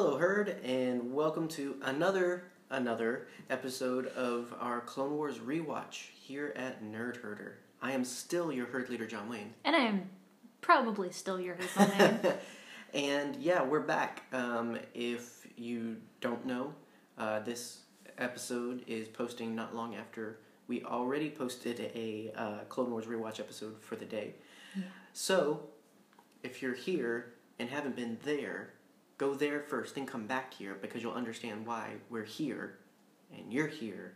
Hello, 0.00 0.16
Herd, 0.16 0.60
and 0.62 1.12
welcome 1.12 1.48
to 1.48 1.74
another 1.82 2.44
another 2.70 3.26
episode 3.50 4.06
of 4.06 4.54
our 4.60 4.80
Clone 4.80 5.16
Wars 5.16 5.38
rewatch 5.38 6.10
here 6.14 6.52
at 6.54 6.84
Nerd 6.84 7.16
Herder. 7.16 7.58
I 7.82 7.90
am 7.90 8.04
still 8.04 8.52
your 8.52 8.66
herd 8.66 8.90
leader, 8.90 9.08
John 9.08 9.28
Wayne, 9.28 9.54
And 9.64 9.74
I 9.74 9.80
am 9.80 10.08
probably 10.60 11.10
still 11.10 11.40
your 11.40 11.56
herd 11.56 11.88
leader. 11.98 12.38
and 12.94 13.34
yeah, 13.42 13.60
we're 13.64 13.80
back. 13.80 14.22
Um, 14.32 14.78
if 14.94 15.44
you 15.56 15.96
don't 16.20 16.46
know, 16.46 16.74
uh, 17.18 17.40
this 17.40 17.80
episode 18.18 18.84
is 18.86 19.08
posting 19.08 19.56
not 19.56 19.74
long 19.74 19.96
after 19.96 20.38
we 20.68 20.84
already 20.84 21.28
posted 21.28 21.80
a 21.80 22.30
uh, 22.36 22.58
Clone 22.68 22.92
Wars 22.92 23.06
rewatch 23.06 23.40
episode 23.40 23.82
for 23.82 23.96
the 23.96 24.04
day. 24.04 24.36
So, 25.12 25.64
if 26.44 26.62
you're 26.62 26.74
here 26.74 27.32
and 27.58 27.68
haven't 27.68 27.96
been 27.96 28.16
there, 28.22 28.74
go 29.18 29.34
there 29.34 29.60
first, 29.60 29.94
then 29.96 30.06
come 30.06 30.26
back 30.26 30.54
here 30.54 30.76
because 30.80 31.02
you'll 31.02 31.12
understand 31.12 31.66
why 31.66 31.90
we're 32.08 32.24
here 32.24 32.78
and 33.36 33.52
you're 33.52 33.66
here 33.66 34.14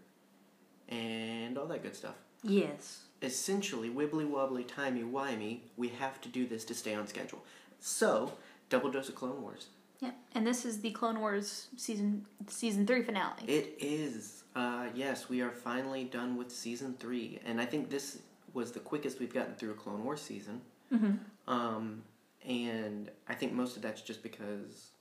and 0.88 1.58
all 1.58 1.66
that 1.66 1.82
good 1.82 1.96
stuff. 1.96 2.14
yes. 2.42 3.02
Essentially, 3.20 3.88
wibbly 3.88 4.28
wobbly, 4.28 4.64
timey 4.64 5.04
wimey, 5.04 5.60
we 5.76 5.88
have 5.88 6.20
to 6.22 6.28
do 6.28 6.44
this 6.44 6.64
to 6.64 6.74
stay 6.74 6.92
on 6.92 7.06
schedule. 7.06 7.44
So, 7.78 8.32
double 8.68 8.90
dose 8.90 9.08
of 9.08 9.14
Clone 9.14 9.40
Wars. 9.40 9.68
Yeah. 10.00 10.10
And 10.34 10.44
this 10.44 10.64
is 10.64 10.80
the 10.80 10.90
Clone 10.90 11.20
Wars 11.20 11.68
season 11.76 12.26
season 12.48 12.84
three 12.84 13.04
finale. 13.04 13.44
It 13.46 13.76
is. 13.78 14.42
Uh, 14.56 14.86
yes, 14.92 15.28
we 15.28 15.40
are 15.40 15.52
finally 15.52 16.02
done 16.02 16.36
with 16.36 16.50
season 16.50 16.96
three, 16.98 17.38
and 17.44 17.60
I 17.60 17.64
think 17.64 17.90
this 17.90 18.18
was 18.54 18.72
the 18.72 18.80
quickest 18.80 19.20
we've 19.20 19.32
gotten 19.32 19.54
through 19.54 19.70
a 19.70 19.74
Clone 19.74 20.02
Wars 20.02 20.20
season. 20.20 20.60
mm-hmm. 20.92 21.12
Um, 21.46 22.02
and 22.44 23.10
I 23.28 23.34
think 23.34 23.52
most 23.52 23.76
of 23.76 23.82
that's 23.82 24.02
just 24.02 24.22
because 24.22 24.91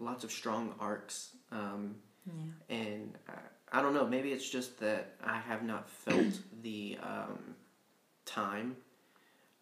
lots 0.00 0.24
of 0.24 0.32
strong 0.32 0.74
arcs. 0.80 1.30
Um, 1.52 1.96
Yeah. 2.26 2.76
and 2.76 3.14
uh, 3.28 3.32
I 3.72 3.80
don't 3.82 3.94
know, 3.94 4.06
maybe 4.06 4.32
it's 4.32 4.48
just 4.48 4.78
that 4.80 5.14
I 5.22 5.38
have 5.38 5.62
not 5.62 5.88
felt 5.88 6.40
the 6.62 6.98
um, 7.02 7.54
time. 8.24 8.76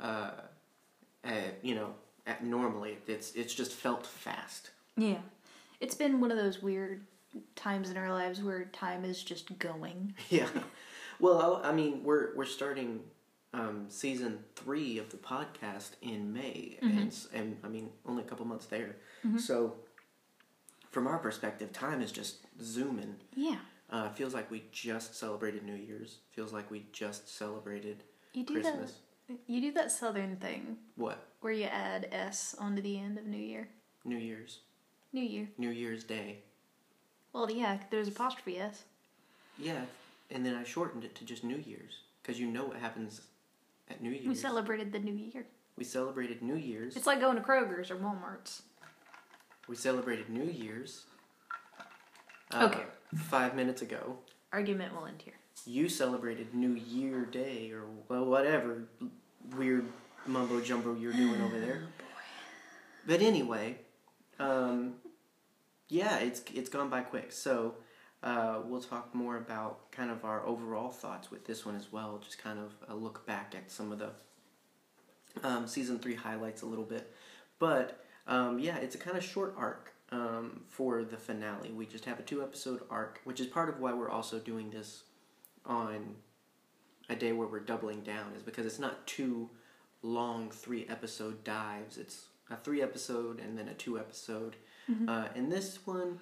Uh, 0.00 0.30
at, 1.24 1.58
you 1.62 1.74
know, 1.74 1.94
at 2.26 2.44
normally 2.44 2.98
it's 3.06 3.32
it's 3.34 3.54
just 3.54 3.72
felt 3.72 4.06
fast. 4.06 4.70
Yeah. 4.96 5.18
It's 5.80 5.94
been 5.94 6.20
one 6.20 6.30
of 6.30 6.36
those 6.38 6.62
weird 6.62 7.04
times 7.56 7.90
in 7.90 7.96
our 7.96 8.10
lives 8.12 8.42
where 8.42 8.64
time 8.66 9.04
is 9.04 9.22
just 9.22 9.58
going. 9.58 10.14
Yeah. 10.30 10.48
Well, 11.20 11.60
I 11.64 11.70
I 11.70 11.72
mean, 11.72 12.04
we're 12.04 12.34
we're 12.36 12.44
starting 12.46 13.00
um, 13.52 13.86
season 13.88 14.38
three 14.54 14.98
of 14.98 15.10
the 15.10 15.16
podcast 15.16 15.90
in 16.02 16.32
May, 16.32 16.78
and 16.80 17.08
s- 17.08 17.26
and 17.34 17.56
I 17.64 17.68
mean, 17.68 17.90
only 18.06 18.22
a 18.22 18.26
couple 18.26 18.46
months 18.46 18.66
there. 18.66 18.96
So, 19.38 19.74
from 20.90 21.06
our 21.06 21.18
perspective, 21.18 21.72
time 21.72 22.00
is 22.00 22.12
just 22.12 22.38
zooming. 22.62 23.16
Yeah. 23.34 23.56
Uh, 23.90 24.10
feels 24.10 24.34
like 24.34 24.50
we 24.50 24.64
just 24.72 25.14
celebrated 25.14 25.64
New 25.64 25.74
Year's. 25.74 26.18
Feels 26.32 26.52
like 26.52 26.70
we 26.70 26.86
just 26.92 27.34
celebrated 27.34 28.02
You 28.34 28.44
do 28.44 28.54
Christmas. 28.54 28.92
that 29.28 29.38
you 29.46 29.60
do 29.60 29.72
that 29.72 29.90
southern 29.92 30.36
thing 30.36 30.76
What? 30.96 31.26
where 31.40 31.52
you 31.52 31.64
add 31.64 32.08
S 32.12 32.54
onto 32.58 32.80
the 32.82 32.98
end 32.98 33.18
of 33.18 33.26
New 33.26 33.36
Year. 33.38 33.68
New 34.04 34.16
Year's. 34.16 34.60
New 35.12 35.22
Year. 35.22 35.48
New 35.58 35.70
Year's 35.70 36.04
Day. 36.04 36.38
Well, 37.32 37.50
yeah, 37.50 37.78
there's 37.90 38.08
apostrophe 38.08 38.58
S. 38.58 38.84
Yeah, 39.58 39.82
and 40.30 40.44
then 40.44 40.54
I 40.54 40.64
shortened 40.64 41.04
it 41.04 41.14
to 41.16 41.24
just 41.24 41.44
New 41.44 41.56
Year's 41.56 42.00
because 42.22 42.38
you 42.40 42.46
know 42.48 42.64
what 42.64 42.76
happens 42.76 43.22
at 43.90 44.02
New 44.02 44.10
Year's. 44.10 44.26
We 44.26 44.34
celebrated 44.34 44.92
the 44.92 44.98
New 44.98 45.14
Year. 45.14 45.46
We 45.76 45.84
celebrated 45.84 46.42
New 46.42 46.56
Year's. 46.56 46.96
It's 46.96 47.06
like 47.06 47.20
going 47.20 47.36
to 47.36 47.42
Kroger's 47.42 47.90
or 47.90 47.96
Walmart's. 47.96 48.62
We 49.68 49.76
celebrated 49.76 50.28
New 50.28 50.44
Year's. 50.50 51.04
uh, 52.52 52.66
Okay. 52.72 52.84
Five 53.16 53.54
minutes 53.54 53.80
ago, 53.80 54.18
Argument 54.52 54.94
will 54.94 55.06
end 55.06 55.22
here. 55.24 55.34
you 55.64 55.88
celebrated 55.88 56.54
New 56.54 56.74
Year 56.74 57.24
Day 57.24 57.70
or 57.72 57.84
well, 58.08 58.26
whatever 58.26 58.84
weird 59.56 59.86
mumbo 60.26 60.60
jumbo 60.60 60.94
you're 60.94 61.12
doing 61.14 61.40
over 61.40 61.58
there. 61.58 61.84
But 63.06 63.22
anyway, 63.22 63.78
um, 64.38 64.94
yeah, 65.88 66.18
it's 66.18 66.42
it's 66.54 66.68
gone 66.68 66.90
by 66.90 67.00
quick. 67.00 67.32
So 67.32 67.76
uh, 68.22 68.58
we'll 68.66 68.82
talk 68.82 69.14
more 69.14 69.38
about 69.38 69.90
kind 69.90 70.10
of 70.10 70.22
our 70.26 70.44
overall 70.44 70.90
thoughts 70.90 71.30
with 71.30 71.46
this 71.46 71.64
one 71.64 71.76
as 71.76 71.90
well. 71.90 72.20
Just 72.22 72.36
kind 72.38 72.58
of 72.58 72.72
a 72.88 72.94
look 72.94 73.24
back 73.26 73.54
at 73.56 73.70
some 73.70 73.90
of 73.90 73.98
the 73.98 74.10
um, 75.42 75.66
season 75.66 75.98
three 75.98 76.14
highlights 76.14 76.60
a 76.60 76.66
little 76.66 76.84
bit. 76.84 77.10
But 77.58 78.04
um, 78.28 78.58
yeah, 78.58 78.76
it's 78.76 78.94
a 78.94 78.98
kind 78.98 79.16
of 79.16 79.24
short 79.24 79.54
arc 79.56 79.92
um, 80.12 80.60
for 80.68 81.02
the 81.04 81.16
finale. 81.16 81.70
We 81.72 81.86
just 81.86 82.04
have 82.04 82.18
a 82.18 82.22
two 82.22 82.42
episode 82.42 82.82
arc, 82.90 83.20
which 83.24 83.40
is 83.40 83.46
part 83.46 83.68
of 83.68 83.80
why 83.80 83.92
we're 83.92 84.10
also 84.10 84.38
doing 84.38 84.70
this 84.70 85.02
on 85.66 86.14
a 87.08 87.16
day 87.16 87.32
where 87.32 87.48
we're 87.48 87.60
doubling 87.60 88.00
down, 88.02 88.32
is 88.36 88.42
because 88.42 88.66
it's 88.66 88.78
not 88.78 89.06
two 89.06 89.48
long 90.02 90.50
three 90.50 90.86
episode 90.88 91.42
dives. 91.44 91.98
It's 91.98 92.26
a 92.50 92.56
three 92.56 92.82
episode 92.82 93.40
and 93.40 93.58
then 93.58 93.68
a 93.68 93.74
two 93.74 93.98
episode. 93.98 94.56
Uh, 95.06 95.28
and 95.34 95.52
this 95.52 95.80
one, 95.84 96.18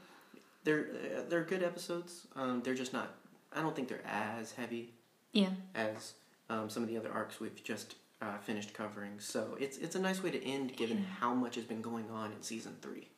they're 0.65 0.89
uh, 1.17 1.23
they're 1.29 1.45
good 1.45 1.63
episodes. 1.63 2.27
Um, 2.35 2.63
they're 2.65 2.75
just 2.75 2.93
not. 2.93 3.15
I 3.55 3.61
don't 3.63 3.77
think 3.77 3.87
they're 3.89 4.05
as 4.07 4.51
heavy 4.53 4.91
Yeah. 5.33 5.51
as 5.77 6.15
um, 6.51 6.69
some 6.69 6.83
of 6.83 6.89
the 6.89 6.97
other 6.99 7.13
arcs 7.13 7.39
we've 7.39 7.63
just 7.63 7.95
uh, 8.23 8.39
finished 8.39 8.73
covering. 8.75 9.19
So 9.19 9.57
it's 9.61 9.79
it's 9.79 9.95
a 9.95 10.01
nice 10.01 10.23
way 10.23 10.31
to 10.31 10.45
end, 10.45 10.77
given 10.77 11.05
how 11.21 11.35
much 11.35 11.55
has 11.57 11.65
been 11.65 11.83
going 11.83 12.11
on 12.11 12.33
in 12.33 12.43
season 12.43 12.77
three. 12.81 13.09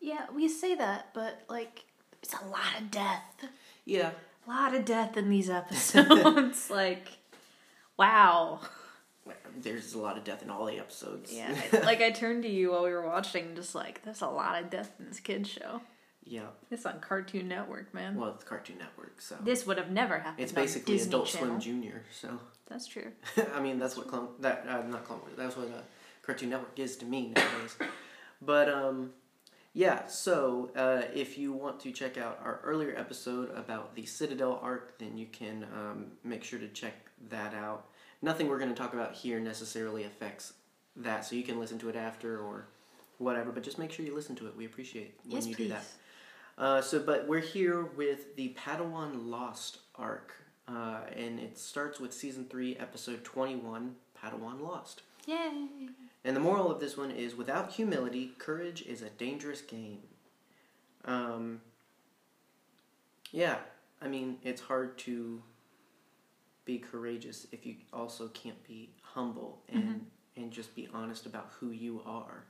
Yeah, 0.00 0.26
we 0.34 0.48
say 0.48 0.74
that, 0.74 1.08
but 1.14 1.42
like, 1.48 1.84
it's 2.22 2.34
a 2.34 2.46
lot 2.46 2.80
of 2.80 2.90
death. 2.90 3.46
Yeah, 3.84 4.10
A 4.46 4.50
lot 4.50 4.74
of 4.74 4.84
death 4.84 5.16
in 5.16 5.30
these 5.30 5.48
episodes. 5.48 6.70
like, 6.70 7.08
wow. 7.96 8.60
there's 9.56 9.94
a 9.94 9.98
lot 9.98 10.18
of 10.18 10.24
death 10.24 10.42
in 10.42 10.50
all 10.50 10.66
the 10.66 10.78
episodes. 10.78 11.32
Yeah, 11.32 11.54
like 11.84 12.02
I 12.02 12.10
turned 12.10 12.42
to 12.42 12.48
you 12.48 12.72
while 12.72 12.84
we 12.84 12.90
were 12.90 13.06
watching, 13.06 13.54
just 13.54 13.74
like, 13.74 14.02
there's 14.04 14.20
a 14.20 14.28
lot 14.28 14.62
of 14.62 14.70
death 14.70 14.92
in 14.98 15.06
this 15.06 15.20
kids 15.20 15.48
show. 15.48 15.80
Yeah. 16.26 16.46
It's 16.70 16.84
on 16.84 17.00
Cartoon 17.00 17.48
Network, 17.48 17.94
man. 17.94 18.16
Well, 18.16 18.30
it's 18.34 18.44
Cartoon 18.44 18.78
Network, 18.78 19.20
so 19.20 19.36
This 19.40 19.66
would 19.66 19.78
have 19.78 19.90
never 19.90 20.18
happened. 20.18 20.42
it's 20.42 20.52
on 20.52 20.62
basically 20.62 20.96
Disney 20.96 21.08
Adult 21.10 21.28
Channel. 21.28 21.46
Swim 21.48 21.60
Junior. 21.60 22.02
So 22.10 22.40
That's 22.68 22.86
true. 22.86 23.12
I 23.54 23.60
mean, 23.60 23.78
that's 23.78 23.96
what 23.96 24.08
Clone 24.08 24.28
that 24.40 24.66
uh, 24.68 24.82
not 24.82 25.04
Clone 25.04 25.20
Wars. 25.20 25.34
That's 25.36 25.56
what 25.56 25.68
uh, 25.68 25.82
Cartoon 26.22 26.50
Network 26.50 26.78
is 26.78 26.96
to 26.96 27.04
me 27.06 27.32
nowadays. 27.36 27.76
but 28.42 28.68
um, 28.68 29.12
yeah. 29.72 30.06
So 30.06 30.70
uh, 30.74 31.02
if 31.14 31.38
you 31.38 31.52
want 31.52 31.78
to 31.80 31.92
check 31.92 32.18
out 32.18 32.40
our 32.44 32.60
earlier 32.64 32.94
episode 32.96 33.50
about 33.56 33.94
the 33.94 34.04
Citadel 34.04 34.58
arc, 34.62 34.98
then 34.98 35.16
you 35.16 35.26
can 35.26 35.64
um, 35.72 36.06
make 36.24 36.42
sure 36.42 36.58
to 36.58 36.68
check 36.68 36.94
that 37.30 37.54
out. 37.54 37.86
Nothing 38.20 38.48
we're 38.48 38.58
going 38.58 38.70
to 38.70 38.76
talk 38.76 38.94
about 38.94 39.14
here 39.14 39.38
necessarily 39.38 40.04
affects 40.04 40.54
that, 40.96 41.24
so 41.24 41.36
you 41.36 41.42
can 41.42 41.60
listen 41.60 41.78
to 41.78 41.88
it 41.88 41.94
after 41.96 42.40
or 42.40 42.66
whatever. 43.18 43.52
But 43.52 43.62
just 43.62 43.78
make 43.78 43.92
sure 43.92 44.04
you 44.04 44.14
listen 44.14 44.34
to 44.36 44.48
it. 44.48 44.56
We 44.56 44.64
appreciate 44.64 45.14
when 45.24 45.36
yes, 45.36 45.46
you 45.46 45.54
please. 45.54 45.64
do 45.64 45.74
that. 45.74 45.84
Uh, 46.58 46.80
so, 46.80 46.98
but 46.98 47.26
we're 47.28 47.40
here 47.40 47.84
with 47.84 48.34
the 48.36 48.54
Padawan 48.58 49.28
Lost 49.28 49.78
arc, 49.94 50.32
uh, 50.68 51.00
and 51.14 51.38
it 51.38 51.58
starts 51.58 52.00
with 52.00 52.12
season 52.12 52.46
three, 52.48 52.76
episode 52.76 53.24
twenty-one, 53.24 53.96
Padawan 54.22 54.60
Lost. 54.60 55.02
Yay! 55.26 55.68
And 56.24 56.34
the 56.34 56.40
moral 56.40 56.70
of 56.70 56.80
this 56.80 56.96
one 56.96 57.10
is: 57.10 57.34
without 57.34 57.72
humility, 57.72 58.32
courage 58.38 58.82
is 58.82 59.02
a 59.02 59.10
dangerous 59.10 59.60
game. 59.60 59.98
Um, 61.04 61.60
yeah, 63.32 63.56
I 64.00 64.08
mean, 64.08 64.38
it's 64.42 64.60
hard 64.62 64.96
to 64.98 65.42
be 66.64 66.78
courageous 66.78 67.46
if 67.52 67.64
you 67.66 67.76
also 67.92 68.28
can't 68.28 68.62
be 68.66 68.90
humble 69.02 69.62
and 69.68 70.06
and 70.36 70.50
just 70.50 70.74
be 70.74 70.88
honest 70.92 71.26
about 71.26 71.50
who 71.58 71.70
you 71.70 72.02
are. 72.06 72.44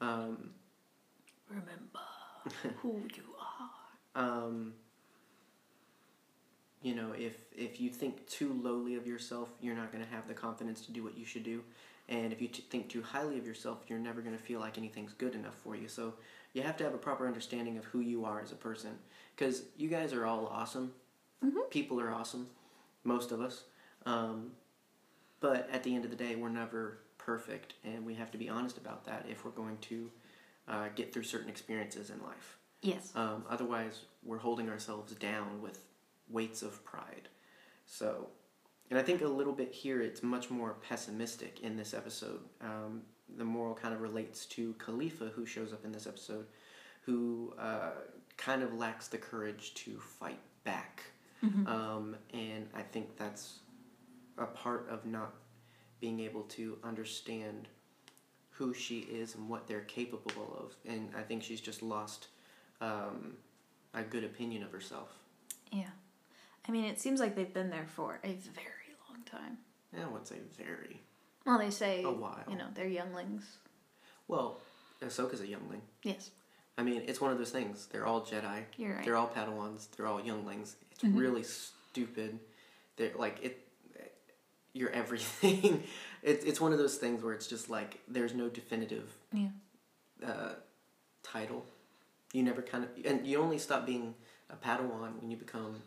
Um, 0.00 0.50
Remember 1.48 1.76
who 2.78 3.00
you 3.16 3.22
are. 3.24 3.29
Um, 4.14 4.74
you 6.82 6.94
know, 6.94 7.12
if 7.16 7.36
if 7.56 7.80
you 7.80 7.90
think 7.90 8.26
too 8.26 8.58
lowly 8.62 8.94
of 8.94 9.06
yourself, 9.06 9.50
you're 9.60 9.76
not 9.76 9.92
going 9.92 10.04
to 10.04 10.10
have 10.10 10.26
the 10.26 10.34
confidence 10.34 10.80
to 10.86 10.92
do 10.92 11.02
what 11.02 11.16
you 11.16 11.24
should 11.24 11.44
do, 11.44 11.62
and 12.08 12.32
if 12.32 12.40
you 12.40 12.48
t- 12.48 12.64
think 12.70 12.88
too 12.88 13.02
highly 13.02 13.38
of 13.38 13.46
yourself, 13.46 13.78
you're 13.86 13.98
never 13.98 14.20
going 14.22 14.36
to 14.36 14.42
feel 14.42 14.60
like 14.60 14.78
anything's 14.78 15.12
good 15.12 15.34
enough 15.34 15.56
for 15.62 15.76
you. 15.76 15.88
So 15.88 16.14
you 16.54 16.62
have 16.62 16.76
to 16.78 16.84
have 16.84 16.94
a 16.94 16.98
proper 16.98 17.26
understanding 17.26 17.78
of 17.78 17.84
who 17.84 18.00
you 18.00 18.24
are 18.24 18.40
as 18.40 18.52
a 18.52 18.56
person, 18.56 18.92
because 19.36 19.64
you 19.76 19.88
guys 19.88 20.12
are 20.12 20.26
all 20.26 20.46
awesome. 20.46 20.92
People 21.70 22.00
are 22.00 22.10
awesome, 22.10 22.48
most 23.04 23.32
of 23.32 23.40
us. 23.40 23.64
Um, 24.06 24.52
but 25.40 25.68
at 25.72 25.82
the 25.82 25.94
end 25.94 26.04
of 26.04 26.10
the 26.10 26.16
day, 26.16 26.34
we're 26.34 26.48
never 26.48 26.98
perfect, 27.18 27.74
and 27.84 28.04
we 28.04 28.14
have 28.14 28.30
to 28.32 28.38
be 28.38 28.48
honest 28.48 28.76
about 28.76 29.04
that 29.04 29.26
if 29.30 29.44
we're 29.44 29.50
going 29.52 29.78
to 29.82 30.10
uh, 30.68 30.88
get 30.94 31.12
through 31.12 31.22
certain 31.22 31.48
experiences 31.48 32.10
in 32.10 32.20
life. 32.22 32.56
Yes. 32.82 33.12
Um, 33.14 33.44
otherwise, 33.48 34.00
we're 34.22 34.38
holding 34.38 34.68
ourselves 34.68 35.12
down 35.14 35.60
with 35.60 35.84
weights 36.28 36.62
of 36.62 36.84
pride. 36.84 37.28
So, 37.86 38.28
and 38.90 38.98
I 38.98 39.02
think 39.02 39.22
a 39.22 39.28
little 39.28 39.52
bit 39.52 39.72
here, 39.72 40.00
it's 40.00 40.22
much 40.22 40.50
more 40.50 40.76
pessimistic 40.88 41.60
in 41.60 41.76
this 41.76 41.94
episode. 41.94 42.40
Um, 42.60 43.02
the 43.36 43.44
moral 43.44 43.74
kind 43.74 43.94
of 43.94 44.00
relates 44.00 44.46
to 44.46 44.74
Khalifa, 44.74 45.26
who 45.26 45.46
shows 45.46 45.72
up 45.72 45.84
in 45.84 45.92
this 45.92 46.06
episode, 46.06 46.46
who 47.02 47.54
uh, 47.58 47.90
kind 48.36 48.62
of 48.62 48.74
lacks 48.74 49.08
the 49.08 49.18
courage 49.18 49.74
to 49.74 49.98
fight 49.98 50.40
back. 50.64 51.04
Um, 51.66 52.16
and 52.34 52.68
I 52.74 52.82
think 52.82 53.16
that's 53.16 53.60
a 54.36 54.46
part 54.46 54.88
of 54.90 55.06
not 55.06 55.34
being 56.00 56.20
able 56.20 56.42
to 56.42 56.78
understand 56.84 57.68
who 58.50 58.74
she 58.74 59.00
is 59.00 59.34
and 59.34 59.48
what 59.48 59.66
they're 59.66 59.80
capable 59.80 60.56
of. 60.58 60.74
And 60.90 61.10
I 61.16 61.22
think 61.22 61.42
she's 61.42 61.60
just 61.60 61.82
lost 61.82 62.28
um, 62.80 63.34
a 63.94 64.02
good 64.02 64.24
opinion 64.24 64.62
of 64.62 64.72
herself. 64.72 65.08
Yeah. 65.72 65.90
I 66.68 66.72
mean, 66.72 66.84
it 66.84 67.00
seems 67.00 67.20
like 67.20 67.34
they've 67.36 67.52
been 67.52 67.70
there 67.70 67.86
for 67.86 68.20
a 68.24 68.28
very 68.32 68.94
long 69.08 69.22
time. 69.24 69.58
Yeah, 69.96 70.04
I 70.06 70.08
would 70.08 70.26
say 70.26 70.36
very. 70.56 71.00
Well, 71.46 71.58
they 71.58 71.70
say, 71.70 72.02
A 72.04 72.10
while. 72.10 72.44
you 72.48 72.56
know, 72.56 72.66
they're 72.74 72.86
younglings. 72.88 73.44
Well, 74.28 74.58
Ahsoka's 75.02 75.40
a 75.40 75.46
youngling. 75.46 75.82
Yes, 76.02 76.30
I 76.78 76.82
mean, 76.82 77.02
it's 77.06 77.20
one 77.20 77.32
of 77.32 77.38
those 77.38 77.50
things. 77.50 77.88
They're 77.90 78.06
all 78.06 78.20
Jedi. 78.20 78.62
you're 78.76 78.94
right. 78.94 79.04
They're 79.04 79.16
all 79.16 79.28
Padawans. 79.28 79.88
They're 79.96 80.06
all 80.06 80.20
younglings. 80.20 80.76
It's 80.92 81.02
Mhm. 81.02 81.18
really 81.18 81.42
stupid. 81.42 82.38
They're 82.96 83.12
like 83.16 83.42
it. 83.42 83.66
You're 84.72 84.90
everything. 84.90 85.82
it's 86.22 86.44
it's 86.44 86.60
one 86.60 86.72
of 86.72 86.78
those 86.78 86.96
things 86.96 87.22
where 87.24 87.32
it's 87.34 87.46
just 87.48 87.68
like 87.70 87.98
there's 88.06 88.34
no 88.34 88.48
definitive 88.48 89.12
Yeah. 89.32 89.48
uh, 90.24 90.54
title. 91.22 91.64
You 92.32 92.42
never 92.42 92.62
kind 92.62 92.84
of 92.84 92.90
and 93.04 93.26
you 93.26 93.38
only 93.38 93.58
stop 93.58 93.84
being 93.86 94.14
a 94.50 94.56
Padawan 94.56 95.20
when 95.20 95.30
you 95.30 95.36
become 95.36 95.82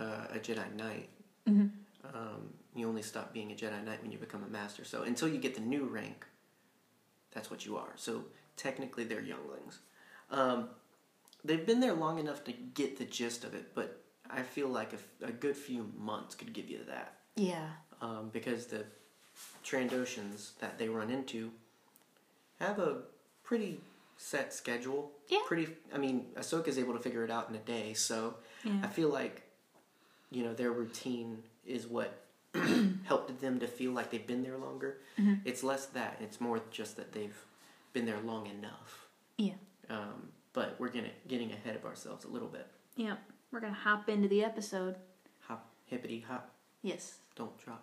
uh, 0.00 0.26
a 0.34 0.38
Jedi 0.38 0.74
Knight. 0.74 1.08
hmm 1.46 1.66
Um, 2.04 2.54
you 2.74 2.88
only 2.88 3.02
stop 3.02 3.32
being 3.32 3.50
a 3.52 3.54
Jedi 3.54 3.84
Knight 3.84 4.00
when 4.02 4.12
you 4.12 4.18
become 4.18 4.42
a 4.44 4.48
Master. 4.48 4.84
So 4.84 5.02
until 5.02 5.28
you 5.28 5.38
get 5.38 5.54
the 5.54 5.60
new 5.60 5.84
rank, 5.84 6.26
that's 7.32 7.50
what 7.50 7.66
you 7.66 7.76
are. 7.76 7.92
So 7.96 8.24
technically, 8.56 9.04
they're 9.04 9.20
younglings. 9.20 9.80
Um, 10.30 10.68
they've 11.44 11.66
been 11.66 11.80
there 11.80 11.94
long 11.94 12.18
enough 12.18 12.44
to 12.44 12.52
get 12.52 12.98
the 12.98 13.04
gist 13.04 13.44
of 13.44 13.54
it, 13.54 13.74
but 13.74 14.00
I 14.30 14.42
feel 14.42 14.68
like 14.68 14.92
a, 14.92 14.96
f- 14.96 15.28
a 15.30 15.32
good 15.32 15.56
few 15.56 15.90
months 15.98 16.34
could 16.36 16.52
give 16.52 16.68
you 16.70 16.80
that. 16.88 17.14
Yeah. 17.36 17.68
Um, 18.00 18.30
because 18.32 18.66
the 18.66 18.84
Trandoshans 19.64 20.52
that 20.60 20.78
they 20.78 20.88
run 20.88 21.10
into 21.10 21.50
have 22.60 22.78
a 22.78 22.98
pretty 23.42 23.80
set 24.22 24.52
schedule. 24.52 25.10
Yeah. 25.28 25.38
Pretty. 25.46 25.68
I 25.94 25.98
mean, 25.98 26.26
Ahsoka's 26.36 26.78
able 26.78 26.92
to 26.92 27.00
figure 27.00 27.24
it 27.24 27.30
out 27.30 27.48
in 27.48 27.54
a 27.56 27.58
day, 27.60 27.94
so 27.94 28.34
I 28.82 28.86
feel 28.86 29.08
like, 29.08 29.42
you 30.30 30.44
know, 30.44 30.52
their 30.52 30.70
routine 30.72 31.42
is 31.64 31.86
what 31.86 32.22
helped 33.04 33.40
them 33.40 33.58
to 33.60 33.66
feel 33.66 33.92
like 33.92 34.10
they've 34.10 34.26
been 34.26 34.42
there 34.42 34.58
longer. 34.58 34.98
Mhm. 35.18 35.40
It's 35.46 35.62
less 35.62 35.86
that; 35.86 36.18
it's 36.20 36.38
more 36.40 36.60
just 36.70 36.96
that 36.96 37.12
they've 37.12 37.36
been 37.94 38.04
there 38.04 38.20
long 38.20 38.46
enough. 38.46 39.06
Yeah. 39.38 39.54
Um, 39.88 40.28
but 40.52 40.76
we're 40.78 40.90
gonna 40.90 41.10
getting 41.26 41.50
ahead 41.52 41.74
of 41.76 41.84
ourselves 41.86 42.24
a 42.24 42.28
little 42.28 42.48
bit. 42.48 42.66
Yeah. 42.96 43.16
We're 43.52 43.60
going 43.60 43.72
to 43.74 43.78
hop 43.80 44.08
into 44.08 44.28
the 44.28 44.44
episode. 44.44 44.94
Hop, 45.48 45.68
hippity 45.86 46.20
hop, 46.20 46.52
Yes. 46.82 47.18
don't 47.34 47.56
drop. 47.58 47.82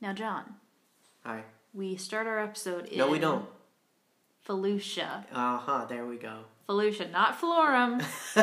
Now, 0.00 0.12
John, 0.12 0.56
Hi. 1.24 1.44
we 1.72 1.94
start 1.96 2.26
our 2.26 2.40
episode 2.40 2.86
in 2.86 2.98
No, 2.98 3.08
we 3.08 3.20
don't. 3.20 3.46
Felucia. 4.46 5.24
Uh 5.32 5.58
huh. 5.58 5.86
There 5.88 6.06
we 6.06 6.16
go. 6.16 6.40
Felucia, 6.68 7.10
not 7.10 7.40
Florrum. 7.40 8.00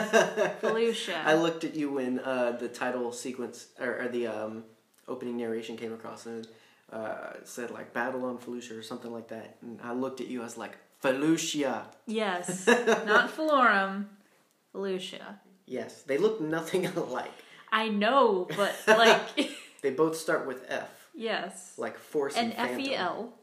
Felucia. 0.61 1.23
I 1.25 1.33
looked 1.35 1.63
at 1.63 1.75
you 1.75 1.91
when 1.91 2.19
uh, 2.19 2.51
the 2.59 2.67
title 2.67 3.11
sequence 3.11 3.67
or, 3.79 4.01
or 4.03 4.07
the 4.09 4.27
um, 4.27 4.63
opening 5.07 5.37
narration 5.37 5.75
came 5.77 5.93
across 5.93 6.25
and 6.25 6.47
uh, 6.91 7.33
said 7.43 7.71
like 7.71 7.93
"Battle 7.93 8.25
on 8.25 8.37
Felucia" 8.37 8.77
or 8.77 8.83
something 8.83 9.11
like 9.11 9.27
that, 9.29 9.57
and 9.61 9.79
I 9.83 9.93
looked 9.93 10.21
at 10.21 10.27
you. 10.27 10.41
I 10.41 10.43
was 10.43 10.57
like, 10.57 10.77
"Felucia." 11.03 11.83
Yes. 12.05 12.67
not 13.05 13.35
Florrum. 13.35 14.05
Felucia. 14.73 15.37
Yes, 15.65 16.01
they 16.03 16.17
look 16.17 16.41
nothing 16.41 16.85
alike. 16.95 17.31
I 17.71 17.87
know, 17.87 18.47
but 18.57 18.75
like, 18.87 19.21
They 19.81 19.91
both 19.91 20.17
start 20.17 20.45
with 20.45 20.65
F, 20.69 20.89
yes. 21.15 21.73
like 21.77 21.97
Force 21.97 22.35
And 22.35 22.53
and, 22.53 22.71
F 22.71 22.79
E 22.79 22.93
L. 22.95 23.33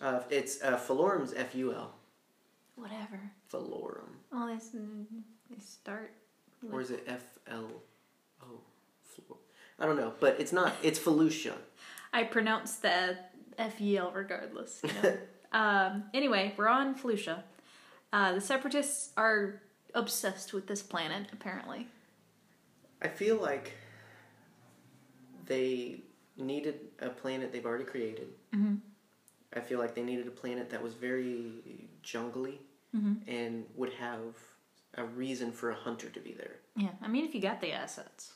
Uh, 0.00 0.20
it's 0.30 0.62
uh, 0.62 0.76
Falorum's 0.78 1.34
F 1.34 1.54
U 1.54 1.72
L. 1.74 1.94
Whatever. 2.76 3.20
Falorum, 3.52 4.10
Oh, 4.32 4.46
they, 4.46 4.52
s- 4.54 4.70
they 5.50 5.58
start. 5.58 6.12
or 6.70 6.80
is 6.80 6.90
it 6.92 7.02
F 7.08 7.38
L 7.48 7.68
O? 8.42 8.46
I 9.80 9.86
don't 9.86 9.96
know, 9.96 10.12
but 10.20 10.40
it's 10.40 10.52
not. 10.52 10.74
It's 10.82 10.98
Felucia. 10.98 11.52
I 12.12 12.24
pronounce 12.24 12.76
the 12.76 13.16
F 13.58 13.80
E 13.80 13.96
L 13.96 14.10
regardless. 14.12 14.80
You 14.84 14.90
know? 15.02 15.16
um, 15.58 16.04
anyway, 16.14 16.54
we're 16.56 16.68
on 16.68 16.94
Felucia. 16.94 17.42
Uh, 18.12 18.32
the 18.32 18.40
Separatists 18.40 19.10
are 19.16 19.60
obsessed 19.94 20.52
with 20.52 20.66
this 20.66 20.82
planet, 20.82 21.26
apparently. 21.32 21.86
I 23.02 23.08
feel 23.08 23.36
like 23.36 23.74
they 25.46 26.00
needed 26.36 26.80
a 27.00 27.08
planet 27.10 27.52
they've 27.52 27.66
already 27.66 27.84
created. 27.84 28.28
Mm-hmm. 28.54 28.76
I 29.54 29.60
feel 29.60 29.78
like 29.78 29.94
they 29.94 30.02
needed 30.02 30.26
a 30.26 30.30
planet 30.30 30.70
that 30.70 30.82
was 30.82 30.94
very 30.94 31.88
jungly 32.02 32.58
Mm-hmm. 32.96 33.30
and 33.30 33.66
would 33.76 33.92
have 33.92 34.34
a 34.94 35.04
reason 35.04 35.52
for 35.52 35.70
a 35.70 35.74
hunter 35.74 36.08
to 36.08 36.20
be 36.20 36.32
there. 36.32 36.56
Yeah, 36.74 36.92
I 37.02 37.06
mean, 37.08 37.26
if 37.26 37.34
you 37.34 37.40
got 37.42 37.60
the 37.60 37.70
assets. 37.72 38.32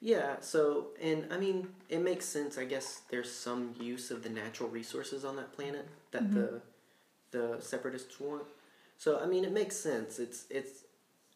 Yeah, 0.00 0.36
so 0.40 0.88
and 1.00 1.32
I 1.32 1.38
mean 1.38 1.68
it 1.88 2.00
makes 2.02 2.26
sense. 2.26 2.58
I 2.58 2.64
guess 2.64 3.02
there's 3.10 3.30
some 3.30 3.74
use 3.80 4.10
of 4.10 4.24
the 4.24 4.28
natural 4.28 4.68
resources 4.68 5.24
on 5.24 5.36
that 5.36 5.52
planet 5.52 5.86
that 6.10 6.32
the 6.32 6.60
the 7.30 7.58
separatists 7.60 8.18
want. 8.18 8.42
So 8.98 9.20
I 9.20 9.26
mean 9.26 9.44
it 9.44 9.52
makes 9.52 9.76
sense. 9.76 10.18
It's 10.18 10.46
it's 10.50 10.84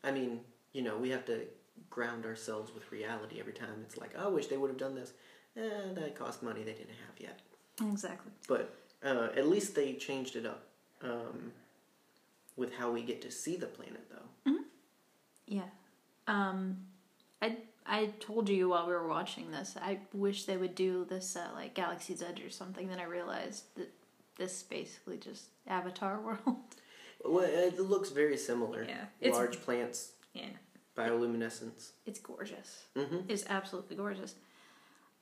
I 0.03 0.11
mean, 0.11 0.41
you 0.73 0.83
know, 0.83 0.97
we 0.97 1.11
have 1.11 1.25
to 1.27 1.47
ground 1.89 2.27
ourselves 2.27 2.75
with 2.75 2.91
reality 2.91 3.39
every 3.39 3.53
time. 3.53 3.77
It's 3.85 3.97
like, 3.97 4.13
oh, 4.19 4.25
I 4.25 4.29
wish 4.29 4.49
they 4.49 4.57
would 4.57 4.71
have 4.71 4.79
done 4.79 4.95
this. 4.97 5.13
Eh, 5.57 5.93
that 5.95 6.17
cost 6.17 6.43
money 6.43 6.65
they 6.65 6.73
didn't 6.73 6.99
have 7.07 7.19
yet. 7.21 7.39
Exactly. 7.81 8.33
But 8.49 8.75
uh, 9.05 9.29
at 9.37 9.49
least 9.49 9.75
they 9.75 9.95
changed 9.95 10.37
it 10.37 10.47
up 10.47 10.63
um, 11.03 11.53
with 12.57 12.75
how 12.75 12.91
we 12.91 13.03
get 13.03 13.21
to 13.23 13.31
see 13.31 13.57
the 13.57 13.67
planet, 13.67 14.07
though. 14.11 14.53
Yeah. 15.47 15.63
Um, 16.29 16.77
I 17.43 17.57
I 17.87 18.07
told 18.21 18.49
you 18.49 18.69
while 18.69 18.87
we 18.87 18.93
were 18.93 19.09
watching 19.09 19.51
this, 19.51 19.77
I 19.81 19.99
wish 20.13 20.45
they 20.45 20.57
would 20.57 20.75
do 20.77 21.05
this 21.09 21.35
uh, 21.37 21.49
like 21.55 21.75
Galaxy's 21.75 22.23
Edge 22.23 22.41
or 22.43 22.51
something. 22.51 22.87
Then 22.89 23.01
I 23.01 23.05
realized 23.05 23.65
that 23.77 23.91
this 24.37 24.59
is 24.59 24.63
basically 24.63 25.17
just 25.19 25.47
Avatar 25.67 26.21
world. 26.25 26.57
Well, 27.25 27.45
it 27.45 27.81
looks 27.81 28.11
very 28.11 28.37
similar. 28.37 28.85
Yeah, 28.85 29.07
it's- 29.21 29.35
Large 29.37 29.61
plants, 29.63 30.13
yeah, 30.35 30.51
bioluminescence. 30.97 31.91
it's 32.07 32.21
gorgeous. 32.21 32.85
hmm 32.97 33.19
It's 33.29 33.45
absolutely 33.49 33.97
gorgeous. 33.97 34.37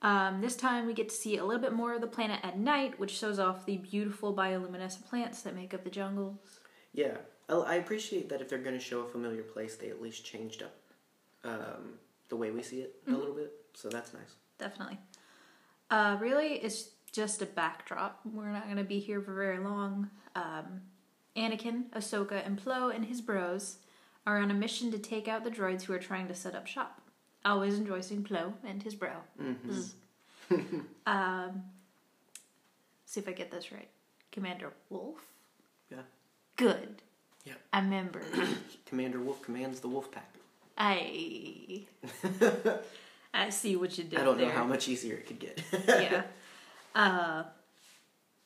Um, 0.01 0.39
this 0.39 0.55
time 0.55 0.85
we 0.85 0.93
get 0.93 1.09
to 1.09 1.15
see 1.15 1.37
a 1.37 1.43
little 1.43 1.61
bit 1.61 1.73
more 1.73 1.93
of 1.93 2.01
the 2.01 2.07
planet 2.07 2.39
at 2.43 2.57
night, 2.57 2.99
which 2.99 3.11
shows 3.11 3.37
off 3.37 3.65
the 3.65 3.77
beautiful 3.77 4.33
bioluminescent 4.33 5.07
plants 5.09 5.41
that 5.41 5.55
make 5.55 5.73
up 5.73 5.83
the 5.83 5.89
jungles. 5.89 6.59
Yeah, 6.93 7.17
I 7.49 7.75
appreciate 7.75 8.29
that 8.29 8.41
if 8.41 8.49
they're 8.49 8.59
going 8.59 8.77
to 8.77 8.83
show 8.83 9.01
a 9.01 9.07
familiar 9.07 9.43
place, 9.43 9.75
they 9.75 9.89
at 9.89 10.01
least 10.01 10.25
changed 10.25 10.63
up 10.63 10.75
um, 11.43 11.95
the 12.29 12.35
way 12.35 12.51
we 12.51 12.63
see 12.63 12.81
it 12.81 12.95
a 13.07 13.11
little 13.11 13.33
bit. 13.33 13.51
So 13.73 13.89
that's 13.89 14.13
nice. 14.13 14.35
Definitely. 14.57 14.99
Uh, 15.89 16.17
really, 16.19 16.53
it's 16.53 16.91
just 17.11 17.41
a 17.41 17.45
backdrop. 17.45 18.19
We're 18.23 18.51
not 18.51 18.65
going 18.65 18.77
to 18.77 18.83
be 18.83 18.99
here 18.99 19.21
for 19.21 19.33
very 19.33 19.59
long. 19.59 20.09
Um, 20.35 20.81
Anakin, 21.35 21.89
Ahsoka, 21.91 22.45
and 22.45 22.63
Plo 22.63 22.93
and 22.93 23.05
his 23.05 23.21
bros 23.21 23.77
are 24.27 24.39
on 24.39 24.51
a 24.51 24.53
mission 24.53 24.91
to 24.91 24.99
take 24.99 25.27
out 25.27 25.43
the 25.43 25.51
droids 25.51 25.83
who 25.83 25.93
are 25.93 25.99
trying 25.99 26.27
to 26.27 26.35
set 26.35 26.55
up 26.55 26.67
shop. 26.67 26.98
Always 27.49 27.79
enjoy 27.79 28.01
seeing 28.01 28.23
Plo 28.23 28.53
and 28.63 28.81
his 28.83 28.93
bro. 28.93 29.09
hmm 29.37 29.81
um, 31.07 31.63
see 33.05 33.19
if 33.19 33.27
I 33.27 33.31
get 33.31 33.49
this 33.51 33.71
right. 33.71 33.87
Commander 34.31 34.71
Wolf? 34.89 35.19
Yeah. 35.91 35.97
Good. 36.55 37.01
Yeah. 37.45 37.53
I 37.73 37.79
remember. 37.79 38.21
Commander 38.85 39.19
Wolf 39.19 39.41
commands 39.41 39.79
the 39.79 39.87
Wolf 39.87 40.11
Pack. 40.11 40.31
I 40.77 41.81
I 43.33 43.49
see 43.49 43.75
what 43.75 43.97
you 43.97 44.03
did 44.03 44.19
I 44.19 44.23
don't 44.23 44.37
there. 44.37 44.47
know 44.47 44.53
how 44.53 44.63
much 44.63 44.87
easier 44.87 45.15
it 45.15 45.27
could 45.27 45.39
get. 45.39 45.61
yeah. 45.87 46.23
Uh, 46.95 47.43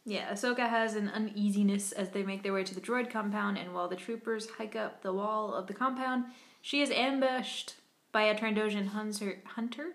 yeah, 0.05 0.31
Ahsoka 0.33 0.69
has 0.69 0.95
an 0.95 1.07
uneasiness 1.09 1.93
as 1.93 2.09
they 2.09 2.23
make 2.23 2.43
their 2.43 2.51
way 2.53 2.65
to 2.65 2.75
the 2.75 2.81
droid 2.81 3.09
compound, 3.09 3.57
and 3.57 3.73
while 3.73 3.87
the 3.87 3.95
troopers 3.95 4.49
hike 4.57 4.75
up 4.75 5.01
the 5.01 5.13
wall 5.13 5.53
of 5.53 5.67
the 5.67 5.73
compound, 5.73 6.25
she 6.61 6.81
is 6.81 6.91
ambushed 6.91 7.75
by 8.13 8.21
a 8.23 8.35
Trandoshan 8.39 8.87
hunter, 8.89 9.39
hunter, 9.45 9.87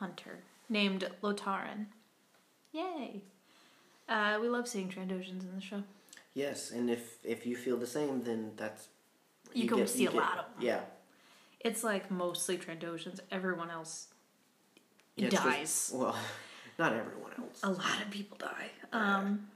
hunter 0.00 0.38
named 0.68 1.08
Lotaran. 1.22 1.86
Yay! 2.72 3.22
Uh, 4.08 4.38
we 4.40 4.48
love 4.48 4.66
seeing 4.66 4.88
Trandoshans 4.88 5.42
in 5.42 5.52
the 5.54 5.60
show. 5.60 5.82
yes, 6.34 6.70
and 6.72 6.90
if 6.90 7.18
if 7.24 7.46
you 7.46 7.54
feel 7.56 7.76
the 7.76 7.86
same, 7.86 8.22
then 8.24 8.52
that's 8.56 8.88
You 9.52 9.68
can 9.68 9.86
see 9.86 10.06
a 10.06 10.10
lot 10.10 10.38
of 10.38 10.44
them. 10.54 10.60
Yeah, 10.60 10.80
It's 11.60 11.84
like 11.84 12.10
mostly 12.10 12.56
Trandoshans. 12.58 13.20
Everyone 13.30 13.70
else 13.70 14.08
Yeah, 15.16 15.26
it's 15.26 15.34
just- 15.36 15.44
dies. 15.46 15.90
well, 15.94 16.16
not 16.78 16.92
everyone 16.94 17.32
else. 17.38 17.60
a 17.62 17.70
lot 17.70 18.00
of 18.02 18.10
people 18.10 18.36
die. 18.38 18.70
Um, 18.92 19.48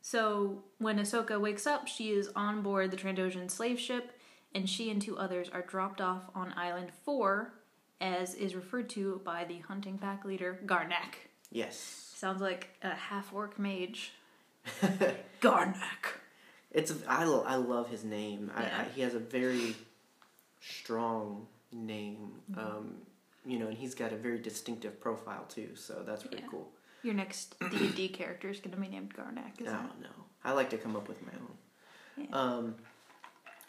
So 0.00 0.62
when 0.78 0.98
Ahsoka 0.98 1.38
wakes 1.38 1.66
up, 1.66 1.86
she 1.86 2.12
is 2.12 2.30
on 2.34 2.62
board 2.62 2.90
the 2.90 2.96
Trandoshan 2.96 3.50
slave 3.50 3.78
ship, 3.78 4.17
and 4.54 4.68
she 4.68 4.90
and 4.90 5.00
two 5.00 5.16
others 5.18 5.48
are 5.52 5.62
dropped 5.62 6.00
off 6.00 6.24
on 6.34 6.52
Island 6.56 6.90
4, 7.04 7.52
as 8.00 8.34
is 8.34 8.54
referred 8.54 8.88
to 8.90 9.20
by 9.24 9.44
the 9.44 9.58
hunting 9.58 9.98
pack 9.98 10.24
leader, 10.24 10.58
Garnac. 10.66 11.14
Yes. 11.50 11.76
Sounds 12.16 12.40
like 12.40 12.68
a 12.82 12.90
half 12.94 13.32
orc 13.32 13.58
mage. 13.58 14.12
Garnac. 15.40 16.16
It's 16.70 16.92
I, 17.06 17.24
lo- 17.24 17.44
I 17.46 17.56
love 17.56 17.88
his 17.90 18.04
name. 18.04 18.50
I, 18.54 18.62
Yeah. 18.62 18.78
I, 18.80 18.84
he 18.94 19.00
has 19.02 19.14
a 19.14 19.18
very 19.18 19.74
strong 20.60 21.46
name. 21.72 22.32
Mm-hmm. 22.50 22.60
Um, 22.60 22.94
you 23.46 23.58
know, 23.58 23.68
and 23.68 23.76
he's 23.78 23.94
got 23.94 24.12
a 24.12 24.16
very 24.16 24.38
distinctive 24.38 25.00
profile 25.00 25.44
too. 25.48 25.70
So 25.74 26.02
that's 26.06 26.22
pretty 26.22 26.42
Yeah. 26.42 26.48
cool. 26.50 26.68
Your 27.02 27.14
next 27.14 27.54
D&D 27.70 28.08
character 28.08 28.48
is 28.50 28.58
going 28.58 28.72
to 28.74 28.76
be 28.80 28.88
named 28.88 29.14
Garnac, 29.14 29.60
isn't 29.60 29.72
No, 29.72 29.78
it? 29.78 30.02
no. 30.02 30.08
I 30.44 30.52
like 30.52 30.68
to 30.70 30.76
come 30.78 30.96
up 30.96 31.08
with 31.08 31.22
my 31.24 31.32
own. 31.32 32.26
Yeah. 32.28 32.36
Um, 32.36 32.74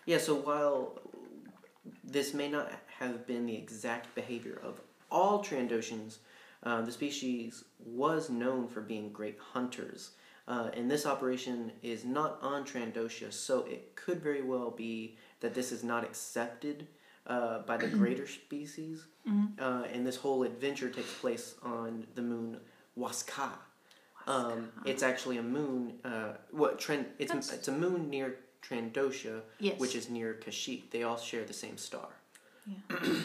yeah. 0.10 0.18
So 0.28 0.34
while 0.50 0.80
this 2.04 2.34
may 2.34 2.50
not 2.50 2.68
have 3.00 3.16
been 3.28 3.46
the 3.46 3.56
exact 3.56 4.06
behavior 4.16 4.58
of 4.70 4.82
all 5.12 5.44
Trandoshans, 5.44 6.18
uh, 6.64 6.82
the 6.82 6.92
species 6.92 7.64
was 8.04 8.30
known 8.30 8.68
for 8.68 8.82
being 8.82 9.12
great 9.20 9.38
hunters. 9.54 10.02
Uh, 10.48 10.70
and 10.78 10.90
this 10.90 11.06
operation 11.06 11.72
is 11.84 12.04
not 12.06 12.40
on 12.42 12.66
Trandosha, 12.66 13.32
so 13.32 13.66
it 13.76 13.96
could 13.96 14.20
very 14.30 14.42
well 14.42 14.72
be 14.72 15.16
that 15.42 15.54
this 15.54 15.72
is 15.72 15.84
not 15.84 16.04
accepted 16.04 16.88
uh, 17.28 17.60
by 17.70 17.78
the 17.78 17.88
greater 18.02 18.28
species. 18.28 19.06
Uh, 19.60 19.84
and 19.94 20.02
this 20.08 20.16
whole 20.16 20.42
adventure 20.44 20.90
takes 20.90 21.14
place 21.24 21.54
on 21.62 22.08
the 22.16 22.22
moon 22.24 22.58
Wasskah. 22.98 23.52
Um, 24.28 24.70
it's 24.86 25.04
actually 25.04 25.38
a 25.38 25.44
moon. 25.44 25.94
Uh, 26.04 26.34
what 26.52 26.80
Tran- 26.80 27.06
It's 27.20 27.32
That's- 27.32 27.54
it's 27.54 27.68
a 27.68 27.72
moon 27.86 28.10
near 28.10 28.30
Trandosha, 28.62 29.42
Yes. 29.60 29.80
which 29.80 29.96
is 29.96 30.10
near 30.10 30.40
Kashyyyk. 30.46 30.92
They 30.92 31.04
all 31.04 31.18
share 31.18 31.44
the 31.44 31.54
same 31.54 31.78
star. 31.78 32.10
Yeah. 32.66 32.76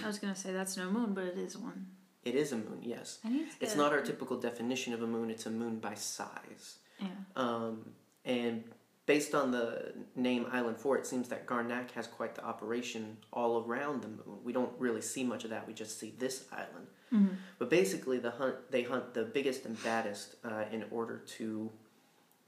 I 0.02 0.06
was 0.06 0.18
going 0.18 0.32
to 0.32 0.38
say 0.40 0.52
that's 0.52 0.76
no 0.76 0.90
moon, 0.90 1.12
but 1.14 1.24
it 1.24 1.38
is 1.38 1.56
one. 1.58 1.86
It 2.24 2.34
is 2.34 2.52
a 2.52 2.56
moon, 2.56 2.78
yes. 2.82 3.18
I 3.24 3.28
need 3.28 3.50
to 3.50 3.56
It's 3.60 3.76
not 3.76 3.92
our 3.92 4.00
typical 4.00 4.38
definition 4.38 4.94
of 4.94 5.02
a 5.02 5.06
moon. 5.06 5.30
It's 5.30 5.44
a 5.46 5.50
moon 5.50 5.78
by 5.78 5.94
size. 5.94 6.78
Yeah. 6.98 7.08
Um, 7.36 7.92
and 8.24 8.64
based 9.04 9.34
on 9.34 9.50
the 9.50 9.92
name 10.16 10.46
Island 10.50 10.78
4, 10.78 10.96
it 10.98 11.06
seems 11.06 11.28
that 11.28 11.46
Garnac 11.46 11.90
has 11.90 12.06
quite 12.06 12.34
the 12.34 12.42
operation 12.44 13.18
all 13.32 13.62
around 13.66 14.02
the 14.02 14.08
moon. 14.08 14.38
We 14.42 14.54
don't 14.54 14.72
really 14.78 15.02
see 15.02 15.24
much 15.24 15.44
of 15.44 15.50
that. 15.50 15.66
We 15.66 15.74
just 15.74 15.98
see 16.00 16.14
this 16.18 16.46
island. 16.50 16.86
Mhm. 17.12 17.36
But 17.58 17.68
basically, 17.68 18.18
the 18.18 18.30
hunt 18.30 18.56
they 18.70 18.82
hunt 18.82 19.12
the 19.12 19.24
biggest 19.24 19.66
and 19.66 19.80
baddest 19.84 20.36
uh, 20.44 20.64
in 20.72 20.84
order 20.90 21.18
to 21.36 21.70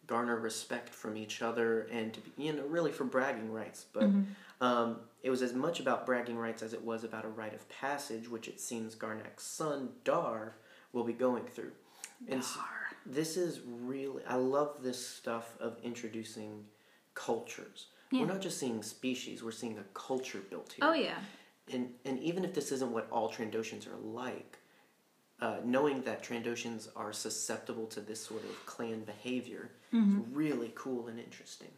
garner 0.06 0.38
respect 0.38 0.88
from 0.90 1.16
each 1.16 1.42
other 1.42 1.82
and 1.90 2.12
to 2.14 2.20
be, 2.20 2.30
you 2.44 2.52
know 2.52 2.64
really 2.66 2.92
for 2.92 3.04
bragging 3.04 3.52
rights. 3.52 3.86
But 3.92 4.08
um, 4.60 4.96
it 5.22 5.30
was 5.30 5.42
as 5.42 5.52
much 5.52 5.80
about 5.80 6.06
bragging 6.06 6.36
rights 6.38 6.62
as 6.62 6.72
it 6.72 6.82
was 6.82 7.04
about 7.04 7.24
a 7.24 7.28
rite 7.28 7.54
of 7.54 7.68
passage, 7.68 8.28
which 8.30 8.48
it 8.48 8.60
seems 8.60 8.94
Garnac's 8.94 9.42
son 9.44 9.90
Dar 10.04 10.56
will 10.92 11.04
be 11.04 11.12
going 11.12 11.44
through. 11.44 11.72
And 12.28 12.42
this 13.04 13.36
is 13.36 13.60
really 13.66 14.22
I 14.26 14.36
love 14.36 14.78
this 14.82 15.04
stuff 15.06 15.56
of 15.60 15.76
introducing 15.82 16.64
cultures. 17.14 17.86
Yeah. 18.10 18.20
We're 18.20 18.26
not 18.28 18.40
just 18.40 18.58
seeing 18.58 18.82
species; 18.82 19.42
we're 19.42 19.50
seeing 19.50 19.78
a 19.78 19.84
culture 19.94 20.40
built 20.50 20.72
here 20.72 20.84
Oh, 20.88 20.92
yeah. 20.92 21.16
and 21.72 21.92
and 22.04 22.18
even 22.20 22.44
if 22.44 22.54
this 22.54 22.70
isn't 22.72 22.92
what 22.92 23.08
all 23.10 23.30
Trandoshans 23.30 23.86
are 23.86 23.96
like, 23.98 24.58
uh, 25.40 25.56
knowing 25.64 26.02
that 26.02 26.22
Trandoshans 26.22 26.88
are 26.96 27.12
susceptible 27.12 27.86
to 27.86 28.00
this 28.00 28.24
sort 28.24 28.44
of 28.44 28.66
clan 28.66 29.00
behavior 29.04 29.70
Mm-hmm. 29.94 30.18
is 30.20 30.26
really 30.32 30.72
cool 30.74 31.06
and 31.06 31.18
interesting. 31.18 31.70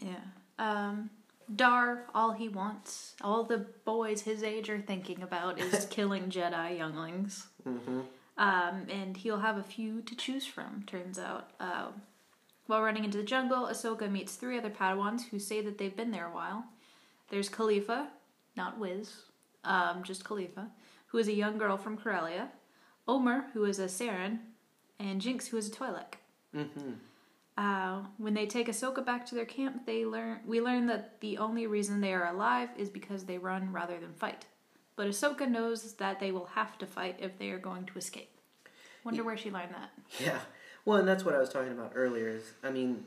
Yeah. 0.00 0.16
Um, 0.58 1.10
Dar, 1.54 2.04
all 2.12 2.32
he 2.32 2.48
wants, 2.48 3.14
all 3.22 3.44
the 3.44 3.58
boys 3.84 4.22
his 4.22 4.42
age 4.42 4.68
are 4.68 4.80
thinking 4.80 5.22
about 5.22 5.58
is 5.60 5.86
killing 5.90 6.24
Jedi 6.28 6.76
younglings. 6.76 7.46
hmm 7.62 8.00
Um, 8.36 8.86
and 8.90 9.16
he'll 9.16 9.38
have 9.38 9.56
a 9.56 9.62
few 9.62 10.02
to 10.02 10.14
choose 10.16 10.44
from, 10.44 10.82
turns 10.88 11.18
out. 11.20 11.50
Uh, 11.60 11.86
while 12.66 12.82
running 12.82 13.04
into 13.04 13.16
the 13.18 13.24
jungle, 13.24 13.68
Ahsoka 13.68 14.10
meets 14.10 14.34
three 14.34 14.58
other 14.58 14.70
Padawans 14.70 15.28
who 15.30 15.38
say 15.38 15.60
that 15.62 15.78
they've 15.78 15.96
been 15.96 16.10
there 16.10 16.26
a 16.26 16.34
while. 16.34 16.64
There's 17.30 17.48
Khalifa, 17.48 18.08
not 18.56 18.78
Wiz, 18.78 19.14
um, 19.64 20.02
just 20.02 20.24
Khalifa, 20.24 20.68
who 21.06 21.18
is 21.18 21.28
a 21.28 21.32
young 21.32 21.58
girl 21.58 21.76
from 21.76 21.96
Corellia, 21.96 22.48
Omer, 23.08 23.46
who 23.52 23.64
is 23.64 23.78
a 23.78 23.86
Saren, 23.86 24.38
and 24.98 25.20
Jinx, 25.20 25.48
who 25.48 25.56
is 25.56 25.68
a 25.68 25.70
Twi'lek. 25.70 26.14
hmm 26.52 26.92
Uh, 27.56 28.02
when 28.18 28.34
they 28.34 28.46
take 28.46 28.68
Ahsoka 28.68 29.04
back 29.04 29.24
to 29.26 29.34
their 29.34 29.46
camp, 29.46 29.86
they 29.86 30.04
learn 30.04 30.40
we 30.46 30.60
learn 30.60 30.86
that 30.86 31.20
the 31.20 31.38
only 31.38 31.66
reason 31.66 32.00
they 32.00 32.12
are 32.12 32.26
alive 32.26 32.68
is 32.76 32.90
because 32.90 33.24
they 33.24 33.38
run 33.38 33.72
rather 33.72 33.98
than 33.98 34.12
fight. 34.12 34.46
But 34.96 35.06
Ahsoka 35.08 35.48
knows 35.48 35.94
that 35.94 36.20
they 36.20 36.32
will 36.32 36.46
have 36.54 36.78
to 36.78 36.86
fight 36.86 37.16
if 37.18 37.38
they 37.38 37.50
are 37.50 37.58
going 37.58 37.84
to 37.86 37.98
escape. 37.98 38.30
Wonder 39.04 39.24
where 39.24 39.36
she 39.36 39.50
learned 39.50 39.74
that. 39.74 39.90
Yeah. 40.18 40.40
Well, 40.84 40.98
and 40.98 41.08
that's 41.08 41.24
what 41.24 41.34
I 41.34 41.38
was 41.38 41.48
talking 41.48 41.72
about 41.72 41.92
earlier. 41.94 42.28
Is 42.28 42.52
I 42.62 42.70
mean, 42.70 43.04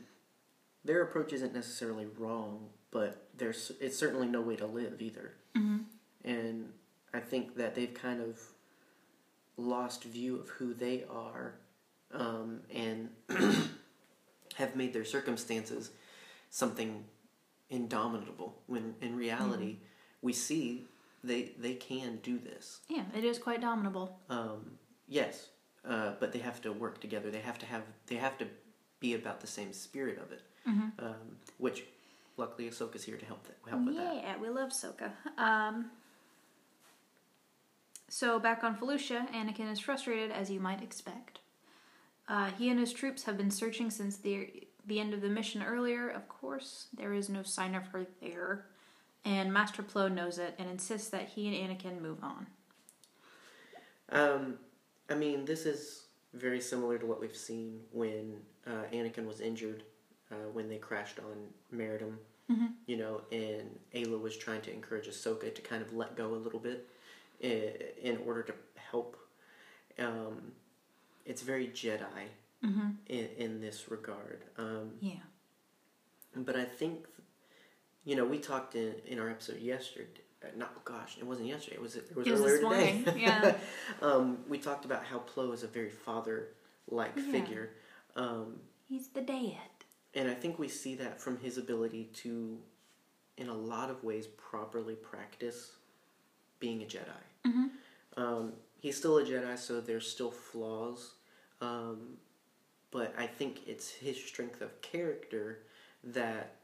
their 0.84 1.02
approach 1.02 1.32
isn't 1.32 1.54
necessarily 1.54 2.06
wrong, 2.18 2.68
but 2.90 3.28
there's 3.36 3.72
it's 3.80 3.98
certainly 3.98 4.26
no 4.26 4.40
way 4.40 4.56
to 4.56 4.66
live 4.66 5.00
either. 5.00 5.32
Mm-hmm. 5.56 5.78
And 6.24 6.72
I 7.12 7.20
think 7.20 7.56
that 7.56 7.74
they've 7.74 7.92
kind 7.92 8.20
of 8.20 8.40
lost 9.60 10.04
view 10.04 10.38
of 10.38 10.48
who 10.48 10.74
they 10.74 11.04
are, 11.10 11.54
um, 12.12 12.60
and 12.74 13.08
have 14.56 14.76
made 14.76 14.92
their 14.92 15.04
circumstances 15.04 15.90
something 16.50 17.04
indomitable. 17.68 18.56
When 18.66 18.94
in 19.00 19.16
reality, 19.16 19.76
we 20.22 20.32
see 20.32 20.86
they 21.22 21.52
they 21.58 21.74
can 21.74 22.18
do 22.22 22.38
this. 22.38 22.80
Yeah, 22.88 23.04
it 23.16 23.24
is 23.24 23.38
quite 23.38 23.60
dominable. 23.60 24.18
Um, 24.28 24.72
yes, 25.08 25.48
uh, 25.88 26.12
but 26.18 26.32
they 26.32 26.38
have 26.40 26.60
to 26.62 26.72
work 26.72 27.00
together. 27.00 27.30
They 27.30 27.40
have 27.40 27.58
to 27.58 27.66
have 27.66 27.82
they 28.06 28.16
have 28.16 28.38
to 28.38 28.46
be 29.00 29.14
about 29.14 29.40
the 29.40 29.46
same 29.46 29.72
spirit 29.72 30.18
of 30.18 30.30
it, 30.32 30.42
Mm-hmm. 30.68 31.04
um, 31.06 31.36
which 31.58 31.84
luckily 32.36 32.68
Ahsoka's 32.68 33.02
here 33.04 33.16
to 33.16 33.24
help 33.24 33.42
that, 33.46 33.56
help 33.68 33.86
with 33.86 33.96
that. 33.96 34.14
Yeah, 34.16 34.36
we 34.38 34.48
love 34.50 34.70
Ahsoka. 34.70 35.10
Um, 35.38 35.90
so 38.20 38.38
back 38.38 38.62
on 38.62 38.76
Felucia, 38.76 39.26
Anakin 39.32 39.72
is 39.72 39.80
frustrated 39.80 40.30
as 40.30 40.50
you 40.50 40.60
might 40.60 40.82
expect. 40.82 41.38
Uh, 42.28 42.50
he 42.58 42.68
and 42.68 42.78
his 42.78 42.92
troops 42.92 43.22
have 43.22 43.38
been 43.38 43.50
searching 43.50 43.90
since 43.90 44.18
the 44.18 44.66
the 44.84 45.00
end 45.00 45.14
of 45.14 45.22
the 45.22 45.28
mission 45.30 45.62
earlier. 45.62 46.10
Of 46.10 46.28
course, 46.28 46.88
there 46.94 47.14
is 47.14 47.30
no 47.30 47.42
sign 47.42 47.74
of 47.74 47.86
her 47.86 48.04
there, 48.20 48.66
and 49.24 49.50
Master 49.50 49.82
Plo 49.82 50.12
knows 50.12 50.36
it 50.36 50.54
and 50.58 50.68
insists 50.68 51.08
that 51.08 51.30
he 51.30 51.48
and 51.48 51.56
Anakin 51.56 52.02
move 52.02 52.18
on. 52.22 52.46
Um, 54.10 54.58
I 55.08 55.14
mean, 55.14 55.46
this 55.46 55.64
is 55.64 56.04
very 56.34 56.60
similar 56.60 56.98
to 56.98 57.06
what 57.06 57.22
we've 57.22 57.34
seen 57.34 57.80
when 57.90 58.34
uh, 58.66 58.84
Anakin 58.92 59.26
was 59.26 59.40
injured 59.40 59.82
uh, 60.30 60.50
when 60.52 60.68
they 60.68 60.76
crashed 60.76 61.20
on 61.20 61.48
Maridun. 61.74 62.16
Mm-hmm. 62.52 62.66
You 62.84 62.98
know, 62.98 63.22
and 63.32 63.78
Aayla 63.94 64.20
was 64.20 64.36
trying 64.36 64.60
to 64.62 64.72
encourage 64.74 65.08
Ahsoka 65.08 65.54
to 65.54 65.62
kind 65.62 65.80
of 65.80 65.94
let 65.94 66.16
go 66.16 66.34
a 66.34 66.36
little 66.36 66.60
bit 66.60 66.86
in, 67.40 67.72
in 68.02 68.18
order 68.26 68.42
to 68.42 68.54
help. 68.90 69.16
Um, 69.98 70.52
it's 71.24 71.42
very 71.42 71.68
Jedi 71.68 72.28
Mm-hmm. 72.64 72.88
in, 73.06 73.28
in 73.38 73.60
this 73.62 73.90
regard. 73.90 74.44
Um, 74.58 74.90
Yeah. 75.00 75.22
but 76.36 76.56
I 76.56 76.64
think, 76.66 77.06
you 78.04 78.14
know, 78.16 78.26
we 78.26 78.38
talked 78.38 78.74
in, 78.74 78.96
in 79.06 79.18
our 79.18 79.30
episode 79.30 79.60
yesterday. 79.60 80.20
Not 80.56 80.84
gosh, 80.84 81.16
it 81.18 81.24
wasn't 81.26 81.48
yesterday. 81.48 81.76
It 81.76 81.82
was 81.82 81.96
it 81.96 82.14
was 82.14 82.26
It 82.26 82.32
was 82.32 82.40
earlier 82.42 82.68
this 82.68 83.04
today. 83.04 83.20
yeah. 83.22 83.54
um, 84.02 84.38
we 84.46 84.58
talked 84.58 84.84
about 84.84 85.04
how 85.04 85.20
Plo 85.20 85.54
is 85.54 85.62
a 85.62 85.66
very 85.68 85.88
father-like 85.88 87.12
Yeah. 87.16 87.30
figure, 87.32 87.70
um, 88.14 88.60
He's 88.86 89.08
the 89.08 89.22
dad. 89.22 89.70
and 90.14 90.28
I 90.30 90.34
think 90.34 90.58
we 90.58 90.68
see 90.68 90.94
that 90.96 91.18
from 91.20 91.38
his 91.38 91.56
ability 91.56 92.10
to, 92.22 92.58
in 93.38 93.48
a 93.48 93.54
lot 93.54 93.88
of 93.88 94.02
ways, 94.04 94.26
properly 94.26 94.96
practice 94.96 95.72
being 96.58 96.82
a 96.82 96.86
Jedi. 96.86 97.22
Mm-hmm. 97.46 97.66
Um, 98.16 98.52
he's 98.80 98.96
still 98.96 99.18
a 99.18 99.24
Jedi, 99.24 99.58
so 99.58 99.80
there's 99.80 100.08
still 100.08 100.30
flaws. 100.30 101.14
Um, 101.60 102.16
but 102.90 103.14
I 103.18 103.26
think 103.26 103.66
it's 103.66 103.90
his 103.90 104.22
strength 104.22 104.60
of 104.60 104.80
character 104.82 105.60
that 106.02 106.56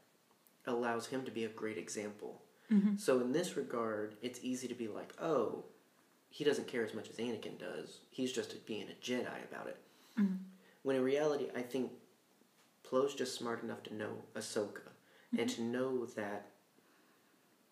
allows 0.65 1.07
him 1.07 1.23
to 1.23 1.31
be 1.31 1.45
a 1.45 1.49
great 1.49 1.77
example. 1.77 2.41
Mm-hmm. 2.71 2.97
So 2.97 3.21
in 3.21 3.31
this 3.31 3.55
regard, 3.55 4.15
it's 4.21 4.39
easy 4.43 4.67
to 4.67 4.73
be 4.75 4.87
like, 4.87 5.13
oh, 5.21 5.63
he 6.29 6.43
doesn't 6.43 6.67
care 6.67 6.83
as 6.83 6.93
much 6.93 7.09
as 7.09 7.15
Anakin 7.15 7.57
does. 7.57 7.99
He's 8.11 8.31
just 8.31 8.65
being 8.65 8.87
a 8.89 9.03
Jedi 9.03 9.43
about 9.49 9.67
it. 9.67 9.77
Mhm. 10.19 10.39
When 10.83 10.95
in 10.95 11.03
reality, 11.03 11.47
I 11.55 11.61
think 11.61 11.91
Plo's 12.83 13.15
just 13.15 13.35
smart 13.35 13.63
enough 13.63 13.83
to 13.83 13.93
know 13.93 14.23
Ahsoka 14.35 14.89
and 15.37 15.49
to 15.49 15.61
know 15.61 16.05
that 16.05 16.51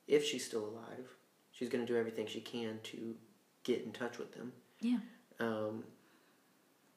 if 0.07 0.23
she's 0.23 0.45
still 0.45 0.65
alive, 0.65 1.15
she's 1.55 1.69
going 1.69 1.85
to 1.85 1.91
do 1.91 1.97
everything 1.97 2.27
she 2.27 2.41
can 2.41 2.79
to 2.83 3.15
get 3.63 3.83
in 3.83 3.91
touch 3.91 4.19
with 4.19 4.33
them. 4.33 4.51
Yeah. 4.81 4.99
Um, 5.39 5.85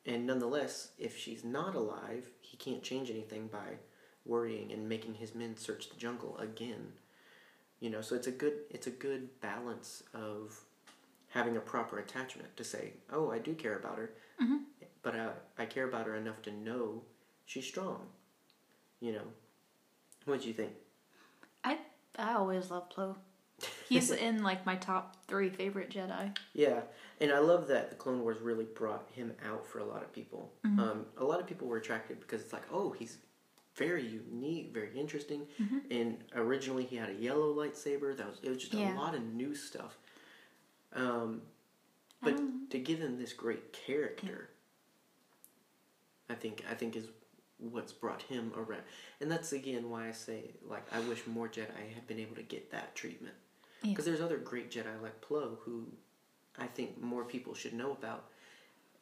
and 0.05 0.27
nonetheless, 0.27 0.91
if 0.99 1.17
she's 1.17 1.45
not 1.45 1.75
alive, 1.75 2.29
he 2.41 2.57
can't 2.57 2.83
change 2.83 3.09
anything 3.11 3.47
by 3.47 3.79
worrying 4.27 4.73
and 4.73 4.89
making 4.89 5.15
his 5.15 5.35
men 5.35 5.57
search 5.57 5.89
the 5.89 5.97
jungle 5.97 6.37
again. 6.39 6.93
You 7.81 7.91
know, 7.91 8.01
so 8.01 8.17
it's 8.17 8.27
a 8.27 8.33
good 8.33 8.55
it's 8.71 8.89
a 8.89 8.91
good 8.91 9.41
balance 9.41 10.03
of 10.13 10.61
having 11.29 11.57
a 11.57 11.61
proper 11.61 11.99
attachment 11.99 12.57
to 12.57 12.65
say, 12.65 12.95
"Oh, 13.13 13.31
I 13.31 13.39
do 13.39 13.55
care 13.55 13.79
about 13.79 13.99
her." 13.99 14.15
Mhm. 14.43 14.65
But 15.03 15.15
I, 15.15 15.31
I 15.57 15.67
care 15.67 15.89
about 15.89 16.07
her 16.07 16.17
enough 16.17 16.43
to 16.43 16.51
know 16.51 17.03
she's 17.47 17.67
strong. 17.67 18.09
You 19.01 19.13
know. 19.13 19.27
What 20.25 20.43
do 20.43 20.49
you 20.49 20.55
think? 20.55 20.73
I 21.63 21.79
I 22.19 22.35
always 22.35 22.71
love 22.71 22.91
Plo. 22.91 23.17
He's 23.89 24.11
in 24.11 24.43
like 24.43 24.67
my 24.67 24.77
top 24.77 25.17
three 25.27 25.49
favorite 25.49 25.91
Jedi. 25.91 26.37
Yeah, 26.53 26.81
and 27.21 27.33
I 27.33 27.39
love 27.39 27.69
that 27.69 27.91
the 27.91 27.97
Clone 27.97 28.21
Wars 28.21 28.41
really 28.41 28.65
brought 28.67 29.09
him 29.15 29.33
out 29.47 29.67
for 29.67 29.79
a 29.79 29.85
lot 29.85 30.03
of 30.03 30.13
people. 30.13 30.53
Mm-hmm. 30.67 30.81
Um, 30.81 31.07
a 31.17 31.25
lot 31.25 31.41
of 31.41 31.47
people 31.47 31.69
were 31.69 31.79
attracted 31.79 32.21
because 32.21 32.43
it's 32.43 32.53
like, 32.53 32.65
oh, 32.73 32.93
he's 32.93 33.19
very 33.77 34.05
unique, 34.07 34.73
very 34.75 34.91
interesting. 34.99 35.47
Mm-hmm. 35.61 35.79
And 35.91 36.19
originally 36.35 36.85
he 36.85 36.97
had 36.97 37.11
a 37.11 37.15
yellow 37.15 37.55
lightsaber. 37.55 38.17
That 38.17 38.29
was 38.29 38.39
it 38.43 38.49
was 38.51 38.59
just 38.59 38.75
Yeah. 38.75 38.95
a 38.95 38.99
lot 38.99 39.15
of 39.15 39.23
new 39.23 39.55
stuff. 39.55 39.97
Um, 40.93 41.43
but 42.23 42.71
to 42.71 42.79
give 42.79 42.99
him 42.99 43.19
this 43.19 43.33
great 43.33 43.73
character, 43.73 44.51
I 46.29 46.35
think 46.35 46.65
I 46.71 46.75
think 46.75 46.97
is 46.97 47.07
what's 47.59 47.93
brought 47.93 48.23
him 48.23 48.53
around, 48.57 48.83
and 49.21 49.31
that's 49.31 49.53
again 49.53 49.89
why 49.91 50.09
I 50.09 50.13
say 50.13 50.51
like 50.67 50.85
I 50.93 51.01
wish 51.01 51.27
more 51.27 51.49
Jedi 51.49 51.95
had 51.95 52.07
been 52.07 52.19
able 52.19 52.37
to 52.37 52.43
get 52.43 52.71
that 52.73 52.95
treatment. 52.95 53.35
Yeah. 53.83 53.91
Because 53.91 54.05
there's 54.05 54.21
other 54.21 54.37
great 54.39 54.71
Jedi 54.71 55.01
like 55.03 55.21
Plo 55.21 55.59
who 55.61 55.87
I 56.59 56.67
think 56.67 57.01
more 57.01 57.25
people 57.25 57.55
should 57.55 57.75
know 57.75 57.93
about, 57.93 58.25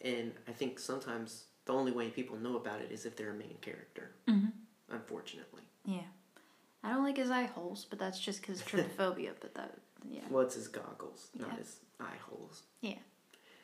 and 0.03 0.33
I 0.47 0.53
think 0.53 0.79
sometimes 0.79 1.45
the 1.65 1.73
only 1.73 1.93
way 1.93 2.11
people 2.11 2.37
know 2.37 2.57
about 2.57 2.81
it 2.81 2.93
is 2.93 3.07
if 3.07 3.17
they're 3.17 3.31
a 3.31 3.35
main 3.35 3.57
character. 3.61 4.11
Mhm. 4.29 4.53
Unfortunately, 4.91 5.63
Yeah. 5.85 6.05
I 6.85 6.91
don't 6.91 7.03
like 7.03 7.17
his 7.17 7.31
eye 7.31 7.45
holes, 7.47 7.87
but 7.89 7.99
that's 7.99 8.21
just 8.21 8.41
because 8.41 8.63
trypophobia. 8.63 9.33
but 9.41 9.55
that, 9.55 9.79
yeah. 10.09 10.21
well, 10.31 10.45
it's 10.45 10.55
his 10.55 10.69
goggles, 10.69 11.29
not 11.35 11.51
Yeah. 11.53 11.57
his 11.57 11.81
eye 11.99 12.19
holes. 12.29 12.63
Yeah. 12.83 12.99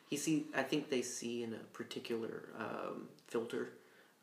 He 0.09 0.17
see, 0.17 0.47
I 0.55 0.63
think 0.63 0.89
they 0.89 1.01
see 1.01 1.43
in 1.43 1.53
a 1.53 1.59
particular 1.73 2.49
um, 2.57 3.07
filter, 3.27 3.69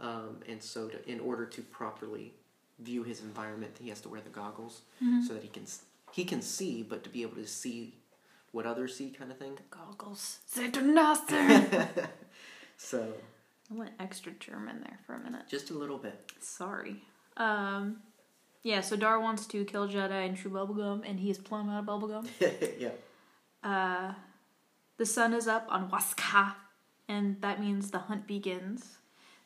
um, 0.00 0.40
and 0.48 0.62
so 0.62 0.88
to, 0.88 1.08
in 1.10 1.20
order 1.20 1.46
to 1.46 1.62
properly 1.62 2.34
view 2.80 3.02
his 3.02 3.20
environment, 3.22 3.78
he 3.80 3.88
has 3.88 4.00
to 4.02 4.08
wear 4.08 4.20
the 4.20 4.30
goggles 4.30 4.82
Mm-hmm. 5.02 5.22
so 5.22 5.32
that 5.34 5.42
he 5.42 5.48
can 5.48 5.66
he 6.12 6.24
can 6.24 6.42
see, 6.42 6.82
but 6.82 7.04
to 7.04 7.10
be 7.10 7.22
able 7.22 7.36
to 7.36 7.46
see 7.46 7.94
what 8.52 8.66
others 8.66 8.96
see, 8.96 9.10
kind 9.10 9.30
of 9.30 9.38
thing. 9.38 9.58
Goggles. 9.70 10.38
They 10.56 10.68
do 10.68 10.82
nothing. 10.82 11.70
So 12.80 13.12
I 13.70 13.74
went 13.74 13.92
extra 14.00 14.32
German 14.32 14.80
there 14.80 14.98
for 15.06 15.14
a 15.14 15.18
minute. 15.20 15.42
just 15.48 15.70
a 15.70 15.74
little 15.74 15.98
bit. 15.98 16.32
Sorry. 16.40 16.96
Um, 17.36 17.98
yeah, 18.62 18.80
so 18.80 18.96
Dar 18.96 19.20
wants 19.20 19.46
to 19.48 19.64
kill 19.66 19.86
Jedi 19.86 20.26
and 20.26 20.36
chew 20.36 20.48
bubblegum, 20.48 21.02
and 21.08 21.20
he's 21.20 21.36
plumb 21.36 21.68
out 21.68 21.80
of 21.80 21.84
bubblegum. 21.86 22.26
yeah. 22.78 22.88
Uh, 23.62 24.14
the 24.96 25.04
sun 25.04 25.34
is 25.34 25.46
up 25.46 25.66
on 25.68 25.90
Wasskah, 25.90 26.54
and 27.06 27.40
that 27.42 27.60
means 27.60 27.90
the 27.90 27.98
hunt 27.98 28.26
begins. 28.26 28.96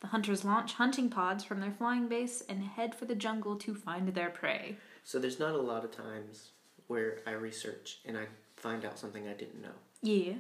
The 0.01 0.07
hunters 0.09 0.45
launch 0.45 0.75
hunting 0.75 1.11
pods 1.11 1.43
from 1.43 1.61
their 1.61 1.73
flying 1.73 2.07
base 2.07 2.41
and 2.49 2.63
head 2.63 2.95
for 2.95 3.07
the 3.07 3.17
jungle 3.17 3.57
to 3.57 3.75
find 3.75 4.09
their 4.15 4.31
prey. 4.31 4.77
So 5.03 5.19
there's 5.19 5.41
not 5.41 5.55
a 5.55 5.61
lot 5.61 5.85
of 5.85 5.91
times 5.91 6.51
where 6.89 7.19
I 7.27 7.33
research 7.33 7.99
and 8.05 8.17
I 8.19 8.27
find 8.57 8.85
out 8.85 8.99
something 8.99 9.27
I 9.29 9.33
didn't 9.35 9.63
know. 9.63 9.77
Yeah. 10.03 10.35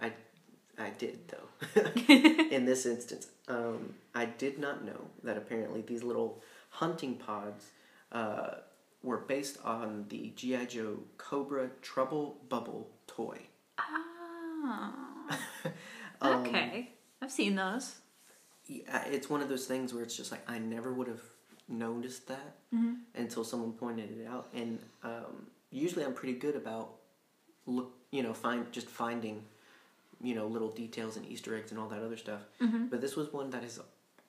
I 0.00 0.12
I 0.78 0.90
did 0.90 1.18
though. 1.28 1.82
In 2.50 2.64
this 2.64 2.86
instance, 2.86 3.28
um, 3.48 3.94
I 4.14 4.24
did 4.26 4.58
not 4.58 4.84
know 4.84 5.00
that 5.24 5.36
apparently 5.36 5.82
these 5.82 6.02
little 6.02 6.42
hunting 6.70 7.16
pods 7.16 7.66
uh, 8.12 8.54
were 9.02 9.18
based 9.18 9.58
on 9.64 10.06
the 10.08 10.32
GI 10.36 10.66
Joe 10.66 10.98
Cobra 11.18 11.70
Trouble 11.82 12.38
Bubble 12.48 12.88
toy. 13.06 13.38
Ah. 13.78 14.94
Um, 16.22 16.44
okay. 16.46 16.90
I've 17.22 17.30
seen 17.32 17.54
those. 17.54 17.94
Yeah, 18.66 19.02
it's 19.06 19.30
one 19.30 19.40
of 19.40 19.48
those 19.48 19.64
things 19.64 19.94
where 19.94 20.02
it's 20.02 20.14
just 20.14 20.30
like 20.30 20.42
I 20.50 20.58
never 20.58 20.92
would 20.92 21.08
have 21.08 21.22
noticed 21.66 22.28
that 22.28 22.56
Mhm. 22.74 22.96
until 23.14 23.42
someone 23.42 23.72
pointed 23.72 24.10
it 24.20 24.26
out. 24.26 24.48
And 24.52 24.78
um, 25.02 25.46
usually, 25.70 26.04
I'm 26.04 26.14
pretty 26.14 26.38
good 26.38 26.56
about 26.56 26.94
look, 27.66 27.92
you 28.10 28.22
know, 28.22 28.32
find 28.34 28.70
just 28.72 28.88
finding, 28.88 29.44
you 30.20 30.34
know, 30.34 30.46
little 30.46 30.70
details 30.70 31.16
and 31.16 31.26
Easter 31.26 31.56
eggs 31.56 31.70
and 31.70 31.78
all 31.80 31.88
that 31.88 32.02
other 32.02 32.16
stuff. 32.16 32.40
Mhm. 32.60 32.90
But 32.90 33.00
this 33.00 33.16
was 33.16 33.32
one 33.32 33.50
that 33.50 33.62
has, 33.62 33.80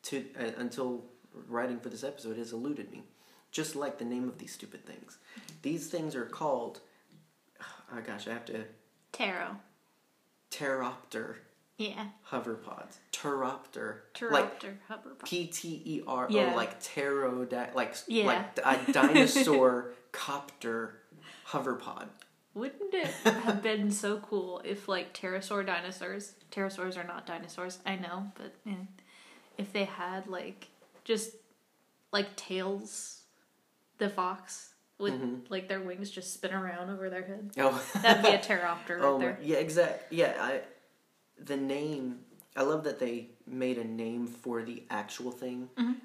to 0.03 0.25
uh, 0.39 0.51
until 0.57 1.03
writing 1.47 1.79
for 1.79 1.89
this 1.89 2.03
episode, 2.03 2.37
has 2.37 2.51
eluded 2.53 2.91
me. 2.91 3.03
Just 3.51 3.75
like 3.75 3.97
the 3.97 4.05
name 4.05 4.27
of 4.29 4.37
these 4.37 4.53
stupid 4.53 4.85
things. 4.85 5.17
These 5.61 5.87
things 5.89 6.15
are 6.15 6.25
called. 6.25 6.79
Oh 7.93 7.99
gosh, 8.05 8.27
I 8.27 8.31
have 8.33 8.45
to. 8.45 8.63
Tarot. 9.11 9.57
Pteropter 10.51 11.35
Yeah. 11.77 12.07
hover 12.23 12.55
pods. 12.55 12.97
Pteropter. 13.11 13.99
Pteropter 14.13 14.31
Like 14.31 14.81
hover 14.87 15.09
pod. 15.11 15.27
P 15.29 15.47
T 15.47 15.81
E 15.85 16.01
R 16.07 16.25
O, 16.25 16.29
Yeah. 16.29 16.55
like 16.55 16.81
pterodact, 16.81 17.73
like 17.75 17.95
Yeah. 18.07 18.25
like 18.25 18.59
a 18.87 18.91
dinosaur 18.91 19.91
copter 20.11 21.00
hover 21.51 21.75
pod. 21.75 22.07
Wouldn't 22.53 22.93
it 22.93 23.07
have 23.25 23.61
been 23.69 23.91
so 23.91 24.17
cool 24.19 24.61
if, 24.63 24.87
like, 24.87 25.13
pterosaur 25.13 25.65
dinosaurs, 25.65 26.33
pterosaurs 26.51 26.97
are 26.97 27.03
not 27.05 27.25
dinosaurs, 27.25 27.79
I 27.85 27.95
know, 27.97 28.31
but 28.35 28.53
eh, 28.65 28.75
if 29.57 29.71
they 29.73 29.85
had, 29.85 30.27
like, 30.27 30.67
just, 31.03 31.31
like, 32.13 32.35
tails, 32.37 33.21
the 33.97 34.09
fox, 34.09 34.73
with, 34.97 35.13
Mhm. 35.13 35.41
like, 35.49 35.67
their 35.67 35.81
wings 35.81 36.09
just 36.09 36.33
spin 36.33 36.53
around 36.53 36.89
over 36.89 37.09
their 37.09 37.23
head? 37.23 37.51
Oh, 37.57 37.81
That'd 38.01 38.23
be 38.23 38.29
a 38.29 38.39
pteropter 38.59 38.97
right 38.99 39.03
oh 39.05 39.19
there. 39.19 39.37
yeah, 39.41 39.57
exactly. 39.57 40.17
Yeah, 40.19 40.33
I 40.39 40.61
the 41.43 41.57
name. 41.57 42.19
I 42.55 42.61
love 42.63 42.83
that 42.83 42.99
they 42.99 43.29
made 43.47 43.77
a 43.77 43.83
name 43.85 44.27
for 44.27 44.61
the 44.61 44.83
actual 44.89 45.31
thing, 45.31 45.69
Mhm. 45.77 45.95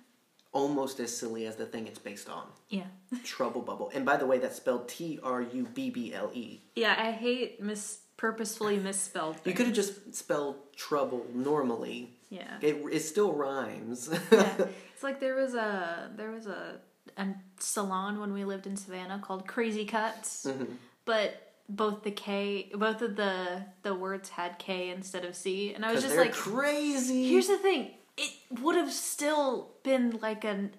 Almost 0.60 1.00
as 1.00 1.10
silly 1.16 1.46
as 1.46 1.56
the 1.56 1.66
thing 1.66 1.86
it's 1.86 1.98
based 1.98 2.28
on. 2.28 2.46
Yeah. 2.70 2.88
Trouble 3.24 3.62
bubble, 3.62 3.90
and 3.94 4.04
by 4.04 4.16
the 4.16 4.26
way, 4.26 4.38
that's 4.38 4.56
spelled 4.56 4.88
T 4.88 5.18
R 5.22 5.42
U 5.42 5.68
B 5.74 5.90
B 5.90 6.14
L 6.14 6.30
E. 6.34 6.60
Yeah, 6.74 6.94
I 6.98 7.10
hate 7.12 7.62
mis- 7.62 7.98
purposefully 8.16 8.78
misspelled 8.78 9.36
You 9.44 9.52
could 9.52 9.66
have 9.66 9.74
just 9.74 10.14
spelled 10.14 10.56
trouble 10.74 11.26
normally. 11.34 11.98
Yeah. 12.30 12.56
It 12.62 12.74
it 12.90 13.00
still 13.00 13.32
rhymes. 13.32 14.08
yeah. 14.32 14.66
It's 14.94 15.02
like 15.02 15.20
there 15.20 15.34
was 15.36 15.54
a 15.54 16.10
there 16.16 16.30
was 16.30 16.46
a 16.46 16.80
a 17.18 17.26
salon 17.58 18.18
when 18.20 18.32
we 18.32 18.44
lived 18.44 18.66
in 18.66 18.76
Savannah 18.76 19.20
called 19.26 19.46
Crazy 19.46 19.84
Cuts, 19.84 20.46
Mhm. 20.48 20.66
but 21.04 21.30
both 21.68 22.02
the 22.02 22.10
K, 22.10 22.70
both 22.74 23.00
of 23.02 23.16
the 23.16 23.62
the 23.82 23.94
words 23.94 24.28
had 24.30 24.58
K 24.58 24.88
instead 24.90 25.24
of 25.24 25.34
C, 25.36 25.72
and 25.74 25.84
I 25.84 25.92
was 25.92 26.02
just 26.02 26.16
like, 26.16 26.32
crazy. 26.32 27.28
here's 27.30 27.48
the 27.48 27.58
thing, 27.58 27.90
it 28.16 28.32
would 28.60 28.76
have 28.76 28.92
still 28.92 29.72
been 29.82 30.18
like 30.22 30.44
an 30.44 30.72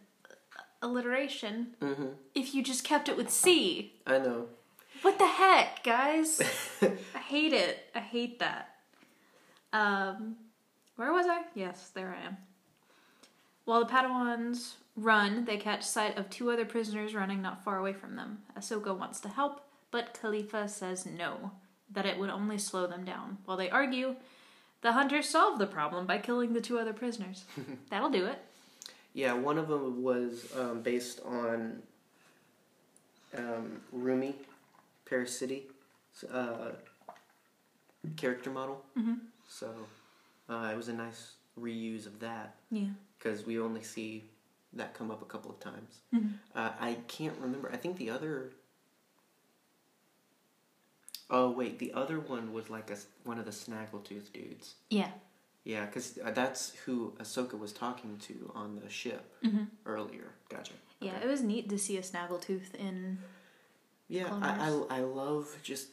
alliteration 0.81 1.75
hmm 1.81 2.05
if 2.35 2.53
you 2.53 2.61
just 2.63 2.83
kept 2.83 3.09
it 3.09 3.17
with 3.17 3.29
C. 3.29 3.93
I 4.05 4.19
know. 4.19 4.45
What 5.01 5.17
the 5.17 5.27
heck, 5.27 5.83
guys? 5.83 6.41
I 6.81 7.19
hate 7.19 7.53
it. 7.53 7.85
I 7.95 7.99
hate 7.99 8.39
that. 8.39 8.75
Um, 9.73 10.35
where 10.95 11.11
was 11.13 11.27
I? 11.27 11.43
Yes, 11.55 11.89
there 11.93 12.15
I 12.19 12.25
am. 12.27 12.37
While 13.65 13.81
the 13.85 13.91
Padawans 13.91 14.73
run, 14.95 15.45
they 15.45 15.57
catch 15.57 15.83
sight 15.83 16.17
of 16.17 16.29
two 16.29 16.49
other 16.51 16.65
prisoners 16.65 17.13
running 17.13 17.41
not 17.41 17.63
far 17.63 17.77
away 17.77 17.93
from 17.93 18.15
them. 18.15 18.39
Ahsoka 18.57 18.97
wants 18.97 19.19
to 19.21 19.29
help, 19.29 19.61
but 19.91 20.17
Khalifa 20.19 20.67
says 20.67 21.05
no, 21.05 21.51
that 21.91 22.05
it 22.05 22.17
would 22.17 22.29
only 22.29 22.57
slow 22.57 22.87
them 22.87 23.05
down. 23.05 23.37
While 23.45 23.57
they 23.57 23.69
argue, 23.69 24.15
the 24.81 24.91
hunters 24.93 25.27
solve 25.29 25.59
the 25.59 25.67
problem 25.67 26.05
by 26.05 26.17
killing 26.17 26.53
the 26.53 26.61
two 26.61 26.77
other 26.79 26.93
prisoners. 26.93 27.45
That'll 27.89 28.09
do 28.09 28.25
it. 28.25 28.39
Yeah, 29.13 29.33
one 29.33 29.57
of 29.57 29.67
them 29.67 30.03
was 30.03 30.47
um, 30.57 30.81
based 30.81 31.19
on 31.25 31.81
um, 33.37 33.81
Rumi, 33.91 34.35
Paris 35.09 35.37
City, 35.37 35.63
uh, 36.31 36.69
character 38.15 38.49
model. 38.49 38.83
Mm-hmm. 38.97 39.13
So 39.49 39.71
uh, 40.49 40.69
it 40.71 40.77
was 40.77 40.87
a 40.87 40.93
nice 40.93 41.33
reuse 41.59 42.05
of 42.05 42.19
that 42.19 42.55
Yeah. 42.71 42.89
because 43.17 43.45
we 43.45 43.59
only 43.59 43.81
see 43.83 44.25
that 44.73 44.93
come 44.93 45.09
up 45.09 45.21
a 45.21 45.25
couple 45.25 45.49
of 45.49 45.59
times. 45.59 45.99
Mhm. 46.13 46.33
Uh, 46.53 46.71
I 46.79 46.97
can't 47.07 47.35
remember. 47.39 47.71
I 47.73 47.77
think 47.77 47.97
the 47.97 48.09
other. 48.09 48.51
Oh 51.29 51.51
wait, 51.51 51.79
the 51.79 51.93
other 51.93 52.19
one 52.19 52.53
was 52.53 52.69
like 52.69 52.89
a 52.89 52.97
one 53.23 53.37
of 53.37 53.45
the 53.45 53.51
Snaggletooth 53.51 54.31
dudes. 54.33 54.75
Yeah. 54.89 55.09
Yeah, 55.63 55.85
because 55.85 56.17
that's 56.33 56.73
who 56.85 57.13
Ahsoka 57.19 57.59
was 57.59 57.73
talking 57.73 58.17
to 58.19 58.51
on 58.55 58.79
the 58.81 58.89
ship 58.89 59.33
Mm-hmm. 59.43 59.63
earlier. 59.85 60.33
Gotcha. 60.49 60.73
Yeah, 61.01 61.15
Okay. 61.17 61.25
it 61.25 61.27
was 61.29 61.41
neat 61.41 61.69
to 61.69 61.77
see 61.77 61.97
a 61.97 62.01
Snaggletooth 62.01 62.73
in. 62.75 63.17
Yeah, 64.07 64.29
I, 64.41 64.69
I 64.89 64.97
I 64.97 64.99
love 65.01 65.57
just 65.63 65.89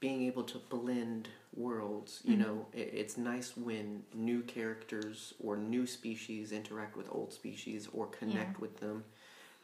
being 0.00 0.22
able 0.22 0.44
to 0.44 0.58
blend 0.58 1.28
worlds. 1.56 2.20
You 2.24 2.36
Mhm. 2.36 2.40
know, 2.40 2.66
it, 2.74 2.90
it's 2.92 3.16
nice 3.16 3.56
when 3.56 4.04
new 4.14 4.42
characters 4.42 5.32
or 5.42 5.56
new 5.56 5.86
species 5.86 6.52
interact 6.52 6.94
with 6.96 7.08
old 7.10 7.32
species 7.32 7.88
or 7.92 8.06
connect 8.06 8.60
with 8.60 8.78
them. 8.80 9.04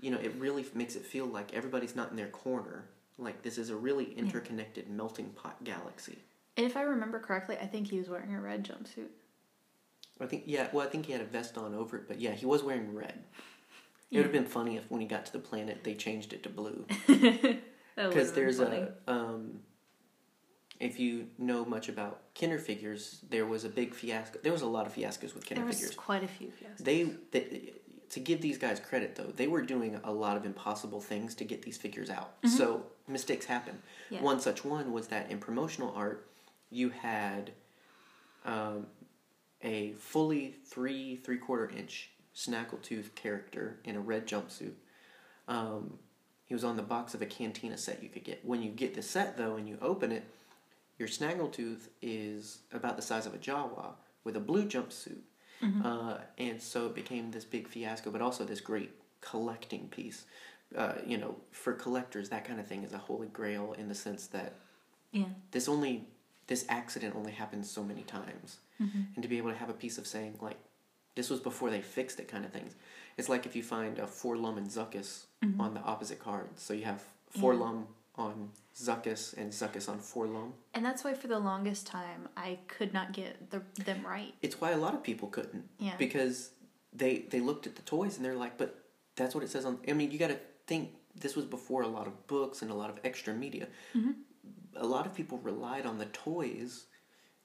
You 0.00 0.10
know, 0.10 0.18
it 0.18 0.34
really 0.38 0.64
makes 0.74 0.96
it 0.96 1.04
feel 1.04 1.26
like 1.26 1.52
everybody's 1.54 1.94
not 1.94 2.10
in 2.10 2.16
their 2.16 2.28
corner. 2.28 2.86
Like 3.18 3.42
this 3.42 3.59
is 3.59 3.70
a 3.70 3.77
really 3.77 4.12
interconnected 4.14 4.88
melting 4.90 5.31
pot 5.31 5.62
galaxy. 5.64 6.18
And 6.57 6.66
if 6.66 6.77
I 6.77 6.83
remember 6.83 7.18
correctly, 7.18 7.57
I 7.61 7.66
think 7.66 7.88
he 7.88 7.98
was 7.98 8.09
wearing 8.09 8.35
a 8.35 8.40
red 8.40 8.64
jumpsuit. 8.64 9.09
I 10.20 10.27
think 10.27 10.44
yeah. 10.46 10.68
Well, 10.72 10.87
I 10.87 10.90
think 10.90 11.07
he 11.07 11.12
had 11.12 11.20
a 11.20 11.27
vest 11.27 11.59
on 11.59 11.74
over 11.74 11.96
it, 11.96 12.09
but 12.09 12.20
yeah, 12.20 12.33
he 12.33 12.46
was 12.46 12.62
wearing 12.62 12.94
red. 12.94 13.24
It 14.11 14.18
would 14.18 14.27
have 14.27 14.33
been 14.33 14.44
funny 14.44 14.77
if 14.77 14.88
when 14.90 15.00
he 15.00 15.09
got 15.09 15.27
to 15.27 15.33
the 15.33 15.40
planet 15.40 15.83
they 15.83 15.94
changed 15.94 16.33
it 16.33 16.42
to 16.44 16.48
blue. 16.48 16.87
Because 17.96 18.33
there's 18.35 18.59
funny. 18.59 18.79
a 19.07 19.12
um, 19.12 19.61
if 20.81 20.98
you 20.98 21.29
know 21.38 21.64
much 21.64 21.88
about 21.88 22.22
Kenner 22.35 22.59
figures, 22.59 23.20
there 23.31 23.46
was 23.46 23.64
a 23.64 23.68
big 23.68 23.94
fiasco. 23.94 24.38
There 24.42 24.53
was 24.53 24.62
a 24.62 24.66
lot 24.66 24.87
of 24.87 24.94
fiascos 24.94 25.35
with 25.35 25.46
Kenner 25.46 25.61
there 25.61 25.66
was 25.66 25.77
figures. 25.77 25.94
quite 25.94 26.24
a 26.24 26.29
few 26.29 26.48
fiascos. 26.48 26.79
They, 26.85 27.05
they 27.31 27.72
to 28.14 28.20
give 28.20 28.40
these 28.40 28.59
guys 28.59 28.79
credit 28.79 29.16
though, 29.16 29.33
they 29.35 29.48
were 29.48 29.61
doing 29.61 29.98
a 30.05 30.12
lot 30.12 30.37
of 30.37 30.46
impossible 30.46 31.00
things 31.00 31.35
to 31.35 31.44
get 31.44 31.62
these 31.62 31.77
figures 31.77 32.11
out. 32.11 32.35
So 32.46 32.85
mistakes 33.09 33.44
happen. 33.44 33.74
Mm-hmm. 33.74 34.14
Yeah. 34.14 34.22
One 34.22 34.40
such 34.40 34.64
one 34.64 34.92
was 34.92 35.09
that 35.09 35.33
in 35.33 35.38
promotional 35.38 35.92
art, 35.96 36.29
you 36.70 36.90
had 36.90 37.50
um, 38.44 38.87
a 39.62 39.94
fully 39.94 40.55
three 40.64 41.16
three 41.16 41.38
quarter 41.38 41.68
inch 41.77 42.11
snaggletooth 42.37 43.16
character 43.16 43.81
in 43.85 43.96
a 43.96 44.00
red 44.00 44.29
jumpsuit. 44.29 44.74
Um, 45.48 45.98
he 46.44 46.55
was 46.55 46.62
on 46.62 46.77
the 46.77 46.83
box 46.83 47.14
of 47.14 47.22
a 47.22 47.27
Cantina 47.27 47.77
set 47.77 48.00
you 48.00 48.09
could 48.09 48.22
get. 48.22 48.44
When 48.44 48.62
you 48.62 48.70
get 48.70 48.94
the 48.94 49.03
set 49.03 49.37
though, 49.37 49.57
and 49.57 49.68
you 49.68 49.77
open 49.83 50.12
it, 50.12 50.24
your 51.00 51.09
snaggletooth 51.09 51.88
is 52.00 52.61
about 52.72 52.94
the 52.94 53.03
size 53.03 53.27
of 53.27 53.35
a 53.35 53.38
Jawa 53.38 53.94
with 54.22 54.37
a 54.37 54.40
blue 54.40 54.66
jumpsuit. 54.66 55.22
Uh, 55.84 56.18
and 56.38 56.60
so 56.60 56.86
it 56.86 56.94
became 56.94 57.30
this 57.30 57.44
big 57.44 57.68
fiasco, 57.68 58.10
but 58.10 58.20
also 58.20 58.44
this 58.44 58.60
great 58.60 58.90
collecting 59.20 59.88
piece. 59.88 60.24
Uh, 60.76 60.94
you 61.06 61.16
know, 61.16 61.36
for 61.52 61.72
collectors, 61.72 62.28
that 62.30 62.44
kind 62.44 62.58
of 62.58 62.66
thing 62.66 62.82
is 62.82 62.92
a 62.92 62.98
holy 62.98 63.28
grail 63.28 63.74
in 63.78 63.88
the 63.88 63.94
sense 63.94 64.26
that 64.28 64.54
yeah. 65.12 65.24
this 65.52 65.68
only 65.68 66.06
this 66.46 66.66
accident 66.68 67.14
only 67.16 67.32
happens 67.32 67.70
so 67.70 67.82
many 67.82 68.02
times, 68.02 68.58
and 69.14 69.22
to 69.22 69.28
be 69.28 69.38
able 69.38 69.50
to 69.50 69.56
have 69.56 69.70
a 69.70 69.74
piece 69.74 69.96
of 69.98 70.06
saying 70.06 70.36
like 70.40 70.58
this 71.14 71.30
was 71.30 71.40
before 71.40 71.70
they 71.70 71.80
fixed 71.80 72.18
it, 72.18 72.28
kind 72.28 72.44
of 72.44 72.52
things. 72.52 72.74
It's 73.16 73.28
like 73.28 73.46
if 73.46 73.54
you 73.54 73.62
find 73.62 73.98
a 73.98 74.02
4-LOM 74.02 74.58
and 74.58 74.66
Zuckuss 74.66 75.26
on 75.60 75.74
the 75.74 75.80
opposite 75.80 76.18
card, 76.18 76.48
so 76.56 76.74
you 76.74 76.84
have 76.84 77.02
4-LOM 77.38 77.86
on 78.16 78.50
Zuckuss 78.76 79.37
and 79.37 79.52
Zuckuss 79.52 79.88
on 79.88 80.00
4-LOM. 80.00 80.52
And 80.74 80.84
that's 80.84 81.04
why 81.04 81.14
for 81.14 81.28
the 81.28 81.38
longest 81.38 81.87
time 81.87 82.28
I 82.37 82.58
could 82.66 82.92
not 82.92 83.12
get 83.12 83.50
the, 83.50 83.62
them 83.84 84.04
right. 84.04 84.34
It's 84.42 84.60
why 84.60 84.72
a 84.72 84.76
lot 84.76 84.94
of 84.94 85.02
people 85.02 85.28
couldn't. 85.28 85.64
Yeah. 85.78 85.96
Because 85.96 86.50
they 86.92 87.26
they 87.30 87.40
looked 87.40 87.66
at 87.66 87.76
the 87.76 87.82
toys 87.82 88.16
and 88.16 88.24
they're 88.24 88.37
like, 88.37 88.58
but 88.58 88.84
that's 89.16 89.34
what 89.34 89.44
it 89.44 89.50
says 89.50 89.64
on. 89.64 89.78
I 89.88 89.92
mean, 89.92 90.10
you 90.10 90.18
got 90.18 90.28
to 90.28 90.38
think 90.66 90.90
this 91.14 91.37
was 91.37 91.44
before 91.44 91.82
a 91.82 91.88
lot 91.88 92.06
of 92.06 92.26
books 92.26 92.62
and 92.62 92.70
a 92.70 92.74
lot 92.74 92.90
of 92.90 92.98
extra 93.04 93.32
media. 93.34 93.68
Mm-hmm. 93.94 94.12
A 94.76 94.87
lot 94.87 95.06
of 95.06 95.14
people 95.14 95.38
relied 95.38 95.87
on 95.87 95.98
the 95.98 96.06
toys 96.06 96.87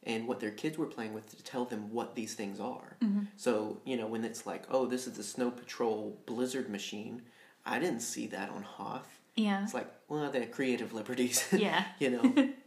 and 0.04 0.28
what 0.28 0.40
their 0.40 0.52
kids 0.52 0.78
were 0.78 0.86
playing 0.86 1.14
with 1.14 1.30
to 1.36 1.44
tell 1.44 1.66
them 1.66 1.92
what 1.92 2.16
these 2.16 2.34
things 2.34 2.60
are. 2.60 2.98
Mm-hmm. 3.04 3.26
So 3.38 3.82
you 3.86 3.98
know 3.98 4.08
when 4.08 4.24
it's 4.24 4.48
like, 4.48 4.64
oh, 4.72 4.88
this 4.88 5.06
is 5.06 5.14
the 5.14 5.24
Snow 5.24 5.52
Patrol 5.52 6.18
Blizzard 6.26 6.70
machine. 6.70 7.22
I 7.66 7.78
didn't 7.78 8.00
see 8.00 8.26
that 8.28 8.50
on 8.50 8.64
Hoth. 8.64 9.19
Yeah. 9.36 9.64
It's 9.64 9.74
like, 9.74 9.88
well, 10.08 10.30
they're 10.32 10.46
creative 10.48 10.94
liberties. 10.94 11.46
Yeah. 11.54 11.84
you 12.00 12.10
know. 12.12 12.50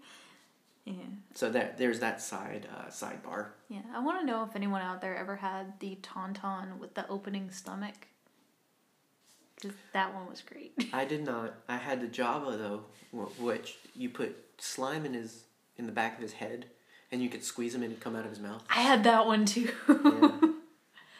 Yeah. 0.84 0.94
so 1.34 1.48
that 1.50 1.78
there's 1.78 2.00
that 2.00 2.20
side 2.20 2.66
uh, 2.76 2.88
sidebar. 2.90 3.50
Yeah. 3.68 3.82
I 3.94 4.00
want 4.00 4.18
to 4.20 4.26
know 4.26 4.42
if 4.42 4.56
anyone 4.56 4.82
out 4.82 5.00
there 5.00 5.14
ever 5.16 5.36
had 5.36 5.78
the 5.78 5.96
tauntaun 6.02 6.78
with 6.80 6.94
the 6.94 7.06
opening 7.08 7.52
stomach. 7.52 8.08
Because 9.54 9.76
that 9.92 10.12
one 10.12 10.28
was 10.28 10.40
great. 10.42 10.72
I 10.92 11.04
did 11.04 11.24
not. 11.24 11.54
I 11.68 11.76
had 11.76 12.00
the 12.00 12.08
Jabba 12.08 12.58
though, 12.58 12.82
which 13.38 13.76
you 13.94 14.08
put 14.08 14.36
slime 14.58 15.04
in 15.06 15.14
his 15.14 15.44
in 15.76 15.86
the 15.86 15.92
back 15.92 16.16
of 16.16 16.22
his 16.22 16.32
head, 16.32 16.66
and 17.12 17.22
you 17.22 17.28
could 17.28 17.44
squeeze 17.44 17.76
him 17.76 17.84
and 17.84 17.92
it'd 17.92 18.02
come 18.02 18.16
out 18.16 18.24
of 18.24 18.30
his 18.30 18.40
mouth. 18.40 18.64
I 18.68 18.80
had 18.82 19.04
that 19.04 19.24
one 19.26 19.44
too. 19.46 19.70
Yeah. 19.88 20.30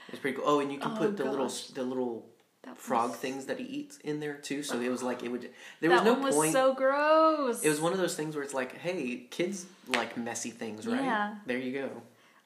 it's 0.09 0.18
pretty 0.18 0.37
cool. 0.38 0.44
Oh, 0.44 0.59
and 0.59 0.72
you 0.72 0.78
can 0.78 0.90
Oh, 0.92 0.96
put 0.96 1.16
the 1.16 1.24
little 1.31 1.52
the 1.74 1.85
little 1.85 2.26
That 2.62 2.79
frog 2.79 3.11
was- 3.11 3.18
things 3.18 3.46
that 3.46 3.59
he 3.59 3.64
eats 3.64 3.98
in 3.98 4.20
there 4.20 4.35
too. 4.35 4.62
So 4.62 4.81
it 4.81 4.88
was 4.88 5.03
like 5.03 5.22
it 5.25 5.29
would. 5.31 5.51
There 5.81 5.90
that 5.90 6.05
was 6.05 6.05
no 6.05 6.14
was 6.14 6.35
point. 6.35 6.53
so 6.53 6.75
gross. 6.75 7.62
it 7.64 7.68
was 7.68 7.81
one 7.81 7.92
of 7.92 7.98
those 7.98 8.14
things 8.14 8.35
where 8.37 8.44
it's 8.44 8.55
like, 8.55 8.77
hey, 8.79 9.27
kids 9.31 9.66
like 9.88 10.16
messy 10.16 10.51
things, 10.51 10.87
right? 10.87 11.03
Yeah. 11.03 11.35
There 11.46 11.59
you 11.59 11.72
go. 11.72 11.90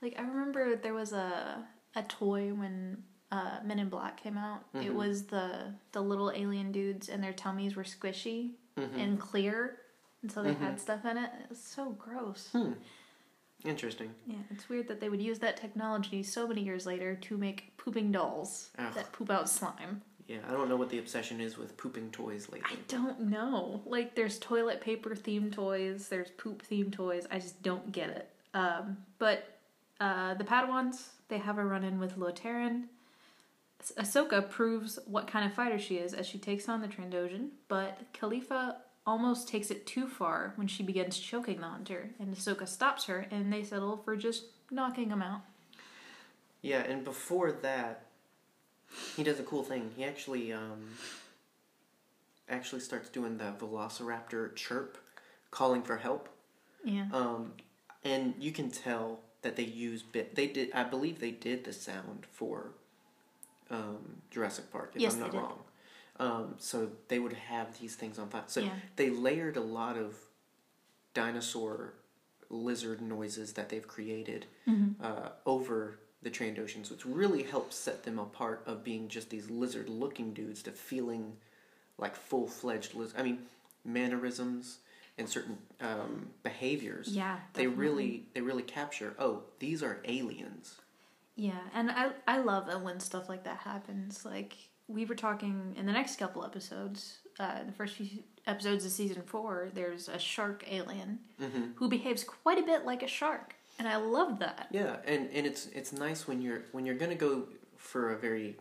Like 0.00 0.14
I 0.18 0.22
remember 0.22 0.76
there 0.76 0.94
was 0.94 1.12
a 1.12 1.62
a 1.94 2.02
toy 2.04 2.52
when 2.54 3.02
uh, 3.32 3.58
Men 3.64 3.78
in 3.78 3.88
Black 3.88 4.16
came 4.22 4.38
out. 4.38 4.64
It 4.74 4.90
Mhm. 4.92 4.94
was 4.94 5.24
the 5.24 5.74
the 5.92 6.00
little 6.00 6.30
alien 6.30 6.72
dudes 6.72 7.08
and 7.08 7.22
their 7.22 7.32
tummies 7.34 7.76
were 7.76 7.82
squishy 7.84 8.52
Mhm. 8.78 8.98
and 8.98 9.20
clear, 9.20 9.78
and 10.22 10.30
so 10.32 10.42
they 10.42 10.54
Mhm. 10.54 10.60
had 10.60 10.80
stuff 10.80 11.04
in 11.04 11.16
it. 11.18 11.30
It 11.42 11.50
was 11.50 11.62
so 11.62 11.90
gross. 11.90 12.48
Hmm. 12.52 12.72
Interesting. 13.66 14.14
Yeah, 14.26 14.36
it's 14.50 14.68
weird 14.68 14.88
that 14.88 15.00
they 15.00 15.08
would 15.08 15.20
use 15.22 15.38
that 15.40 15.56
technology 15.56 16.22
so 16.22 16.46
many 16.46 16.62
years 16.62 16.86
later 16.86 17.16
to 17.16 17.36
make 17.36 17.76
pooping 17.76 18.12
dolls 18.12 18.70
Ugh. 18.78 18.94
that 18.94 19.12
poop 19.12 19.30
out 19.30 19.48
slime. 19.48 20.02
Yeah, 20.28 20.38
I 20.48 20.52
don't 20.52 20.68
know 20.68 20.76
what 20.76 20.90
the 20.90 20.98
obsession 20.98 21.40
is 21.40 21.56
with 21.56 21.76
pooping 21.76 22.10
toys 22.10 22.48
lately. 22.52 22.68
I 22.70 22.76
don't 22.88 23.20
know. 23.20 23.82
Like, 23.86 24.14
there's 24.16 24.38
toilet 24.38 24.80
paper 24.80 25.10
themed 25.14 25.52
toys, 25.52 26.08
there's 26.08 26.30
poop 26.32 26.64
themed 26.68 26.92
toys. 26.92 27.26
I 27.30 27.38
just 27.38 27.62
don't 27.62 27.92
get 27.92 28.10
it. 28.10 28.28
Um, 28.52 28.96
but 29.18 29.58
uh, 30.00 30.34
the 30.34 30.44
Padawans, 30.44 31.08
they 31.28 31.38
have 31.38 31.58
a 31.58 31.64
run 31.64 31.84
in 31.84 32.00
with 32.00 32.16
Lotaran. 32.16 32.84
Ah- 33.96 34.02
Ahsoka 34.02 34.48
proves 34.50 34.98
what 35.06 35.28
kind 35.28 35.46
of 35.46 35.54
fighter 35.54 35.78
she 35.78 35.96
is 35.98 36.12
as 36.12 36.26
she 36.26 36.38
takes 36.38 36.68
on 36.68 36.80
the 36.80 36.88
Trandoshan, 36.88 37.50
but 37.68 38.00
Khalifa 38.12 38.78
almost 39.06 39.48
takes 39.48 39.70
it 39.70 39.86
too 39.86 40.06
far 40.08 40.52
when 40.56 40.66
she 40.66 40.82
begins 40.82 41.18
choking 41.18 41.60
the 41.60 41.68
hunter, 41.68 42.10
and 42.18 42.34
Ahsoka 42.34 42.66
stops 42.66 43.04
her, 43.04 43.26
and 43.30 43.52
they 43.52 43.62
settle 43.62 43.96
for 43.98 44.16
just 44.16 44.44
knocking 44.70 45.10
him 45.10 45.22
out. 45.22 45.42
Yeah, 46.62 46.80
and 46.80 47.04
before 47.04 47.52
that, 47.52 48.06
he 49.16 49.22
does 49.22 49.38
a 49.38 49.44
cool 49.44 49.62
thing. 49.62 49.90
He 49.96 50.04
actually 50.04 50.52
um, 50.52 50.90
actually 52.48 52.80
starts 52.80 53.08
doing 53.08 53.36
the 53.38 53.52
Velociraptor 53.58 54.54
chirp, 54.56 54.98
calling 55.50 55.82
for 55.82 55.96
help. 55.96 56.28
Yeah. 56.84 57.06
Um, 57.12 57.52
and 58.04 58.34
you 58.38 58.52
can 58.52 58.70
tell 58.70 59.20
that 59.42 59.56
they 59.56 59.64
use 59.64 60.02
bit. 60.02 60.34
They 60.34 60.46
did. 60.48 60.72
I 60.72 60.84
believe 60.84 61.20
they 61.20 61.30
did 61.30 61.64
the 61.64 61.72
sound 61.72 62.26
for 62.32 62.72
um, 63.70 64.22
Jurassic 64.30 64.70
Park. 64.72 64.92
If 64.94 65.02
Yes, 65.02 65.14
I'm 65.14 65.20
they 65.20 65.24
not 65.26 65.32
did. 65.32 65.38
wrong. 65.40 65.58
Um, 66.18 66.54
so 66.58 66.90
they 67.08 67.18
would 67.18 67.34
have 67.34 67.78
these 67.78 67.94
things 67.94 68.18
on 68.18 68.28
file. 68.28 68.44
So 68.46 68.60
Yeah. 68.60 68.70
they 68.96 69.10
layered 69.10 69.56
a 69.56 69.60
lot 69.60 69.96
of 69.98 70.16
dinosaur 71.14 71.94
lizard 72.48 73.00
noises 73.00 73.52
that 73.54 73.68
they've 73.68 73.86
created 73.86 74.46
Mm-hmm. 74.68 75.04
uh, 75.04 75.30
over 75.44 75.98
the 76.22 76.30
Trandoshans, 76.30 76.90
which 76.90 77.04
really 77.06 77.42
helps 77.42 77.76
set 77.76 78.02
them 78.04 78.18
apart 78.18 78.62
of 78.66 78.82
being 78.82 79.08
just 79.08 79.30
these 79.30 79.48
lizard-looking 79.50 80.32
dudes 80.32 80.62
to 80.64 80.72
feeling 80.72 81.36
like 81.98 82.16
full-fledged 82.16 82.94
lizard. 82.94 83.18
I 83.18 83.22
mean, 83.22 83.38
mannerisms 83.84 84.78
and 85.18 85.28
certain 85.28 85.58
um, 85.80 86.28
behaviors. 86.42 87.08
Yeah. 87.08 87.38
They 87.54 87.66
really, 87.66 88.24
they 88.34 88.40
really 88.40 88.62
capture. 88.62 89.14
Oh, 89.18 89.42
these 89.60 89.82
are 89.82 90.00
aliens. 90.04 90.76
Yeah, 91.36 91.60
and 91.74 91.90
I 91.90 92.12
I 92.26 92.38
love 92.38 92.68
it 92.70 92.80
when 92.80 92.98
stuff 92.98 93.28
like 93.28 93.44
that 93.44 93.58
happens. 93.58 94.24
Like 94.24 94.54
we 94.88 95.04
were 95.04 95.14
talking 95.14 95.74
in 95.76 95.86
the 95.86 95.92
next 95.92 96.16
couple 96.18 96.44
episodes, 96.44 97.18
uh, 97.40 97.64
the 97.64 97.72
first 97.72 97.96
few 97.96 98.22
episodes 98.46 98.84
of 98.84 98.92
season 98.92 99.22
four. 99.26 99.68
There's 99.74 100.08
a 100.08 100.18
shark 100.18 100.64
alien 100.70 101.18
Mm-hmm. 101.40 101.72
who 101.76 101.88
behaves 101.88 102.24
quite 102.24 102.58
a 102.58 102.62
bit 102.62 102.84
like 102.86 103.02
a 103.02 103.06
shark, 103.08 103.54
and 103.78 103.86
I 103.86 103.96
love 103.96 104.38
that. 104.38 104.68
Yeah, 104.70 104.96
and, 105.04 105.28
and 105.32 105.46
it's 105.46 105.66
it's 105.66 105.92
nice 105.92 106.26
when 106.26 106.40
you're 106.40 106.62
when 106.72 106.86
you're 106.86 106.94
gonna 106.94 107.14
go 107.14 107.44
for 107.76 108.12
a 108.12 108.16
very 108.18 108.56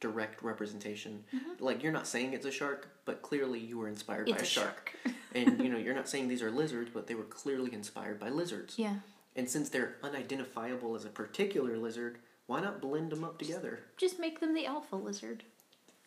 direct 0.00 0.42
representation. 0.42 1.24
Like 1.58 1.82
you're 1.82 1.92
not 1.92 2.06
saying 2.06 2.32
it's 2.34 2.44
a 2.46 2.50
shark, 2.52 2.88
but 3.04 3.22
clearly 3.22 3.58
you 3.60 3.78
were 3.78 3.88
inspired 3.88 4.26
by 4.26 4.32
It's 4.32 4.42
a 4.42 4.44
a 4.44 4.48
shark. 4.48 4.94
shark. 5.02 5.16
and 5.34 5.60
you 5.62 5.70
know 5.70 5.78
you're 5.78 5.94
not 5.94 6.08
saying 6.08 6.28
these 6.28 6.42
are 6.42 6.50
lizards, 6.50 6.90
but 6.92 7.06
they 7.06 7.14
were 7.14 7.24
clearly 7.24 7.72
inspired 7.72 8.18
by 8.20 8.28
lizards. 8.28 8.78
yeah, 8.78 8.96
And 9.36 9.48
since 9.48 9.68
they're 9.70 9.96
unidentifiable 10.02 10.94
as 10.96 11.04
a 11.04 11.08
particular 11.08 11.76
lizard, 11.78 12.18
why 12.46 12.60
not 12.60 12.80
blend 12.82 13.10
them 13.10 13.24
up 13.24 13.38
together? 13.38 13.80
just 13.96 14.18
make 14.20 14.38
them 14.40 14.54
the 14.54 14.66
alpha 14.66 14.94
lizard, 14.96 15.42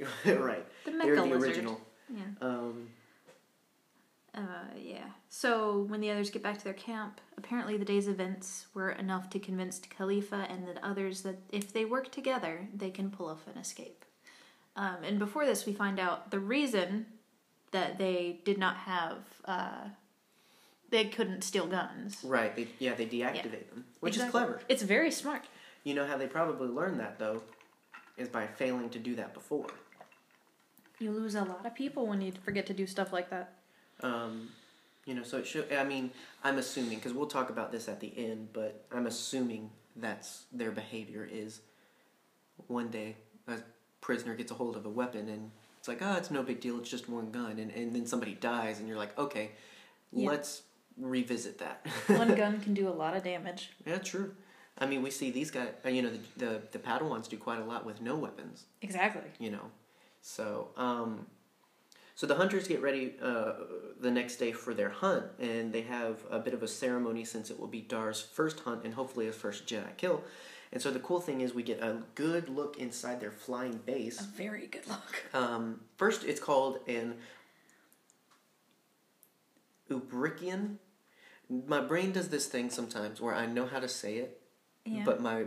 right. 0.26 0.66
the 0.86 0.92
They're 0.92 1.00
mecha 1.00 1.16
the 1.16 1.24
lizard. 1.24 1.44
original. 1.50 1.82
Yeah. 2.10 2.22
Um, 2.42 2.90
Uh, 4.34 4.42
yeah. 4.78 5.10
So 5.30 5.86
when 5.90 6.00
the 6.02 6.10
others 6.10 6.30
get 6.30 6.42
back 6.44 6.58
to 6.58 6.64
their 6.64 6.74
camp, 6.74 7.20
apparently 7.38 7.78
the 7.78 7.86
day's 7.86 8.08
events 8.08 8.68
were 8.74 8.92
enough 8.92 9.30
to 9.32 9.40
convince 9.40 9.80
Khalifa 9.80 10.48
and 10.50 10.68
the 10.68 10.86
others 10.86 11.22
that 11.24 11.40
if 11.52 11.74
they 11.74 11.84
work 11.86 12.12
together, 12.12 12.68
they 12.74 12.92
can 12.92 13.10
pull 13.12 13.28
off 13.28 13.46
an 13.54 13.60
escape. 13.60 14.06
Um, 14.76 14.98
and 15.04 15.20
before 15.20 15.46
this, 15.46 15.66
we 15.66 15.74
find 15.74 16.00
out 16.00 16.32
the 16.32 16.40
reason 16.40 17.06
that 17.72 17.98
they 17.98 18.40
did 18.46 18.58
not 18.58 18.78
have 18.78 19.18
uh, 19.46 19.90
they 20.92 21.06
couldn't 21.06 21.44
steal 21.44 21.68
guns. 21.68 22.18
Right. 22.24 22.56
They, 22.56 22.68
yeah, 22.80 22.94
they 22.94 23.06
deactivate 23.06 23.70
them, 23.70 23.86
which 24.02 24.18
is 24.18 24.24
clever. 24.30 24.62
It's 24.68 24.84
very 24.84 25.10
smart. 25.12 25.46
You 25.84 25.94
know 25.94 26.06
how 26.06 26.18
they 26.18 26.28
probably 26.28 26.68
learned 26.68 27.00
that 27.00 27.18
though, 27.18 27.42
is 28.18 28.28
by 28.30 28.46
failing 28.46 28.90
to 28.92 29.00
do 29.00 29.16
that 29.16 29.34
before. 29.34 29.68
You 31.02 31.12
lose 31.12 31.36
a 31.36 31.44
lot 31.44 31.66
of 31.66 31.74
people 31.74 32.06
when 32.08 32.22
you 32.22 32.32
forget 32.46 32.66
to 32.68 32.74
do 32.74 32.86
stuff 32.86 33.12
like 33.12 33.30
that. 33.32 33.54
Um, 34.04 34.50
you 35.06 35.16
know, 35.16 35.24
so 35.24 35.38
it 35.40 35.48
should. 35.48 35.72
I 35.74 35.84
mean, 35.84 36.12
I'm 36.44 36.58
assuming 36.60 36.96
because 36.98 37.14
we'll 37.14 37.28
talk 37.28 37.50
about 37.50 37.72
this 37.72 37.90
at 37.90 38.00
the 38.00 38.14
end, 38.16 38.50
but 38.54 38.86
I'm 38.92 39.08
assuming 39.08 39.72
that's 39.96 40.44
their 40.54 40.72
behavior 40.72 41.28
is 41.30 41.62
one 42.68 42.90
day 42.90 43.16
a 43.48 43.56
prisoner 44.00 44.36
gets 44.36 44.52
a 44.52 44.56
hold 44.56 44.76
of 44.76 44.86
a 44.86 44.90
weapon 44.90 45.28
and 45.28 45.52
it's 45.80 45.88
like, 45.88 46.02
oh, 46.02 46.14
it's 46.16 46.30
no 46.30 46.44
big 46.44 46.60
deal. 46.62 46.78
It's 46.80 46.90
just 46.90 47.10
one 47.10 47.32
gun, 47.32 47.58
and 47.58 47.72
and 47.72 47.96
then 47.96 48.06
somebody 48.06 48.36
dies, 48.36 48.78
and 48.80 48.88
you're 48.88 48.98
like, 48.98 49.18
okay, 49.18 49.52
Yeah. 50.14 50.30
let's 50.30 50.62
revisit 50.98 51.58
that. 51.58 51.86
One 52.08 52.36
gun 52.42 52.60
can 52.62 52.76
do 52.76 52.88
a 52.88 52.94
lot 52.94 53.16
of 53.18 53.24
damage. 53.24 53.72
yeah, 53.88 53.98
true. 53.98 54.36
I 54.78 54.86
mean, 54.86 55.02
we 55.02 55.10
see 55.10 55.32
these 55.32 55.50
guys. 55.50 55.70
uh, 55.84 55.90
You 55.90 56.04
know, 56.04 56.12
the, 56.12 56.46
the 56.46 56.62
the 56.74 56.80
Padawans 56.80 57.28
do 57.28 57.38
quite 57.38 57.60
a 57.60 57.66
lot 57.66 57.84
with 57.86 58.00
no 58.02 58.16
weapons. 58.16 58.66
Exactly. 58.84 59.24
you 59.40 59.50
know. 59.50 59.72
So, 60.22 60.70
um, 60.78 61.26
so 62.16 62.28
the 62.28 62.36
hunters 62.36 62.68
get 62.68 62.82
ready 62.82 63.16
uh, 63.22 63.54
the 64.00 64.12
next 64.12 64.36
day 64.38 64.52
for 64.52 64.74
their 64.74 64.90
hunt, 64.90 65.26
and 65.40 65.74
they 65.74 65.82
have 65.82 66.20
a 66.30 66.40
bit 66.40 66.54
of 66.54 66.62
a 66.64 66.68
ceremony 66.68 67.26
since 67.26 67.50
it 67.50 67.60
will 67.60 67.68
be 67.68 67.82
Dar's 67.82 68.22
first 68.22 68.60
hunt 68.62 68.84
and 68.86 68.94
hopefully 68.94 69.26
his 69.26 69.36
first 69.36 69.66
Jedi 69.66 69.98
kill. 69.98 70.24
And 70.74 70.82
so 70.82 70.90
the 70.92 71.00
cool 71.00 71.20
thing 71.20 71.42
is 71.42 71.54
we 71.54 71.64
get 71.64 71.82
a 71.82 71.98
good 72.16 72.48
look 72.48 72.78
inside 72.78 73.20
their 73.20 73.32
flying 73.32 73.80
base. 73.86 74.22
A 74.22 74.24
very 74.24 74.68
good 74.68 74.88
look. 74.88 75.24
Um, 75.34 75.82
first, 75.98 76.24
it's 76.24 76.40
called 76.40 76.80
an 76.88 77.16
Ubrikian. 79.90 80.78
My 81.50 81.82
brain 81.82 82.12
does 82.14 82.30
this 82.30 82.46
thing 82.48 82.70
sometimes 82.70 83.20
where 83.20 83.36
I 83.36 83.46
know 83.46 83.66
how 83.66 83.80
to 83.80 83.90
say 83.90 84.18
it, 84.18 84.40
Yeah. 84.86 85.04
but 85.04 85.20
my 85.22 85.46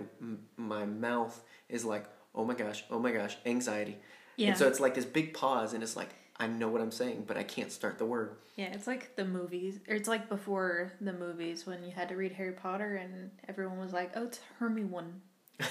my 0.56 0.84
mouth 0.84 1.40
is 1.70 1.84
like, 1.84 2.04
oh 2.34 2.44
my 2.44 2.54
gosh, 2.54 2.84
oh 2.90 2.98
my 2.98 3.12
gosh, 3.12 3.38
anxiety. 3.46 3.96
Yeah. 4.36 4.48
And 4.48 4.56
so 4.58 4.66
it's 4.68 4.80
like 4.80 4.94
this 4.94 5.04
big 5.04 5.34
pause, 5.34 5.72
and 5.74 5.82
it's 5.82 5.96
like 5.96 6.10
I 6.36 6.46
know 6.46 6.68
what 6.68 6.80
I'm 6.80 6.90
saying, 6.90 7.24
but 7.26 7.36
I 7.36 7.42
can't 7.44 7.70
start 7.70 7.98
the 7.98 8.04
word. 8.06 8.36
yeah, 8.56 8.66
it's 8.72 8.86
like 8.86 9.14
the 9.16 9.24
movies, 9.24 9.78
or 9.88 9.94
it's 9.94 10.08
like 10.08 10.28
before 10.28 10.92
the 11.00 11.12
movies 11.12 11.66
when 11.66 11.84
you 11.84 11.90
had 11.92 12.08
to 12.08 12.16
read 12.16 12.32
Harry 12.32 12.52
Potter 12.52 12.96
and 12.96 13.30
everyone 13.48 13.78
was 13.78 13.92
like, 13.92 14.12
"Oh, 14.16 14.24
it's 14.24 14.40
Hermione." 14.58 15.14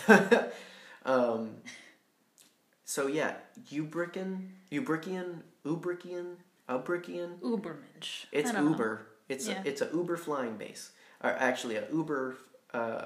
um, 1.06 1.52
so 2.86 3.08
yeah, 3.08 3.36
Ubrican, 3.72 4.50
Ubrikian, 4.72 5.42
Ubrikian, 5.66 6.36
Ubrikian. 6.70 7.40
Ubermensch. 7.40 8.26
It's 8.32 8.52
don't 8.52 8.64
know. 8.66 8.72
Uber. 8.72 9.08
It's 9.30 9.48
Yeah. 9.48 9.62
a, 9.64 9.68
it's 9.68 9.82
a 9.82 9.90
Uber 9.94 10.18
flying 10.18 10.58
base, 10.58 10.92
or 11.24 11.32
actually 11.32 11.76
a 11.78 11.86
Uber. 11.92 12.38
Uh, 12.74 13.06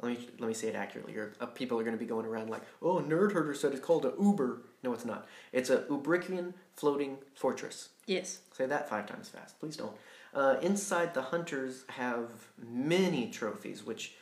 let 0.00 0.12
me 0.12 0.28
let 0.38 0.48
me 0.48 0.54
say 0.54 0.68
it 0.68 0.74
accurately. 0.74 1.16
Or 1.16 1.32
uh, 1.40 1.46
people 1.46 1.78
are 1.78 1.84
going 1.84 1.96
to 1.96 2.00
be 2.00 2.06
going 2.06 2.26
around 2.26 2.50
like, 2.50 2.62
oh, 2.82 3.00
Nerd 3.00 3.32
Herder 3.32 3.54
said 3.54 3.72
it's 3.72 3.84
called 3.84 4.04
a 4.04 4.12
Uber. 4.20 4.62
No, 4.82 4.92
it's 4.92 5.04
not. 5.04 5.26
It's 5.52 5.70
a 5.70 5.78
Ubrikian 5.82 6.52
floating 6.74 7.18
fortress. 7.34 7.90
Yes. 8.06 8.40
Say 8.52 8.66
that 8.66 8.88
five 8.88 9.06
times 9.06 9.28
fast. 9.28 9.58
Please 9.60 9.76
don't. 9.76 9.96
Uh, 10.34 10.56
inside, 10.62 11.14
the 11.14 11.22
hunters 11.22 11.84
have 11.88 12.28
many 12.58 13.30
trophies, 13.30 13.84
which 13.84 14.14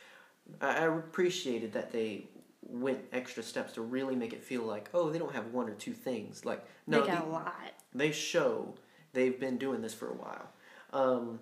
I 0.61 0.85
I 0.85 0.97
appreciated 0.97 1.73
that 1.73 1.91
they 1.91 2.27
went 2.61 2.99
extra 3.11 3.43
steps 3.43 3.73
to 3.73 3.81
really 3.81 4.15
make 4.15 4.31
it 4.31 4.43
feel 4.43 4.61
like, 4.63 4.89
oh, 4.93 5.09
they 5.09 5.19
don't 5.19 5.33
have 5.33 5.47
one 5.47 5.67
or 5.67 5.73
two 5.73 5.93
things. 5.93 6.45
Like, 6.45 6.63
no, 6.87 7.01
they 7.01 7.07
got 7.07 7.25
a 7.25 7.29
lot. 7.29 7.73
they 7.93 8.11
show 8.11 8.75
they've 9.13 9.39
been 9.39 9.57
doing 9.57 9.81
this 9.81 9.93
for 9.93 10.09
a 10.09 10.13
while. 10.13 10.49
Um, 10.93 11.39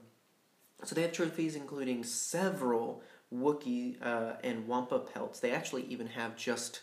so 0.84 0.96
they 0.96 1.04
have 1.04 1.12
trophies 1.12 1.56
including 1.56 2.04
several 2.04 3.04
Wookiee 3.34 3.96
uh, 4.02 4.34
and 4.44 4.67
Wampa 4.67 5.00
pelts. 5.00 5.39
They 5.39 5.52
actually 5.52 5.84
even 5.84 6.08
have 6.08 6.36
just 6.36 6.82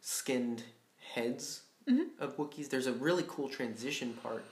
skinned 0.00 0.62
heads 1.14 1.62
of 2.20 2.36
Wookiees. 2.36 2.68
There's 2.68 2.86
a 2.86 2.92
really 2.92 3.24
cool 3.26 3.48
transition 3.48 4.12
part. 4.22 4.44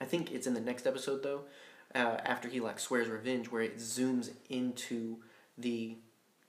I 0.00 0.04
think 0.04 0.30
it's 0.32 0.46
in 0.46 0.54
the 0.54 0.60
next 0.60 0.86
episode 0.86 1.22
though, 1.22 1.42
uh, 1.94 2.18
after 2.24 2.48
he 2.48 2.60
like 2.60 2.78
swears 2.78 3.08
revenge, 3.08 3.50
where 3.50 3.62
it 3.62 3.78
zooms 3.78 4.30
into 4.48 5.16
the 5.58 5.96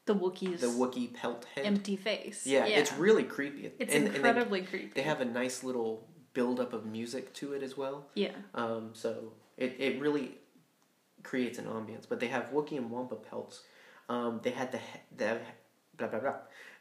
The 0.05 0.13
Wookiees. 0.15 0.59
the 0.59 0.67
Wookiee 0.67 1.13
pelt 1.13 1.45
head. 1.55 1.65
empty 1.65 1.95
face. 1.95 2.45
yeah, 2.45 2.65
it's 2.65 2.93
really 2.93 3.23
creepy. 3.23 3.71
It's 3.79 3.93
and, 3.93 4.05
and 4.05 4.13
they, 4.13 4.17
incredibly 4.17 4.61
creepy. 4.61 4.91
they 4.93 5.01
have 5.01 5.19
a 5.21 5.25
nice 5.25 5.63
little 5.63 6.07
build 6.33 6.59
up 6.59 6.73
of 6.73 6.85
music 6.85 7.33
to 7.33 7.53
it 7.53 7.63
as 7.63 7.75
well. 7.75 8.05
yeah. 8.13 8.31
Um, 8.53 8.91
so 8.93 9.33
it, 9.57 9.75
it 9.79 9.99
really 9.99 10.37
creates 11.23 11.57
an 11.57 11.65
ambience. 11.65 12.05
But 12.07 12.19
they 12.19 12.27
have 12.27 12.51
Wookiee 12.53 12.77
and 12.77 12.91
Wampa 12.91 13.15
pelts. 13.15 13.63
Um, 14.09 14.39
they 14.43 14.51
had 14.51 14.71
the, 14.71 14.79
the 15.17 15.39
blah 15.97 16.07
blah 16.07 16.19
blah. 16.19 16.33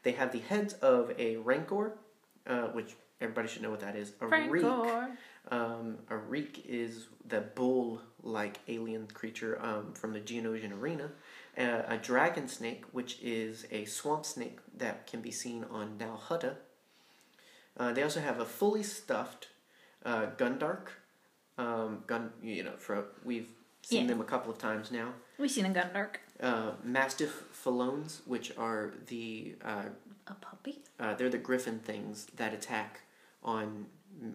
They 0.03 0.11
have 0.13 0.31
the 0.31 0.39
heads 0.39 0.73
of 0.75 1.11
a 1.17 1.37
Rancor, 1.37 1.97
uh, 2.47 2.67
which 2.67 2.95
everybody 3.19 3.47
should 3.47 3.61
know 3.63 3.71
what 3.71 3.79
that 3.79 3.95
is. 3.95 4.13
A 4.21 4.27
Reek. 4.27 4.63
Um, 5.51 5.97
a 6.09 6.17
Reek 6.17 6.65
is 6.67 7.07
the 7.27 7.41
bull-like 7.41 8.59
alien 8.67 9.07
creature 9.13 9.59
um, 9.63 9.93
from 9.93 10.13
the 10.13 10.19
Geonosian 10.19 10.79
arena. 10.79 11.11
Uh, 11.57 11.83
a 11.87 11.97
dragon 11.97 12.47
snake, 12.47 12.83
which 12.91 13.19
is 13.21 13.65
a 13.71 13.85
swamp 13.85 14.25
snake 14.25 14.57
that 14.77 15.07
can 15.07 15.21
be 15.21 15.31
seen 15.31 15.63
on 15.71 15.97
Nal 15.97 16.21
Hutta. 16.29 16.55
Uh, 17.77 17.91
they 17.93 18.03
also 18.03 18.19
have 18.21 18.39
a 18.39 18.45
fully 18.45 18.83
stuffed 18.83 19.47
uh, 20.05 20.27
Gundark. 20.37 20.87
Um, 21.57 22.03
gun, 22.05 22.31
you 22.43 22.63
know, 22.63 22.75
for 22.77 23.05
we've 23.23 23.47
seen 23.81 24.01
Yeah. 24.01 24.07
them 24.07 24.21
a 24.21 24.25
couple 24.25 24.51
of 24.51 24.57
times 24.57 24.91
now. 24.91 25.13
We've 25.37 25.51
seen 25.51 25.65
a 25.65 25.69
Gundark. 25.69 26.15
Uh, 26.41 26.71
Mastiff 26.83 27.43
Phallones, 27.51 28.21
which 28.25 28.55
are 28.57 28.93
the 29.07 29.55
uh, 29.63 29.83
A 30.27 30.33
puppy? 30.35 30.79
uh, 30.99 31.13
they're 31.15 31.29
the 31.29 31.37
griffin 31.37 31.79
things 31.79 32.27
that 32.35 32.53
attack 32.53 33.01
on 33.43 33.85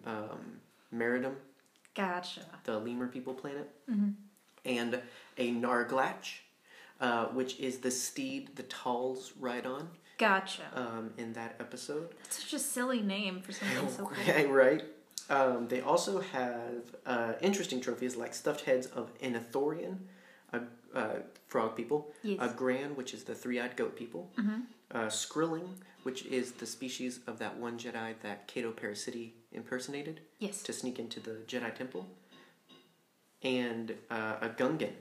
um, 0.06 0.60
Maridun, 0.94 1.34
Gotcha. 1.94 2.42
the 2.64 2.78
lemur 2.78 3.06
people 3.08 3.34
planet, 3.34 3.70
Mhm. 3.90 4.14
and 4.64 5.00
a 5.38 5.52
Narglatch, 5.52 6.40
uh, 7.00 7.26
which 7.26 7.58
is 7.58 7.78
the 7.78 7.90
steed 7.90 8.56
the 8.56 8.62
Talz 8.64 9.32
ride 9.38 9.66
on 9.66 9.88
Gotcha. 10.18 10.62
um, 10.74 11.12
in 11.18 11.32
that 11.34 11.56
episode. 11.60 12.14
That's 12.22 12.42
such 12.42 12.52
a 12.54 12.58
silly 12.58 13.00
name 13.02 13.40
for 13.42 13.52
something 13.52 13.88
so 13.90 14.06
cool. 14.14 14.46
right. 14.52 14.84
Um, 15.30 15.68
they 15.68 15.80
also 15.80 16.20
have 16.20 16.82
uh, 17.06 17.34
interesting 17.40 17.80
trophies 17.80 18.16
like 18.16 18.34
stuffed 18.34 18.62
heads 18.62 18.86
of 18.86 19.16
Anathorian, 19.20 19.98
a 20.52 20.60
uh, 20.94 21.20
frog 21.48 21.76
people, 21.76 22.12
Yes. 22.22 22.38
a 22.40 22.48
Gran, 22.54 22.96
which 22.96 23.14
is 23.14 23.24
the 23.24 23.34
three-eyed 23.34 23.76
goat 23.76 23.96
people, 23.96 24.30
mm-hmm. 24.38 24.60
uh, 24.92 25.06
Skrilling, 25.06 25.68
which 26.02 26.24
is 26.26 26.52
the 26.52 26.66
species 26.66 27.20
of 27.26 27.38
that 27.38 27.56
one 27.56 27.78
Jedi 27.78 28.14
that 28.22 28.46
Cato 28.48 28.72
Parasitti 28.72 29.32
impersonated 29.52 30.20
Yes. 30.38 30.62
to 30.64 30.72
sneak 30.72 30.98
into 30.98 31.20
the 31.20 31.42
Jedi 31.46 31.74
Temple, 31.74 32.06
and 33.42 33.94
uh, 34.10 34.36
a 34.40 34.48
Gungan. 34.48 34.92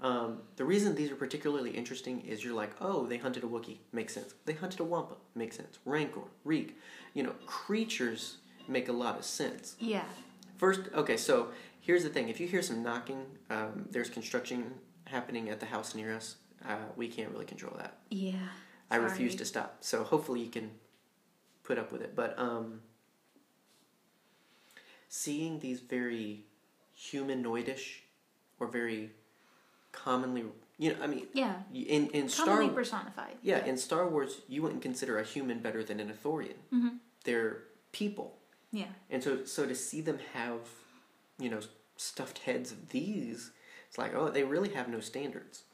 Um, 0.00 0.38
the 0.56 0.64
reason 0.64 0.94
these 0.94 1.10
are 1.10 1.16
particularly 1.16 1.72
interesting 1.72 2.22
is 2.22 2.42
you're 2.42 2.54
like, 2.54 2.70
oh, 2.80 3.06
they 3.06 3.18
hunted 3.18 3.44
a 3.44 3.46
Wookiee, 3.46 3.78
makes 3.92 4.14
sense. 4.14 4.32
They 4.46 4.54
hunted 4.54 4.80
a 4.80 4.84
Wampa, 4.84 5.16
makes 5.34 5.56
sense. 5.56 5.78
Rancor, 5.84 6.22
Reek, 6.44 6.78
you 7.12 7.22
know, 7.22 7.34
creatures 7.44 8.38
make 8.66 8.88
a 8.88 8.92
lot 8.92 9.18
of 9.18 9.24
sense. 9.24 9.76
Yeah. 9.78 10.04
First, 10.56 10.82
okay, 10.94 11.16
so 11.18 11.48
here's 11.80 12.02
the 12.02 12.08
thing: 12.08 12.28
if 12.30 12.40
you 12.40 12.46
hear 12.46 12.62
some 12.62 12.82
knocking, 12.82 13.26
um, 13.50 13.88
there's 13.90 14.08
construction 14.08 14.72
happening 15.10 15.48
at 15.50 15.60
the 15.60 15.66
house 15.66 15.94
near 15.94 16.14
us. 16.14 16.36
Uh, 16.66 16.76
we 16.96 17.08
can't 17.08 17.30
really 17.30 17.44
control 17.46 17.74
that. 17.78 17.98
Yeah. 18.10 18.48
I 18.90 18.96
refuse 18.96 19.34
to 19.36 19.44
stop. 19.44 19.78
So 19.80 20.02
hopefully 20.04 20.40
you 20.40 20.50
can 20.50 20.70
put 21.62 21.78
up 21.78 21.92
with 21.92 22.02
it. 22.02 22.14
But 22.16 22.38
um, 22.38 22.80
seeing 25.08 25.60
these 25.60 25.80
very 25.80 26.44
humanoidish 26.98 28.00
or 28.58 28.66
very 28.66 29.10
commonly, 29.92 30.44
you 30.78 30.92
know, 30.92 31.02
I 31.02 31.06
mean, 31.06 31.26
Yeah. 31.32 31.62
in 31.72 32.08
in 32.08 32.28
Star 32.28 32.66
personified. 32.68 33.36
yeah, 33.42 33.64
in 33.64 33.76
Star 33.76 34.08
Wars, 34.08 34.40
you 34.48 34.62
wouldn't 34.62 34.82
consider 34.82 35.18
a 35.18 35.24
human 35.24 35.60
better 35.60 35.82
than 35.84 36.00
an 36.00 36.10
Ithorian. 36.12 36.56
Mhm. 36.72 36.98
They're 37.24 37.62
people, 37.92 38.38
Yeah. 38.72 38.92
and 39.08 39.22
so 39.22 39.44
so 39.44 39.66
to 39.66 39.74
see 39.74 40.00
them 40.00 40.18
have, 40.32 40.60
you 41.38 41.48
know, 41.50 41.60
stuffed 41.96 42.38
heads 42.40 42.72
of 42.72 42.90
these, 42.90 43.50
it's 43.90 43.98
like 43.98 44.14
oh, 44.14 44.30
they 44.30 44.44
really 44.44 44.70
have 44.70 44.88
no 44.88 45.00
standards. 45.00 45.64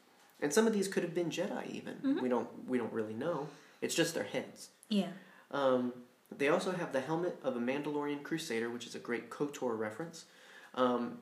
And 0.42 0.52
some 0.52 0.66
of 0.66 0.72
these 0.72 0.88
could 0.88 1.02
have 1.04 1.14
been 1.14 1.30
Jedi 1.30 1.70
even. 1.70 1.94
Mm-hmm. 1.94 2.20
We 2.22 2.28
don't 2.28 2.48
we 2.68 2.78
don't 2.78 2.92
really 2.92 3.14
know. 3.14 3.48
It's 3.80 3.94
just 3.94 4.14
their 4.14 4.24
heads. 4.24 4.70
Yeah. 4.88 5.10
Um, 5.52 5.92
they 6.36 6.48
also 6.48 6.72
have 6.72 6.92
the 6.92 7.00
helmet 7.00 7.38
of 7.44 7.56
a 7.56 7.60
Mandalorian 7.60 8.22
Crusader, 8.24 8.68
which 8.68 8.86
is 8.86 8.94
a 8.96 8.98
great 8.98 9.30
KOTOR 9.30 9.78
reference. 9.78 10.24
Um, 10.74 11.18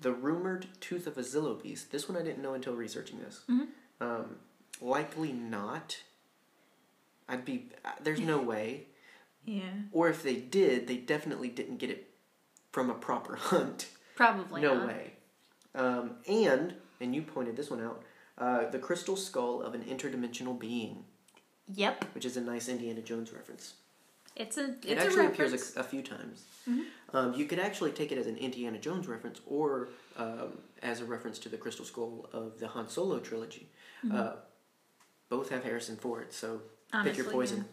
the 0.00 0.12
rumored 0.12 0.66
tooth 0.80 1.06
of 1.06 1.16
a 1.18 1.20
Zillo 1.20 1.62
beast. 1.62 1.92
This 1.92 2.08
one 2.08 2.18
I 2.18 2.22
didn't 2.24 2.42
know 2.42 2.54
until 2.54 2.74
researching 2.74 3.20
this. 3.20 3.42
Mhm. 3.48 3.66
Um, 4.00 4.36
likely 4.80 5.32
not. 5.32 5.98
I'd 7.28 7.44
be. 7.44 7.68
uh, 7.84 7.90
There's 8.02 8.20
no 8.20 8.40
way. 8.42 8.86
Yeah. 9.44 9.62
Or 9.92 10.08
if 10.08 10.22
they 10.22 10.36
did, 10.36 10.86
they 10.86 10.96
definitely 10.96 11.48
didn't 11.48 11.76
get 11.78 11.90
it 11.90 12.10
from 12.72 12.90
a 12.90 12.94
proper 12.94 13.36
hunt. 13.50 13.88
Probably 14.16 14.60
no 14.62 14.74
not. 14.74 14.88
way. 14.88 15.12
Um, 15.74 16.16
and 16.28 16.74
and 17.00 17.14
you 17.14 17.22
pointed 17.22 17.56
this 17.56 17.70
one 17.70 17.82
out. 17.82 18.02
Uh, 18.38 18.68
the 18.70 18.78
crystal 18.78 19.16
skull 19.16 19.62
of 19.62 19.74
an 19.74 19.82
interdimensional 19.84 20.58
being, 20.58 21.04
Yep, 21.74 22.06
which 22.14 22.24
is 22.24 22.36
a 22.36 22.40
nice 22.40 22.68
Indiana 22.68 23.02
Jones 23.02 23.32
reference. 23.32 23.74
it's 24.34 24.56
a 24.56 24.74
it's 24.82 24.86
it 24.86 24.98
a 24.98 25.00
actually 25.00 25.26
reference. 25.26 25.52
appears 25.52 25.76
a, 25.76 25.80
a 25.80 25.84
few 25.84 26.02
times. 26.02 26.44
Um, 27.12 27.34
you 27.34 27.44
could 27.46 27.58
actually 27.58 27.90
take 27.90 28.12
it 28.12 28.18
as 28.18 28.26
an 28.28 28.36
Indiana 28.36 28.78
Jones 28.78 29.08
reference 29.08 29.40
or 29.46 29.88
um, 30.16 30.58
as 30.82 31.00
a 31.00 31.04
reference 31.04 31.38
to 31.40 31.48
the 31.48 31.56
Crystal 31.56 31.84
Skull 31.84 32.28
of 32.32 32.58
the 32.60 32.68
Han 32.68 32.88
Solo 32.88 33.18
trilogy. 33.18 33.68
Uh, 34.12 34.34
both 35.28 35.50
have 35.50 35.62
Harrison 35.64 35.96
Ford, 35.96 36.32
so 36.32 36.60
pick 37.04 37.16
your 37.16 37.26
Honestly, 37.26 37.32
poison. 37.32 37.64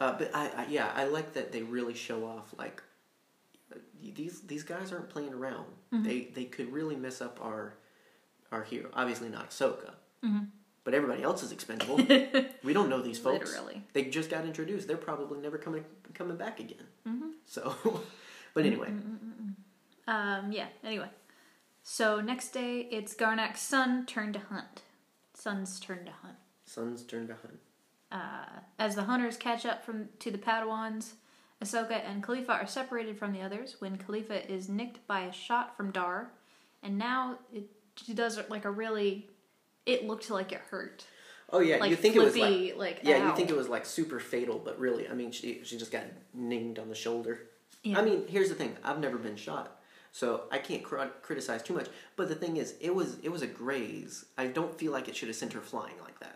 Uh, 0.00 0.12
but 0.18 0.30
I, 0.34 0.48
I, 0.56 0.66
yeah, 0.68 0.90
I 0.94 1.04
like 1.04 1.32
that 1.34 1.52
they 1.52 1.62
really 1.62 1.94
show 1.94 2.24
off 2.26 2.54
like 2.58 2.82
these 4.14 4.40
these 4.42 4.62
guys 4.62 4.92
aren't 4.92 5.08
playing 5.08 5.32
around. 5.34 5.66
Mm-hmm. 5.92 6.02
They 6.04 6.20
they 6.34 6.44
could 6.44 6.72
really 6.72 6.96
mess 6.96 7.20
up 7.20 7.38
our 7.42 7.74
our 8.52 8.62
hero. 8.62 8.88
Obviously 8.94 9.28
not 9.28 9.50
Ahsoka, 9.50 9.92
Mm-hmm. 10.24 10.44
but 10.84 10.94
everybody 10.94 11.22
else 11.22 11.42
is 11.42 11.52
expendable. 11.52 11.96
we 12.64 12.72
don't 12.72 12.88
know 12.88 13.02
these 13.02 13.18
folks. 13.18 13.50
Literally. 13.52 13.82
They 13.92 14.04
just 14.04 14.30
got 14.30 14.44
introduced. 14.44 14.86
They're 14.88 14.96
probably 14.96 15.40
never 15.40 15.58
coming 15.58 15.84
coming 16.14 16.36
back 16.36 16.60
again. 16.60 16.86
Mm-hmm. 17.06 17.28
So, 17.46 17.74
but 18.54 18.64
anyway, 18.66 18.90
Um, 20.08 20.52
yeah, 20.52 20.66
anyway. 20.84 21.08
So 21.82 22.20
next 22.20 22.50
day, 22.50 22.80
it's 22.90 23.14
Garnac's 23.14 23.60
son 23.60 24.06
turn 24.06 24.32
to 24.32 24.38
hunt. 24.38 24.82
Son's 25.34 25.78
turn 25.78 26.04
to 26.06 26.12
hunt. 26.22 26.36
son's 26.64 27.02
turn 27.02 27.28
to 27.28 27.34
hunt. 27.34 27.58
Uh, 28.10 28.60
as 28.78 28.94
the 28.94 29.02
hunters 29.04 29.36
catch 29.36 29.66
up 29.66 29.84
from 29.84 30.08
to 30.20 30.30
the 30.30 30.38
Padawans, 30.38 31.12
Ahsoka 31.62 32.02
and 32.06 32.22
Kalifa 32.22 32.50
are 32.50 32.66
separated 32.66 33.18
from 33.18 33.32
the 33.32 33.40
others 33.40 33.76
when 33.78 33.96
Kalifa 33.96 34.48
is 34.48 34.68
nicked 34.68 35.06
by 35.06 35.20
a 35.20 35.32
shot 35.32 35.76
from 35.76 35.90
Dar, 35.90 36.30
and 36.82 36.98
now 36.98 37.38
it 37.52 37.64
she 37.96 38.14
does 38.14 38.38
like 38.48 38.64
a 38.64 38.70
really. 38.70 39.28
It 39.86 40.06
looked 40.06 40.30
like 40.30 40.52
it 40.52 40.60
hurt. 40.70 41.06
Oh 41.50 41.60
yeah, 41.60 41.76
Like 41.76 41.90
you 41.90 41.96
think 41.96 42.16
it 42.16 42.22
was 42.22 42.34
flippy, 42.34 42.72
like, 42.72 42.96
like, 42.96 43.00
yeah, 43.04 43.18
ow. 43.18 43.28
you 43.28 43.36
think 43.36 43.50
it 43.50 43.56
was 43.56 43.68
like 43.68 43.86
super 43.86 44.18
fatal, 44.18 44.60
but 44.62 44.78
really, 44.80 45.08
I 45.08 45.14
mean, 45.14 45.30
she 45.30 45.60
she 45.64 45.78
just 45.78 45.92
got 45.92 46.04
ninged 46.36 46.80
on 46.80 46.88
the 46.88 46.94
shoulder. 46.94 47.40
Yeah. 47.84 47.98
I 47.98 48.02
mean, 48.02 48.26
here's 48.28 48.48
the 48.48 48.54
thing: 48.54 48.76
I've 48.82 48.98
never 48.98 49.16
been 49.16 49.36
shot, 49.36 49.80
so 50.12 50.42
I 50.50 50.58
can't 50.58 50.82
cr- 50.82 51.04
criticize 51.22 51.62
too 51.62 51.74
much. 51.74 51.86
But 52.16 52.28
the 52.28 52.34
thing 52.34 52.56
is, 52.56 52.74
it 52.80 52.94
was 52.94 53.18
it 53.22 53.30
was 53.30 53.42
a 53.42 53.46
graze. 53.46 54.24
I 54.36 54.48
don't 54.48 54.76
feel 54.76 54.92
like 54.92 55.08
it 55.08 55.16
should 55.16 55.28
have 55.28 55.36
sent 55.36 55.52
her 55.52 55.60
flying 55.60 55.94
like 56.02 56.18
that. 56.20 56.35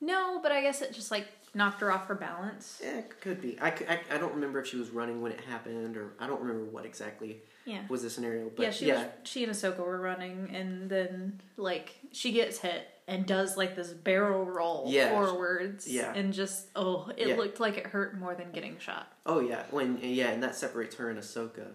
No, 0.00 0.40
but 0.42 0.52
I 0.52 0.60
guess 0.62 0.80
it 0.82 0.92
just 0.92 1.10
like 1.10 1.26
knocked 1.54 1.80
her 1.80 1.90
off 1.90 2.06
her 2.06 2.14
balance. 2.14 2.80
Yeah, 2.82 2.98
it 2.98 3.20
could 3.20 3.40
be. 3.40 3.58
I 3.60 3.72
I 4.10 4.18
don't 4.18 4.34
remember 4.34 4.60
if 4.60 4.66
she 4.68 4.76
was 4.76 4.90
running 4.90 5.20
when 5.22 5.32
it 5.32 5.40
happened, 5.40 5.96
or 5.96 6.12
I 6.20 6.26
don't 6.26 6.40
remember 6.40 6.64
what 6.64 6.84
exactly 6.84 7.42
Yeah. 7.64 7.82
was 7.88 8.02
the 8.02 8.10
scenario. 8.10 8.50
But 8.54 8.62
yeah, 8.64 8.70
she 8.70 8.92
was 8.92 9.04
she 9.24 9.44
and 9.44 9.52
Ahsoka 9.52 9.78
were 9.78 10.00
running, 10.00 10.50
and 10.54 10.88
then 10.88 11.40
like 11.56 11.96
she 12.12 12.32
gets 12.32 12.58
hit 12.58 12.86
and 13.08 13.24
does 13.26 13.56
like 13.56 13.74
this 13.74 13.88
barrel 13.88 14.44
roll 14.44 14.84
Yeah. 14.88 15.10
forwards. 15.10 15.88
Yeah. 15.88 16.12
and 16.14 16.32
just 16.32 16.68
oh, 16.76 17.10
it 17.16 17.28
Yeah. 17.28 17.36
looked 17.36 17.58
like 17.58 17.76
it 17.78 17.86
hurt 17.88 18.16
more 18.18 18.34
than 18.34 18.52
getting 18.52 18.78
shot. 18.78 19.10
Oh 19.26 19.40
yeah, 19.40 19.64
when 19.70 19.98
yeah, 20.02 20.28
and 20.28 20.42
that 20.42 20.54
separates 20.54 20.94
her 20.96 21.10
and 21.10 21.18
Ahsoka. 21.18 21.68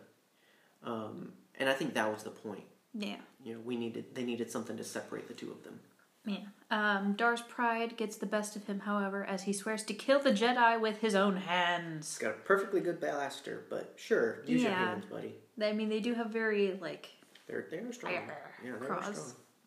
Um, 0.84 1.34
and 1.60 1.68
I 1.70 1.74
think 1.74 1.94
that 1.96 2.12
was 2.12 2.24
the 2.24 2.30
point. 2.30 2.64
Yeah, 2.94 3.16
You 3.44 3.56
know, 3.56 3.60
we 3.62 3.76
needed 3.76 4.14
they 4.16 4.24
needed 4.24 4.52
something 4.52 4.78
to 4.78 4.84
separate 4.84 5.28
the 5.28 5.34
two 5.34 5.52
of 5.52 5.64
them. 5.64 5.80
Yeah. 6.26 6.38
Um, 6.72 7.14
Dar's 7.14 7.42
pride 7.42 7.98
gets 7.98 8.16
the 8.18 8.26
best 8.26 8.56
of 8.56 8.66
him, 8.66 8.80
however, 8.80 9.24
as 9.26 9.44
he 9.44 9.54
swears 9.54 9.84
to 9.84 9.94
kill 9.94 10.20
the 10.20 10.32
Jedi 10.32 10.80
with 10.82 10.98
his 11.00 11.14
own 11.14 11.38
hands. 11.38 12.18
Got 12.18 12.32
a 12.32 12.38
perfectly 12.40 12.80
good 12.82 13.00
blaster, 13.00 13.66
but 13.70 13.94
sure, 13.98 14.44
use 14.48 14.62
your 14.64 14.72
Yeah. 14.72 14.88
hands, 14.88 15.06
buddy. 15.06 15.36
I 15.62 15.72
mean, 15.74 15.90
they 15.90 16.00
do 16.00 16.14
have 16.16 16.32
very 16.32 16.78
like 16.82 17.10
They're 17.48 17.68
they're 17.70 17.92
strong. 17.94 18.14
Yeah, 18.14 18.22
they're 18.64 18.84
strong. 18.84 19.14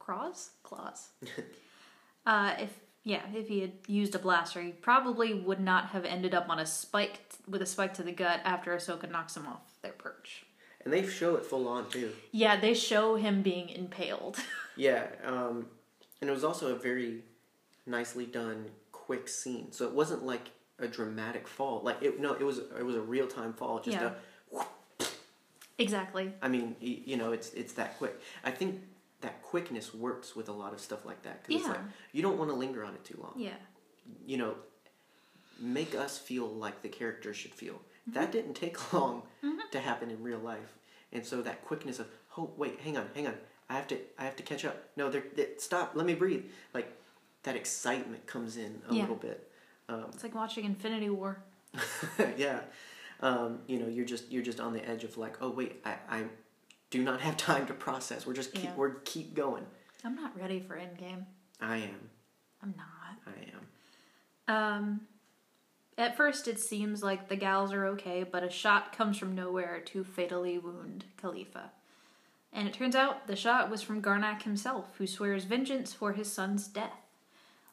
claws, 0.00 0.50
claws. 0.64 1.08
uh, 2.26 2.54
if 2.58 2.70
yeah, 3.04 3.22
if 3.32 3.46
he 3.46 3.60
had 3.60 3.72
used 3.86 4.16
a 4.16 4.18
blaster, 4.18 4.60
he 4.60 4.72
probably 4.72 5.32
would 5.32 5.60
not 5.60 5.86
have 5.90 6.04
ended 6.04 6.34
up 6.34 6.48
on 6.48 6.58
a 6.58 6.66
spike 6.66 7.28
t- 7.28 7.36
with 7.46 7.62
a 7.62 7.66
spike 7.66 7.94
to 7.94 8.02
the 8.02 8.10
gut 8.10 8.40
after 8.44 8.74
Ahsoka 8.74 9.08
knocks 9.08 9.36
him 9.36 9.46
off 9.46 9.60
their 9.82 9.92
perch. 9.92 10.44
And 10.84 10.92
they 10.92 11.06
show 11.06 11.36
it 11.36 11.44
full 11.46 11.68
on 11.68 11.88
too. 11.88 12.10
Yeah, 12.32 12.58
they 12.58 12.74
show 12.74 13.14
him 13.14 13.42
being 13.42 13.68
impaled. 13.68 14.38
Yeah, 14.78 15.06
um, 15.24 15.68
and 16.20 16.30
it 16.30 16.32
was 16.32 16.44
also 16.44 16.74
a 16.74 16.78
very 16.78 17.22
nicely 17.86 18.26
done, 18.26 18.66
quick 18.92 19.28
scene. 19.28 19.72
So 19.72 19.86
it 19.86 19.92
wasn't 19.92 20.24
like 20.24 20.50
a 20.78 20.86
dramatic 20.88 21.46
fall. 21.48 21.82
Like 21.82 22.02
it, 22.02 22.20
no, 22.20 22.32
it 22.34 22.42
was 22.44 22.58
it 22.58 22.84
was 22.84 22.96
a 22.96 23.00
real 23.00 23.26
time 23.26 23.52
fall. 23.52 23.80
Just 23.80 23.98
Yeah. 23.98 24.12
a. 24.58 25.04
exactly. 25.78 26.32
I 26.42 26.48
mean, 26.48 26.76
you 26.80 27.16
know, 27.16 27.32
it's 27.32 27.52
it's 27.52 27.72
that 27.74 27.98
quick. 27.98 28.20
I 28.44 28.50
think 28.50 28.80
that 29.20 29.42
quickness 29.42 29.94
works 29.94 30.36
with 30.36 30.48
a 30.48 30.52
lot 30.52 30.72
of 30.72 30.80
stuff 30.80 31.04
like 31.06 31.22
that 31.22 31.42
because 31.42 31.60
it's 31.62 31.66
Yeah. 31.66 31.72
like 31.72 31.80
you 32.12 32.22
don't 32.22 32.38
want 32.38 32.50
to 32.50 32.56
linger 32.56 32.84
on 32.84 32.94
it 32.94 33.04
too 33.04 33.18
long. 33.22 33.34
Yeah. 33.36 33.54
You 34.26 34.36
know, 34.38 34.54
make 35.58 35.94
us 35.94 36.18
feel 36.18 36.46
like 36.46 36.82
the 36.82 36.88
character 36.88 37.32
should 37.34 37.54
feel. 37.54 37.74
Mm-hmm. 37.74 38.12
That 38.12 38.32
didn't 38.32 38.54
take 38.54 38.92
long 38.92 39.22
to 39.72 39.80
happen 39.80 40.10
in 40.10 40.22
real 40.22 40.38
life, 40.38 40.74
and 41.12 41.24
so 41.24 41.42
that 41.42 41.64
quickness 41.64 41.98
of 41.98 42.06
oh 42.36 42.50
wait, 42.56 42.80
hang 42.80 42.96
on, 42.96 43.08
hang 43.14 43.26
on, 43.26 43.34
I 43.68 43.74
have 43.74 43.86
to 43.88 43.98
I 44.18 44.24
have 44.24 44.36
to 44.36 44.42
catch 44.42 44.64
up. 44.64 44.76
No, 44.96 45.10
they're, 45.10 45.24
they 45.34 45.48
stop. 45.58 45.92
Let 45.94 46.06
me 46.06 46.14
breathe. 46.14 46.44
Like 46.74 46.92
that 47.42 47.56
excitement 47.56 48.26
comes 48.26 48.56
in 48.56 48.80
a 48.88 48.94
Yeah. 48.94 49.02
little 49.02 49.16
bit. 49.16 49.50
Um, 49.88 50.06
It's 50.12 50.22
like 50.22 50.34
watching 50.34 50.64
Infinity 50.64 51.10
War. 51.10 51.42
yeah, 52.38 52.60
um, 53.20 53.58
you 53.66 53.78
know, 53.78 53.86
you're 53.88 54.04
just 54.06 54.30
you're 54.32 54.42
just 54.42 54.60
on 54.60 54.72
the 54.72 54.88
edge 54.88 55.04
of 55.04 55.16
like, 55.18 55.36
oh 55.42 55.50
wait, 55.50 55.80
I, 55.84 55.94
I 56.08 56.24
do 56.90 57.02
not 57.02 57.20
have 57.20 57.36
time 57.36 57.66
to 57.66 57.74
process. 57.74 58.26
We're 58.26 58.32
just 58.34 58.52
keep 58.52 58.64
Yeah. 58.64 58.74
we're 58.76 58.94
keep 59.04 59.34
going. 59.34 59.64
I'm 60.04 60.14
not 60.14 60.36
ready 60.38 60.60
for 60.60 60.76
Endgame. 60.76 61.24
I 61.60 61.78
am. 61.78 62.10
I'm 62.62 62.74
not. 62.76 63.18
I 63.26 63.50
am. 63.52 63.66
Um, 64.48 65.00
at 65.98 66.16
first, 66.16 66.46
it 66.46 66.58
seems 66.60 67.02
like 67.02 67.28
the 67.28 67.36
gals 67.36 67.72
are 67.72 67.86
okay, 67.88 68.22
but 68.22 68.42
a 68.44 68.50
shot 68.50 68.96
comes 68.96 69.18
from 69.18 69.34
nowhere 69.34 69.80
to 69.86 70.04
fatally 70.04 70.58
wound 70.58 71.04
Kalifa. 71.20 71.70
And 72.56 72.66
it 72.66 72.74
turns 72.74 72.96
out 72.96 73.26
the 73.28 73.36
shot 73.36 73.70
was 73.70 73.82
from 73.82 74.00
Garnac 74.02 74.42
himself, 74.42 74.86
who 74.98 75.06
swears 75.06 75.44
vengeance 75.44 75.92
for 75.92 76.12
his 76.14 76.32
son's 76.32 76.66
death. 76.66 76.90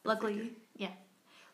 Luckily, 0.04 0.52
yeah. 0.76 0.90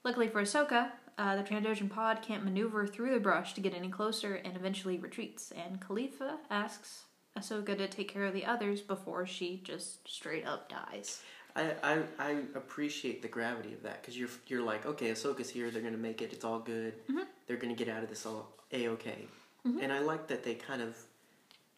Luckily 0.05 0.27
for 0.29 0.43
Ahsoka, 0.43 0.91
uh, 1.17 1.37
the 1.37 1.43
Trandoshan 1.45 1.89
pod 1.89 2.23
can't 2.23 2.45
maneuver 2.45 2.87
through 2.87 3.15
the 3.15 3.21
brush 3.21 3.55
to 3.55 3.61
get 3.61 3.73
any 3.73 3.89
closer 3.89 4.35
and 4.35 4.57
eventually 4.57 4.99
retreats. 4.99 5.53
And 5.53 5.81
Kalifa 5.81 6.39
asks 6.51 7.05
Ahsoka 7.39 7.79
to 7.79 7.87
take 7.87 8.13
care 8.13 8.25
of 8.25 8.35
the 8.35 8.45
others 8.45 8.81
before 8.81 9.27
she 9.27 9.61
just 9.63 10.09
straight 10.09 10.45
up 10.45 10.69
dies. 10.69 11.23
I, 11.55 11.73
I, 11.85 11.99
I 12.19 12.31
appreciate 12.57 13.23
the 13.23 13.29
gravity 13.29 13.73
of 13.75 13.83
that 13.83 14.01
because 14.01 14.17
you're 14.17 14.29
you're 14.47 14.63
like 14.63 14.87
okay 14.87 15.11
Ahsoka's 15.11 15.51
here 15.51 15.69
they're 15.73 15.83
gonna 15.83 15.97
make 15.97 16.23
it 16.23 16.33
it's 16.33 16.45
all 16.45 16.61
good 16.61 16.95
Mm-hmm. 17.11 17.25
they're 17.49 17.57
gonna 17.57 17.75
get 17.75 17.89
out 17.89 18.05
of 18.05 18.09
this 18.09 18.25
all 18.25 18.53
a 18.73 18.87
okay 18.91 19.27
and 19.65 19.93
I 19.93 19.99
like 19.99 20.29
that 20.29 20.45
they 20.45 20.55
kind 20.55 20.81
of 20.81 20.97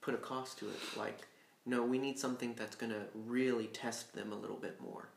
put 0.03 0.13
a 0.13 0.19
cost 0.19 0.59
to 0.59 0.67
it 0.69 0.77
like 0.99 1.19
no 1.67 1.83
we 1.83 1.99
need 1.99 2.19
something 2.19 2.55
that's 2.57 2.77
gonna 2.77 3.05
really 3.27 3.67
test 3.69 4.15
them 4.15 4.33
a 4.33 4.37
little 4.37 4.57
bit 4.57 4.81
more 4.81 5.09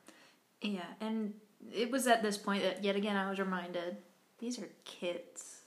Yeah, 0.61 0.81
and 1.01 1.33
it 1.73 1.89
was 1.91 2.05
at 2.07 2.21
this 2.21 2.37
point 2.37 2.63
that 2.63 2.83
yet 2.83 2.95
again 2.95 3.15
I 3.15 3.29
was 3.29 3.39
reminded 3.39 3.97
these 4.39 4.59
are 4.59 4.69
kids. 4.83 5.61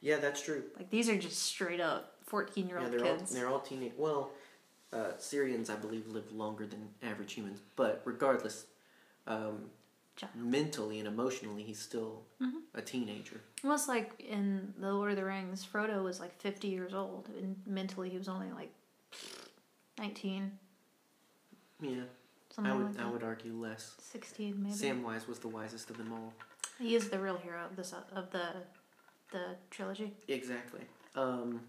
yeah 0.00 0.16
that's 0.18 0.40
true 0.42 0.62
Like 0.76 0.90
these 0.90 1.08
are 1.08 1.16
just 1.18 1.42
straight 1.42 1.80
up 1.80 2.14
fourteen 2.24 2.68
year 2.68 2.78
yeah 2.78 2.84
old 2.84 2.92
they're 2.92 3.04
all 3.06 3.16
kids. 3.16 3.32
they're 3.34 3.48
all 3.48 3.60
teenage 3.60 3.92
well 3.96 4.30
uh, 4.92 5.12
Syrians 5.18 5.70
I 5.70 5.76
believe 5.76 6.06
live 6.08 6.32
longer 6.32 6.66
than 6.66 6.88
average 7.02 7.32
humans 7.34 7.60
but 7.76 8.02
regardless 8.04 8.66
um, 9.26 9.70
mentally 10.34 10.98
and 10.98 11.06
emotionally 11.08 11.62
he's 11.62 11.78
still 11.78 12.22
Mm-hmm. 12.42 12.58
a 12.74 12.80
teenager 12.82 13.40
Almost 13.62 13.86
like 13.88 14.18
in 14.18 14.72
the 14.78 14.90
Lord 14.92 15.10
of 15.10 15.16
the 15.18 15.24
Rings, 15.24 15.66
Frodo 15.70 16.02
was 16.02 16.18
like 16.20 16.34
fifty 16.40 16.68
years 16.68 16.94
old, 16.94 17.28
and 17.38 17.54
mentally 17.66 18.08
he 18.08 18.16
was 18.16 18.28
only 18.28 18.50
like 18.50 18.72
nineteen, 20.00 20.58
yeah 21.80 22.02
something 22.54 22.72
I 22.72 22.76
would 22.76 22.86
like 22.86 22.96
that. 22.96 23.06
I 23.06 23.10
would 23.10 23.22
argue 23.22 23.52
less 23.54 23.94
Sixteen 24.00 24.62
maybe. 24.62 24.74
Samwise 24.74 25.28
was 25.28 25.38
the 25.38 25.48
wisest 25.48 25.90
of 25.90 25.98
them 25.98 26.12
all. 26.12 26.32
He 26.78 26.94
is 26.96 27.08
the 27.10 27.18
real 27.18 27.36
hero 27.36 27.64
of 27.64 27.76
this 27.76 27.92
of 28.14 28.30
the 28.30 28.46
the 29.32 29.56
trilogy. 29.70 30.12
Exactly. 30.28 30.80
Um, 31.14 31.60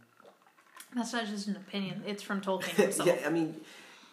That's 0.95 1.13
not 1.13 1.25
just 1.27 1.47
an 1.47 1.55
opinion; 1.55 2.03
it's 2.07 2.23
from 2.23 2.41
Tolkien 2.41 2.75
himself. 2.75 3.07
yeah, 3.07 3.17
I 3.25 3.29
mean, 3.29 3.55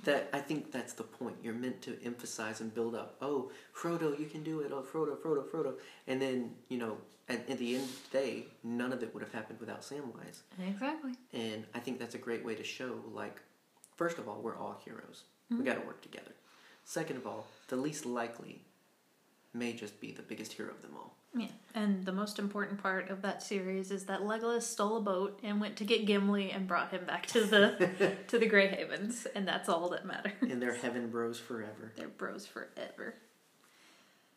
that 0.04 0.28
I 0.32 0.40
think 0.40 0.72
that's 0.72 0.92
the 0.92 1.04
point. 1.04 1.36
You're 1.42 1.54
meant 1.54 1.80
to 1.82 1.96
emphasize 2.04 2.60
and 2.60 2.74
build 2.74 2.94
up. 2.94 3.16
Oh, 3.22 3.50
Frodo, 3.74 4.18
you 4.18 4.26
can 4.26 4.42
do 4.42 4.60
it. 4.60 4.70
Oh, 4.72 4.82
Frodo, 4.82 5.16
Frodo, 5.16 5.44
Frodo. 5.48 5.74
And 6.06 6.20
then 6.20 6.50
you 6.68 6.78
know, 6.78 6.98
at, 7.28 7.48
at 7.48 7.58
the 7.58 7.76
end 7.76 7.84
of 7.84 8.10
the 8.10 8.18
day, 8.18 8.46
none 8.62 8.92
of 8.92 9.02
it 9.02 9.12
would 9.14 9.22
have 9.22 9.32
happened 9.32 9.60
without 9.60 9.82
Samwise. 9.82 10.40
Exactly. 10.66 11.12
And 11.32 11.64
I 11.74 11.78
think 11.78 11.98
that's 11.98 12.14
a 12.14 12.18
great 12.18 12.44
way 12.44 12.54
to 12.54 12.64
show, 12.64 13.00
like, 13.12 13.40
first 13.98 14.16
of 14.16 14.28
all, 14.28 14.40
we're 14.40 14.56
all 14.56 14.80
heroes. 14.84 15.24
Mm-hmm. 15.52 15.58
We 15.58 15.64
got 15.66 15.80
to 15.80 15.86
work 15.86 16.00
together. 16.00 16.32
Second 16.84 17.16
of 17.16 17.26
all, 17.26 17.46
the 17.66 17.76
least 17.76 18.06
likely 18.06 18.62
may 19.52 19.72
just 19.72 20.00
be 20.00 20.12
the 20.12 20.22
biggest 20.22 20.54
hero 20.54 20.70
of 20.70 20.80
them 20.80 20.92
all. 20.96 21.14
Yeah, 21.34 21.48
and 21.74 22.06
the 22.06 22.12
most 22.12 22.38
important 22.38 22.82
part 22.82 23.10
of 23.10 23.20
that 23.22 23.42
series 23.42 23.90
is 23.90 24.06
that 24.06 24.20
Legolas 24.20 24.62
stole 24.62 24.96
a 24.96 25.00
boat 25.00 25.38
and 25.42 25.60
went 25.60 25.76
to 25.76 25.84
get 25.84 26.06
Gimli 26.06 26.50
and 26.50 26.66
brought 26.66 26.90
him 26.90 27.04
back 27.04 27.26
to 27.26 27.44
the 27.44 28.16
to 28.28 28.38
the 28.38 28.46
Grey 28.46 28.68
Havens, 28.68 29.26
and 29.34 29.46
that's 29.46 29.68
all 29.68 29.90
that 29.90 30.06
matters. 30.06 30.32
And 30.40 30.62
they're 30.62 30.74
heaven 30.74 31.10
bros 31.10 31.38
forever. 31.38 31.92
They're 31.96 32.08
bros 32.08 32.46
forever. 32.46 33.14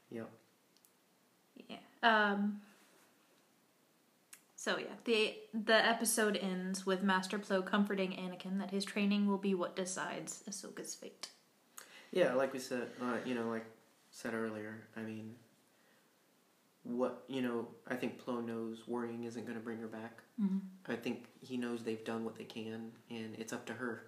Yep. 0.10 0.30
Yeah. 1.70 1.78
Um. 2.04 2.62
So 4.64 4.78
yeah, 4.78 4.94
the 5.06 5.34
the 5.56 5.74
episode 5.74 6.38
ends 6.38 6.86
with 6.86 7.02
Master 7.02 7.40
Plo 7.40 7.66
comforting 7.66 8.12
Anakin 8.12 8.60
that 8.60 8.70
his 8.70 8.86
training 8.86 9.26
will 9.26 9.40
be 9.40 9.56
what 9.56 9.76
decides 9.76 10.44
Ahsoka's 10.48 10.94
fate. 10.94 11.30
Yeah, 12.12 12.36
like 12.36 12.54
we 12.54 12.60
said, 12.60 12.90
uh, 13.02 13.18
you 13.26 13.34
know, 13.34 13.50
like 13.50 13.66
said 14.12 14.36
earlier. 14.36 14.84
I 14.96 15.00
mean, 15.00 15.34
what 16.84 17.24
you 17.28 17.42
know, 17.42 17.70
I 17.88 17.96
think 17.96 18.24
Plo 18.24 18.46
knows 18.46 18.88
worrying 18.88 19.24
isn't 19.24 19.48
going 19.48 19.58
to 19.58 19.64
bring 19.64 19.80
her 19.80 19.88
back. 19.88 20.20
Mm-hmm. 20.40 20.60
I 20.88 20.96
think 20.96 21.26
he 21.42 21.58
knows 21.58 21.82
they've 21.82 22.06
done 22.06 22.24
what 22.24 22.36
they 22.36 22.44
can, 22.44 22.92
and 23.10 23.36
it's 23.40 23.54
up 23.54 23.66
to 23.66 23.74
her 23.74 24.04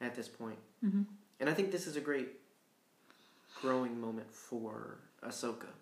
at 0.00 0.14
this 0.14 0.28
point. 0.28 0.60
Mm-hmm. 0.82 1.02
And 1.40 1.50
I 1.50 1.52
think 1.52 1.72
this 1.72 1.86
is 1.86 1.96
a 1.96 2.00
great 2.00 2.28
growing 3.60 4.00
moment 4.00 4.32
for 4.32 5.00
Ahsoka. 5.22 5.74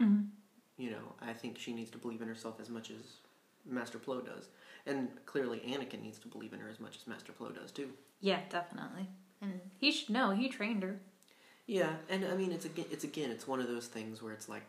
Mm-hmm. 0.00 0.26
You 0.76 0.90
know, 0.92 1.16
I 1.20 1.32
think 1.32 1.58
she 1.58 1.72
needs 1.72 1.90
to 1.90 1.98
believe 1.98 2.22
in 2.22 2.28
herself 2.28 2.60
as 2.60 2.70
much 2.70 2.90
as 2.90 3.18
Master 3.68 3.98
Plo 3.98 4.24
does, 4.24 4.48
and 4.86 5.08
clearly 5.26 5.60
Anakin 5.60 6.02
needs 6.02 6.18
to 6.20 6.28
believe 6.28 6.52
in 6.52 6.60
her 6.60 6.68
as 6.68 6.80
much 6.80 6.96
as 6.96 7.06
Master 7.06 7.32
Plo 7.32 7.54
does 7.54 7.70
too. 7.70 7.90
Yeah, 8.20 8.40
definitely. 8.48 9.08
And 9.40 9.60
he 9.78 9.90
should 9.90 10.10
know. 10.10 10.30
He 10.30 10.48
trained 10.48 10.82
her. 10.82 11.00
Yeah, 11.66 11.94
and 12.08 12.24
I 12.24 12.34
mean, 12.34 12.52
it's 12.52 12.64
again, 12.64 12.86
it's 12.90 13.04
again, 13.04 13.30
it's 13.30 13.46
one 13.46 13.60
of 13.60 13.68
those 13.68 13.86
things 13.86 14.22
where 14.22 14.32
it's 14.32 14.48
like, 14.48 14.64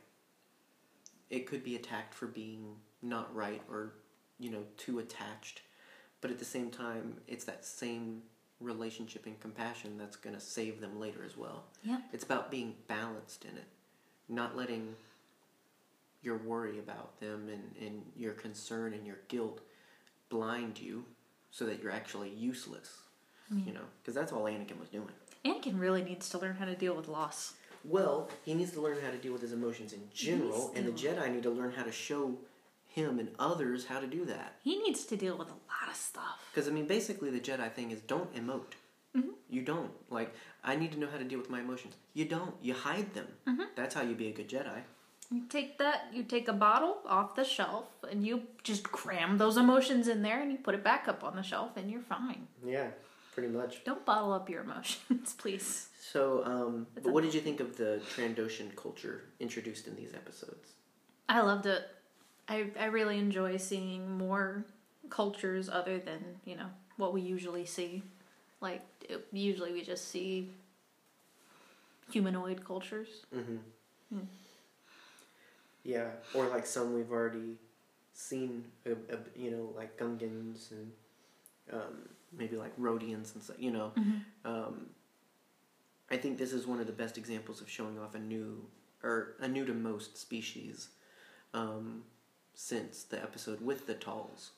it 1.30 1.48
could 1.48 1.64
be 1.64 1.76
attacked 1.76 2.14
for 2.14 2.28
being 2.28 2.76
not 3.02 3.34
right 3.36 3.62
or, 3.70 3.94
you 4.40 4.52
know, 4.52 4.64
too 4.78 5.00
attached, 5.00 5.62
but 6.22 6.30
at 6.30 6.40
the 6.40 6.46
same 6.46 6.70
time, 6.70 7.18
it's 7.28 7.46
that 7.46 7.66
same 7.66 8.22
relationship 8.60 9.26
and 9.26 9.40
compassion 9.40 9.98
that's 9.98 10.16
gonna 10.16 10.40
save 10.40 10.80
them 10.80 11.00
later 11.00 11.24
as 11.26 11.36
well. 11.36 11.64
Yeah. 11.84 11.98
It's 12.14 12.24
about 12.24 12.52
being 12.52 12.76
balanced 12.88 13.46
in 13.46 13.58
it, 13.58 13.68
not 14.30 14.56
letting 14.56 14.96
your 16.24 16.38
worry 16.38 16.80
about 16.80 17.20
them 17.20 17.50
and, 17.52 17.76
and 17.86 18.02
your 18.16 18.34
concern 18.34 18.94
and 18.94 19.06
your 19.06 19.18
guilt 19.28 19.62
blind 20.30 20.80
you 20.80 21.06
so 21.52 21.66
that 21.66 21.84
you're 21.84 21.92
actually 21.92 22.30
useless. 22.30 22.90
You 23.52 23.74
know, 23.74 23.82
because 24.02 24.16
that's 24.16 24.32
all 24.32 24.46
Anakin 24.46 24.80
was 24.80 24.90
doing. 24.90 25.10
Anakin 25.46 25.80
really 25.80 26.04
needs 26.04 26.28
to 26.30 26.40
learn 26.40 26.56
how 26.56 26.66
to 26.66 26.74
deal 26.74 26.96
with 26.96 27.08
loss. 27.08 27.54
Well, 27.84 28.30
he 28.46 28.56
needs 28.56 28.72
to 28.72 28.82
learn 28.82 28.98
how 29.04 29.12
to 29.12 29.18
deal 29.18 29.32
with 29.32 29.44
his 29.44 29.52
emotions 29.52 29.94
in 29.94 30.02
general, 30.12 30.72
and 30.76 30.88
the. 30.88 30.92
Jedi 30.92 31.32
need 31.32 31.44
to 31.44 31.52
learn 31.52 31.72
how 31.72 31.84
to 31.84 31.92
show 31.92 32.36
him 32.88 33.20
and 33.20 33.30
others 33.38 33.86
how 33.86 34.00
to 34.00 34.08
do 34.08 34.26
that. 34.26 34.56
He 34.64 34.80
needs 34.80 35.06
to 35.06 35.16
deal 35.16 35.38
with 35.38 35.50
a 35.50 35.52
lot 35.52 35.90
of 35.90 35.96
stuff. 35.96 36.50
Because 36.52 36.68
I 36.68 36.72
mean, 36.72 36.88
basically, 36.88 37.30
the 37.30 37.40
Jedi 37.40 37.72
thing 37.74 37.92
is 37.92 38.00
don't 38.02 38.34
emote. 38.34 38.74
Mm-hmm. 39.16 39.32
You 39.50 39.62
don't 39.62 39.92
like. 40.10 40.34
I 40.64 40.76
need 40.76 40.92
to 40.94 41.00
know 41.00 41.10
how 41.12 41.18
to 41.18 41.24
deal 41.24 41.38
with 41.38 41.50
my 41.50 41.60
emotions. 41.60 41.94
You 42.16 42.26
don't. 42.26 42.56
You 42.62 42.74
hide 42.74 43.14
them. 43.14 43.28
Mm-hmm. 43.48 43.64
That's 43.76 43.94
how 43.94 44.02
you 44.02 44.16
be 44.16 44.30
a 44.30 44.34
good 44.34 44.50
Jedi. 44.50 44.82
You 45.32 45.44
take 45.50 45.78
that, 45.80 46.08
you 46.14 46.24
take 46.24 46.48
a 46.48 46.54
bottle 46.54 46.98
off 47.08 47.36
the 47.36 47.44
shelf, 47.44 47.86
and 48.10 48.26
you 48.26 48.44
just 48.64 48.84
cram 48.84 49.38
those 49.38 49.58
emotions 49.58 50.08
in 50.08 50.22
there, 50.22 50.42
and 50.42 50.52
you 50.52 50.58
put 50.58 50.76
it 50.76 50.84
back 50.84 51.08
up 51.08 51.24
on 51.24 51.36
the 51.36 51.42
shelf, 51.42 51.72
and 51.76 51.90
you're 51.90 52.02
fine. 52.02 52.48
Yeah, 52.66 52.88
pretty 53.34 53.50
much. 53.50 53.84
Don't 53.84 54.06
bottle 54.06 54.32
up 54.34 54.50
your 54.50 54.62
emotions, 54.62 55.34
please. 55.38 55.88
So, 56.00 56.44
um, 56.46 56.88
but 56.94 57.12
what 57.12 57.24
did 57.24 57.34
you 57.34 57.42
think 57.42 57.60
of 57.60 57.78
the 57.78 58.02
Trandoshan 58.16 58.76
culture 58.76 59.24
introduced 59.40 59.88
in 59.88 59.96
these 59.96 60.14
episodes? 60.14 60.74
I 61.30 61.42
loved 61.42 61.66
it. 61.66 61.90
I 62.48 62.68
I 62.80 62.86
really 62.86 63.18
enjoy 63.18 63.58
seeing 63.58 64.18
more 64.18 64.66
cultures 65.10 65.70
other 65.70 65.98
than 65.98 66.20
you 66.46 66.56
know 66.56 66.68
what 66.98 67.14
we 67.14 67.22
usually 67.22 67.66
see. 67.66 68.04
Like 68.62 68.82
it, 69.10 69.26
usually 69.32 69.74
we 69.74 69.82
just 69.84 70.10
see 70.10 70.50
humanoid 72.12 72.64
cultures. 72.66 73.08
Mm-hmm. 73.36 73.56
Hmm. 74.14 74.26
Yeah, 75.84 76.08
or 76.34 76.48
like 76.48 76.66
some 76.66 76.94
we've 76.94 77.12
already 77.12 77.58
seen, 78.14 78.66
uh, 78.88 78.92
uh, 79.12 79.18
you 79.36 79.52
know, 79.52 79.70
like 79.76 79.98
Gungans 79.98 80.72
and 80.72 80.92
um, 81.72 82.10
maybe 82.38 82.56
like 82.56 82.72
Rhodians 82.78 83.34
and 83.36 83.44
stuff. 83.44 83.58
You 83.60 83.72
know, 83.72 83.92
um, 84.46 84.88
I 86.10 86.18
think 86.18 86.38
this 86.38 86.54
is 86.54 86.66
one 86.68 86.80
of 86.80 86.88
the 86.88 86.94
best 86.94 87.18
examples 87.18 87.62
of 87.62 87.70
showing 87.70 88.00
off 88.00 88.16
a 88.16 88.20
new 88.20 88.66
or 89.04 89.36
a 89.42 89.48
new 89.48 89.66
to 89.66 89.74
most 89.74 90.18
species 90.18 90.90
um, 91.54 92.04
since 92.54 93.04
the 93.04 93.22
episode 93.22 93.60
with 93.62 93.86
the 93.86 93.96
Talz, 93.96 94.52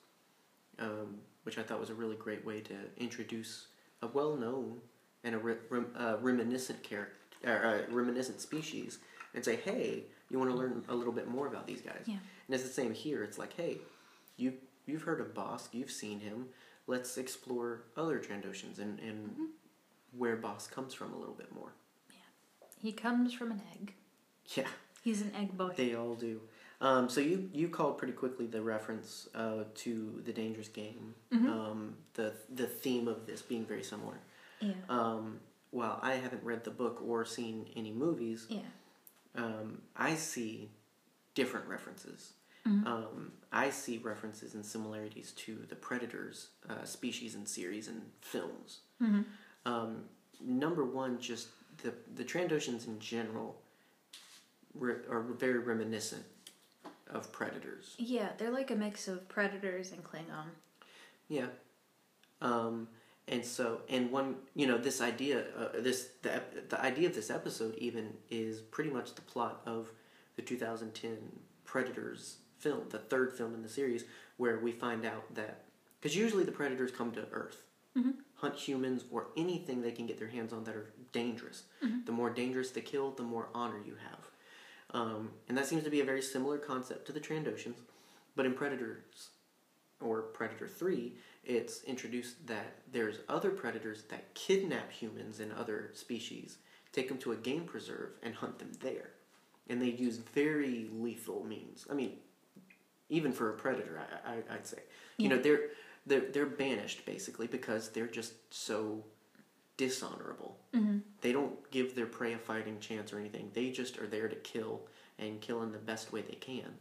um, 0.79 1.17
which 1.43 1.57
I 1.57 1.63
thought 1.63 1.79
was 1.79 1.89
a 1.89 1.95
really 1.95 2.15
great 2.15 2.45
way 2.45 2.59
to 2.61 2.73
introduce 2.97 3.67
a 4.01 4.07
well-known 4.07 4.79
and 5.23 5.33
a 5.33 5.37
re- 5.39 5.55
rem- 5.69 5.93
uh, 5.97 6.17
reminiscent 6.21 6.83
character, 6.83 7.15
uh, 7.45 7.91
reminiscent 7.91 8.41
species, 8.41 8.99
and 9.33 9.43
say, 9.43 9.55
"Hey, 9.55 10.03
you 10.29 10.39
want 10.39 10.51
to 10.51 10.57
learn 10.57 10.83
a 10.89 10.95
little 10.95 11.13
bit 11.13 11.27
more 11.27 11.47
about 11.47 11.67
these 11.67 11.81
guys?" 11.81 12.03
Yeah. 12.05 12.15
And 12.47 12.55
it's 12.55 12.63
the 12.63 12.69
same 12.69 12.93
here. 12.93 13.23
It's 13.23 13.37
like, 13.37 13.53
"Hey, 13.53 13.79
you 14.37 14.53
you've 14.85 15.03
heard 15.03 15.19
of 15.21 15.33
Bossk, 15.33 15.69
you've 15.73 15.91
seen 15.91 16.19
him. 16.19 16.47
Let's 16.87 17.17
explore 17.17 17.81
other 17.97 18.19
Trandoshans 18.19 18.79
and 18.79 18.99
and 18.99 19.35
where 20.17 20.37
Bossk 20.37 20.71
comes 20.71 20.93
from 20.93 21.13
a 21.13 21.17
little 21.17 21.33
bit 21.35 21.53
more." 21.53 21.73
Yeah, 22.09 22.17
he 22.81 22.91
comes 22.91 23.33
from 23.33 23.51
an 23.51 23.61
egg. 23.73 23.93
Yeah, 24.55 24.67
He's 25.03 25.21
an 25.21 25.31
egg 25.35 25.57
boy. 25.57 25.73
they 25.75 25.95
all 25.95 26.15
do. 26.15 26.41
Um, 26.81 27.09
so 27.09 27.21
you 27.21 27.49
you 27.53 27.69
called 27.69 27.97
pretty 27.97 28.13
quickly 28.13 28.45
the 28.47 28.61
reference 28.61 29.27
uh, 29.33 29.63
to 29.75 30.21
the 30.25 30.33
Dangerous 30.33 30.67
Game. 30.67 31.15
Mhm. 31.31 31.47
Um, 31.49 31.95
the 32.15 32.33
the 32.53 32.67
theme 32.67 33.07
of 33.07 33.25
this 33.25 33.41
being 33.41 33.65
very 33.65 33.83
similar. 33.83 34.19
Yeah. 34.59 34.73
Um, 34.89 35.39
while 35.71 35.99
I 36.01 36.13
haven't 36.15 36.43
read 36.43 36.63
the 36.63 36.71
book 36.71 37.01
or 37.05 37.25
seen 37.25 37.67
any 37.75 37.91
movies, 37.91 38.45
Yeah. 38.49 38.59
Um, 39.37 39.81
I 39.95 40.15
see 40.15 40.69
different 41.33 41.67
references. 41.67 42.33
Mhm. 42.65 42.85
Um, 42.87 43.31
I 43.51 43.69
see 43.69 43.97
references 43.99 44.55
and 44.55 44.65
similarities 44.65 45.31
to 45.33 45.65
the 45.69 45.75
Predators 45.75 46.49
uh, 46.69 46.83
species 46.83 47.35
and 47.35 47.47
series 47.47 47.87
and 47.87 48.01
films. 48.21 48.79
hmm 48.99 49.21
Um, 49.65 50.05
number 50.41 50.83
one, 50.83 51.19
just 51.19 51.49
the 51.83 51.93
the 52.15 52.23
Trandoshans 52.23 52.87
in 52.87 52.99
general 52.99 53.61
re- 54.73 55.05
are 55.09 55.21
very 55.21 55.59
reminiscent 55.59 56.25
of 57.09 57.31
Predators. 57.31 57.95
Yeah, 57.97 58.29
they're 58.37 58.51
like 58.51 58.71
a 58.71 58.75
mix 58.75 59.07
of 59.07 59.27
predators 59.29 59.91
and 59.91 60.03
Klingon. 60.03 60.47
Yeah. 61.27 61.47
Um, 62.41 62.87
and 63.27 63.43
so, 63.43 63.81
and 63.89 64.11
one, 64.11 64.35
you 64.55 64.67
know, 64.67 64.77
this 64.77 65.01
idea, 65.01 65.45
uh, 65.57 65.69
this 65.79 66.09
the 66.21 66.41
the 66.69 66.79
idea 66.81 67.07
of 67.09 67.15
this 67.15 67.29
episode 67.29 67.75
even 67.75 68.13
is 68.29 68.61
pretty 68.61 68.89
much 68.89 69.15
the 69.15 69.21
plot 69.21 69.61
of 69.65 69.91
the 70.35 70.41
2010 70.41 71.17
Predators 71.63 72.37
film, 72.59 72.83
the 72.89 72.99
third 72.99 73.33
film 73.33 73.53
in 73.53 73.61
the 73.63 73.69
series, 73.69 74.05
where 74.37 74.59
we 74.59 74.71
find 74.71 75.05
out 75.05 75.33
that 75.35 75.63
because 75.99 76.15
usually 76.15 76.43
the 76.43 76.51
Predators 76.51 76.91
come 76.91 77.11
to 77.13 77.25
Earth, 77.31 77.63
Mhm. 77.97 78.15
hunt 78.35 78.55
humans 78.55 79.05
or 79.09 79.27
anything 79.37 79.81
they 79.81 79.91
can 79.91 80.05
get 80.05 80.19
their 80.19 80.27
hands 80.27 80.53
on 80.53 80.63
that 80.65 80.75
are 80.75 80.91
dangerous. 81.11 81.63
Mhm. 81.81 82.05
The 82.05 82.11
more 82.11 82.29
dangerous 82.29 82.69
the 82.71 82.81
kill, 82.81 83.11
the 83.11 83.23
more 83.23 83.49
honor 83.55 83.79
you 83.83 83.95
have. 83.95 84.29
Um, 84.91 85.31
and 85.47 85.57
that 85.57 85.65
seems 85.65 85.83
to 85.83 85.89
be 85.89 85.99
a 86.01 86.05
very 86.05 86.21
similar 86.21 86.57
concept 86.59 87.05
to 87.07 87.11
the 87.13 87.19
Trandoshans, 87.19 87.77
but 88.35 88.45
in 88.45 88.53
Predators 88.53 89.29
or 89.99 90.21
Predator 90.21 90.67
3, 90.67 91.17
it's 91.45 91.83
introduced 91.83 92.45
that 92.47 92.75
there's 92.91 93.19
other 93.29 93.49
predators 93.51 94.03
that 94.09 94.33
kidnap 94.33 94.91
humans 94.91 95.39
and 95.39 95.51
other 95.53 95.91
species, 95.93 96.57
take 96.91 97.07
them 97.07 97.17
to 97.19 97.31
a 97.33 97.35
game 97.35 97.63
preserve, 97.63 98.11
and 98.23 98.33
hunt 98.35 98.59
them 98.59 98.71
there. 98.81 99.11
And 99.69 99.81
they 99.81 99.89
use 99.89 100.17
very 100.17 100.89
lethal 100.93 101.43
means. 101.43 101.85
I 101.89 101.93
mean, 101.93 102.13
even 103.09 103.31
for 103.31 103.49
a 103.49 103.53
predator, 103.53 103.99
I, 104.25 104.31
I, 104.33 104.55
I'd 104.55 104.67
say. 104.67 104.79
You 105.17 105.29
know, 105.29 105.37
they're, 105.37 105.69
they're, 106.05 106.31
they're 106.31 106.45
banished, 106.45 107.05
basically, 107.05 107.47
because 107.47 107.89
they're 107.89 108.07
just 108.07 108.33
so 108.53 109.03
dishonorable. 109.77 110.57
Mm-hmm. 110.73 110.99
They 111.21 111.31
don't 111.31 111.69
give 111.71 111.95
their 111.95 112.05
prey 112.05 112.33
a 112.33 112.37
fighting 112.37 112.79
chance 112.79 113.11
or 113.11 113.19
anything. 113.19 113.51
They 113.53 113.71
just 113.71 113.97
are 113.99 114.07
there 114.07 114.27
to 114.27 114.35
kill 114.37 114.81
and 115.19 115.41
kill 115.41 115.63
in 115.63 115.71
the 115.71 115.77
best 115.77 116.11
way 116.11 116.21
they 116.21 116.35
can 116.35 116.73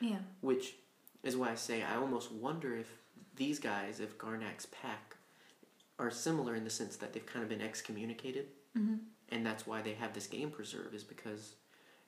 Yeah. 0.00 0.18
which 0.40 0.74
is 1.22 1.36
why 1.36 1.50
I 1.50 1.54
say 1.56 1.82
I 1.82 1.96
almost 1.96 2.32
wonder 2.32 2.74
if 2.74 2.88
these 3.36 3.58
guys, 3.58 4.00
if 4.00 4.18
Garnac's 4.18 4.66
pack, 4.66 5.16
are 5.98 6.10
similar 6.10 6.54
in 6.54 6.64
the 6.64 6.70
sense 6.70 6.96
that 6.96 7.12
they've 7.12 7.26
kind 7.26 7.42
of 7.42 7.48
been 7.48 7.60
excommunicated, 7.62 8.46
Mm-hmm. 8.76 8.94
and 9.28 9.44
that's 9.44 9.66
why 9.66 9.82
they 9.82 9.92
have 9.92 10.14
this 10.14 10.26
game 10.26 10.50
preserve, 10.50 10.94
is 10.94 11.04
because 11.04 11.56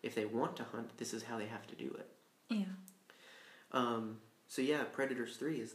if 0.03 0.15
they 0.15 0.25
want 0.25 0.57
to 0.57 0.65
hunt, 0.65 0.97
this 0.97 1.13
is 1.13 1.23
how 1.23 1.37
they 1.37 1.45
have 1.47 1.67
to 1.67 1.75
do 1.75 1.95
it. 1.99 2.09
Yeah. 2.49 2.65
Um, 3.73 4.17
so 4.49 4.63
yeah, 4.63 4.85
Predators 4.85 5.37
Three 5.37 5.57
is 5.61 5.75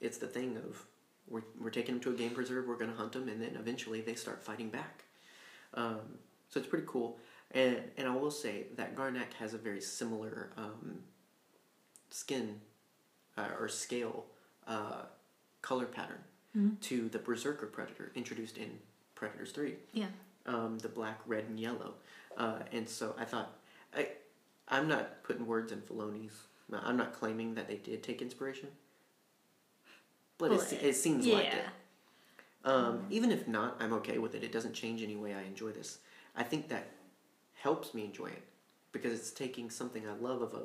it's 0.00 0.16
the 0.18 0.26
thing 0.26 0.56
of 0.56 0.86
we're 1.28 1.42
we're 1.60 1.70
taking 1.70 1.94
them 1.96 2.02
to 2.04 2.10
a 2.10 2.14
game 2.14 2.30
preserve, 2.30 2.66
we're 2.66 2.76
going 2.76 2.90
to 2.90 2.96
hunt 2.96 3.12
them, 3.12 3.28
and 3.28 3.40
then 3.42 3.56
eventually 3.56 4.00
they 4.00 4.14
start 4.14 4.42
fighting 4.42 4.70
back. 4.70 5.04
Um, 5.74 6.18
so 6.48 6.58
it's 6.60 6.68
pretty 6.68 6.86
cool. 6.88 7.18
And 7.50 7.82
and 7.98 8.08
I 8.08 8.16
will 8.16 8.30
say 8.30 8.66
that 8.76 8.94
Garnac 8.96 9.34
has 9.38 9.52
a 9.52 9.58
very 9.58 9.80
similar 9.80 10.52
um, 10.56 11.00
skin 12.10 12.60
uh, 13.36 13.48
or 13.58 13.68
scale 13.68 14.24
uh, 14.70 15.02
color 15.60 15.84
pattern 15.86 16.18
Mm-hmm. 16.58 16.74
to 16.80 17.08
the 17.10 17.18
Berserker 17.20 17.66
Predator 17.66 18.10
introduced 18.16 18.58
in 18.58 18.70
Predators 19.14 19.52
Three. 19.52 19.74
Yeah. 19.92 20.06
Um, 20.46 20.78
the 20.78 20.88
black, 20.88 21.20
red, 21.24 21.44
and 21.44 21.60
yellow. 21.60 21.94
Uh, 22.36 22.54
and 22.72 22.88
so 22.88 23.14
I 23.16 23.24
thought, 23.24 23.52
I, 23.96 24.08
I'm 24.66 24.88
not 24.88 25.22
putting 25.22 25.46
words 25.46 25.70
in 25.70 25.80
Filoni's. 25.80 26.32
I'm 26.72 26.96
not 26.96 27.12
claiming 27.12 27.54
that 27.54 27.68
they 27.68 27.76
did 27.76 28.02
take 28.02 28.20
inspiration, 28.20 28.68
but 30.38 30.50
Well, 30.50 30.60
it, 30.60 30.72
it 30.82 30.96
seems 30.96 31.24
like 31.24 31.44
it. 31.54 31.64
Um, 32.64 33.06
even 33.10 33.30
if 33.30 33.46
not, 33.46 33.76
I'm 33.78 33.92
okay 33.92 34.18
with 34.18 34.34
it. 34.34 34.42
It 34.42 34.50
doesn't 34.50 34.74
change 34.74 35.02
any 35.04 35.14
way 35.14 35.34
I 35.34 35.42
enjoy 35.42 35.70
this. 35.70 35.98
I 36.34 36.42
think 36.42 36.68
that 36.70 36.88
helps 37.62 37.94
me 37.94 38.04
enjoy 38.04 38.26
it 38.26 38.42
because 38.90 39.12
it's 39.12 39.30
taking 39.30 39.70
something 39.70 40.02
I 40.08 40.14
love 40.20 40.42
of 40.42 40.54
a 40.54 40.62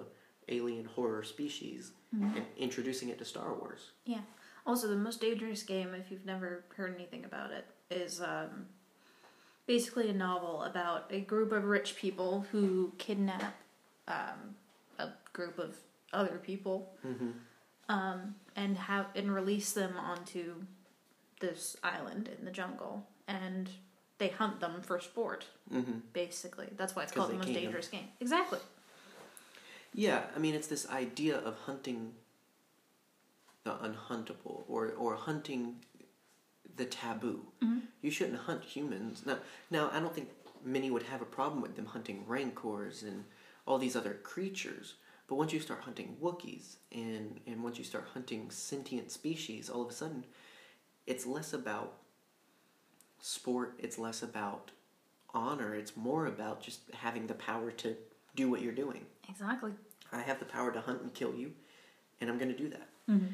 alien 0.52 0.86
horror 0.86 1.22
species 1.24 1.92
Mm-hmm. 2.16 2.38
and 2.38 2.46
introducing 2.58 3.10
it 3.10 3.18
to 3.20 3.26
Star 3.26 3.54
Wars. 3.54 3.92
Yeah. 4.06 4.22
Also, 4.66 4.88
the 4.88 4.96
most 4.96 5.22
dangerous 5.22 5.64
game, 5.64 5.94
if 5.94 6.10
you've 6.10 6.26
never 6.26 6.64
heard 6.76 6.96
anything 6.96 7.24
about 7.26 7.52
it, 7.52 7.66
is 7.92 8.22
um, 8.22 8.66
basically 9.68 10.10
a 10.10 10.14
novel 10.14 10.64
about 10.64 11.06
a 11.12 11.20
group 11.20 11.52
of 11.52 11.66
rich 11.66 11.96
people 11.96 12.46
who 12.52 12.94
kidnap 12.98 13.56
um, 14.08 14.56
a 14.98 15.10
group 15.34 15.60
of 15.60 15.76
other 16.14 16.40
people 16.44 16.94
Mm-hmm. 17.06 17.30
um, 17.90 18.36
and 18.56 18.78
have 18.78 19.08
and 19.16 19.34
release 19.34 19.74
them 19.74 19.94
onto 19.98 20.56
this 21.42 21.76
island 21.84 22.30
in 22.40 22.46
the 22.46 22.52
jungle, 22.52 23.06
and 23.28 23.70
they 24.18 24.30
hunt 24.30 24.62
them 24.62 24.82
for 24.82 25.00
sport. 25.00 25.46
Mm-hmm. 25.72 26.00
Basically, 26.14 26.70
that's 26.78 26.96
why 26.96 27.04
it's 27.04 27.12
called 27.12 27.32
the 27.32 27.36
most 27.36 27.54
dangerous 27.54 27.88
game. 27.90 28.08
Exactly. 28.20 28.60
Yeah, 29.96 30.24
I 30.36 30.40
mean 30.40 30.54
it's 30.54 30.68
this 30.68 30.90
idea 30.90 31.38
of 31.38 31.58
hunting 31.60 32.12
the 33.64 33.72
unhuntable 33.72 34.66
or 34.68 34.92
or 34.92 35.16
hunting 35.16 35.78
the 36.76 36.86
taboo. 36.86 37.46
Mm-hmm. 37.64 37.80
You 38.02 38.12
shouldn't 38.12 38.40
hunt 38.40 38.64
humans. 38.64 39.24
Now, 39.26 39.38
now 39.72 39.90
I 39.94 40.02
don't 40.02 40.14
think 40.14 40.30
many 40.66 40.92
would 40.92 41.04
have 41.04 41.22
a 41.22 41.26
problem 41.26 41.62
with 41.62 41.78
them 41.78 41.86
hunting 41.86 42.26
rancors 42.28 43.04
and 43.04 43.24
all 43.66 43.78
these 43.78 43.96
other 43.96 44.16
creatures. 44.16 44.96
But 45.28 45.36
once 45.36 45.54
you 45.54 45.62
start 45.62 45.82
hunting 45.82 46.18
Wookiees 46.22 46.76
and 46.92 47.40
and 47.48 47.64
once 47.64 47.78
you 47.78 47.86
start 47.86 48.10
hunting 48.14 48.52
sentient 48.52 49.12
species, 49.12 49.70
all 49.70 49.82
of 49.82 49.90
a 49.90 49.94
sudden 49.94 50.26
it's 51.08 51.26
less 51.26 51.54
about 51.54 51.94
sport, 53.22 53.76
it's 53.80 53.98
less 53.98 54.22
about 54.22 54.72
honor, 55.34 55.74
it's 55.74 55.96
more 55.96 56.26
about 56.26 56.62
just 56.62 56.82
having 56.94 57.28
the 57.28 57.34
power 57.34 57.72
to 57.72 57.96
do 58.36 58.50
what 58.50 58.62
you're 58.62 58.74
doing. 58.74 59.06
Exactly. 59.30 59.72
I 60.12 60.22
have 60.22 60.40
the 60.40 60.46
power 60.46 60.72
to 60.72 60.82
hunt 60.82 61.02
and 61.02 61.14
kill 61.14 61.34
you, 61.34 61.52
and 62.22 62.30
I'm 62.30 62.38
going 62.38 62.52
to 62.52 62.58
do 62.58 62.70
that. 62.70 62.88
Mm-hmm. 63.10 63.26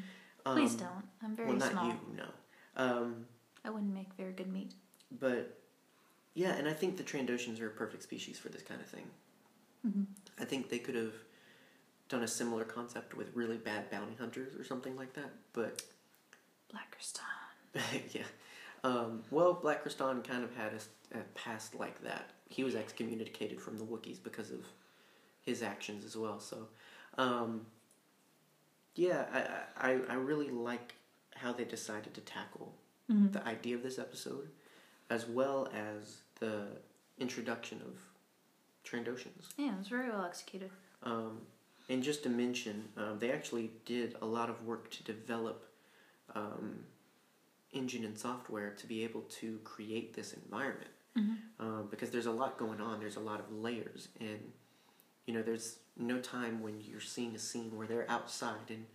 Please 0.44 0.72
Um, 0.72 0.78
don't. 0.78 1.04
I'm 1.22 1.36
very 1.36 1.48
well, 1.48 1.58
not 1.58 1.70
small. 1.72 1.86
you, 1.86 1.94
no. 2.16 2.24
Um, 2.76 3.26
I 3.64 3.70
wouldn't 3.70 3.94
make 3.94 4.08
very 4.16 4.32
good 4.32 4.52
meat. 4.52 4.72
but 5.20 5.58
yeah, 6.34 6.52
and 6.54 6.66
I 6.66 6.72
think 6.72 6.96
the 6.96 7.02
Trandoshans 7.02 7.60
are 7.60 7.66
a 7.66 7.70
perfect 7.70 8.02
species 8.02 8.38
for 8.38 8.48
this 8.48 8.62
kind 8.62 8.80
of 8.80 8.86
thing. 8.86 9.04
Mm-hmm. 9.86 10.02
I 10.40 10.44
think 10.44 10.70
they 10.70 10.78
could 10.78 10.94
have 10.94 11.12
done 12.08 12.22
a 12.22 12.28
similar 12.28 12.64
concept 12.64 13.14
with 13.14 13.34
really 13.34 13.58
bad 13.58 13.90
bounty 13.90 14.14
hunters 14.18 14.54
or 14.54 14.64
something 14.64 14.96
like 14.96 15.12
that. 15.14 15.30
But 15.52 15.82
Black 16.70 16.96
Krrsantan. 16.98 18.00
yeah, 18.14 18.22
um, 18.84 19.22
well, 19.30 19.52
Black 19.54 19.84
kind 19.84 20.42
of 20.44 20.54
had 20.56 20.72
a, 20.72 21.18
a 21.18 21.22
past 21.34 21.74
like 21.74 22.02
that. 22.02 22.30
He 22.48 22.64
was 22.64 22.74
excommunicated 22.74 23.60
from 23.60 23.78
the 23.78 23.84
Wookiees 23.84 24.22
because 24.22 24.50
of 24.50 24.64
his 25.42 25.62
actions 25.62 26.04
as 26.04 26.16
well. 26.16 26.40
So, 26.40 26.68
um, 27.18 27.66
yeah, 28.94 29.26
I, 29.78 29.90
I 29.90 30.00
I 30.10 30.14
really 30.14 30.50
like 30.50 30.94
how 31.34 31.52
they 31.52 31.64
decided 31.64 32.14
to 32.14 32.20
tackle 32.20 32.74
Mm-hmm. 33.10 33.32
the 33.32 33.46
idea 33.46 33.74
of 33.74 33.82
this 33.82 33.98
episode, 33.98 34.48
as 35.10 35.26
well 35.26 35.68
as 35.74 36.18
the 36.38 36.68
introduction 37.18 37.82
of 37.84 37.98
Trandoshans. 38.88 39.48
Yeah, 39.58 39.72
it 39.74 39.78
was 39.78 39.88
very 39.88 40.08
well 40.08 40.24
executed. 40.24 40.70
Um, 41.02 41.40
and 41.90 42.02
just 42.02 42.22
to 42.22 42.28
mention, 42.30 42.88
um, 42.96 43.18
they 43.18 43.32
actually 43.32 43.72
did 43.84 44.14
a 44.22 44.24
lot 44.24 44.48
of 44.48 44.64
work 44.64 44.88
to 44.92 45.02
develop 45.02 45.66
um, 46.34 46.84
engine 47.72 48.04
and 48.04 48.16
software 48.16 48.70
to 48.70 48.86
be 48.86 49.02
able 49.02 49.22
to 49.40 49.58
create 49.64 50.14
this 50.14 50.32
environment. 50.32 50.90
Mm-hmm. 51.18 51.34
Um, 51.66 51.88
because 51.90 52.10
there's 52.10 52.26
a 52.26 52.32
lot 52.32 52.56
going 52.56 52.80
on, 52.80 53.00
there's 53.00 53.16
a 53.16 53.20
lot 53.20 53.40
of 53.40 53.52
layers, 53.52 54.08
and 54.20 54.40
you 55.26 55.34
know, 55.34 55.42
there's 55.42 55.78
no 55.96 56.18
time 56.18 56.62
when 56.62 56.80
you're 56.80 57.00
seeing 57.00 57.34
a 57.34 57.38
scene 57.38 57.76
where 57.76 57.86
they're 57.86 58.10
outside 58.10 58.70
and 58.70 58.86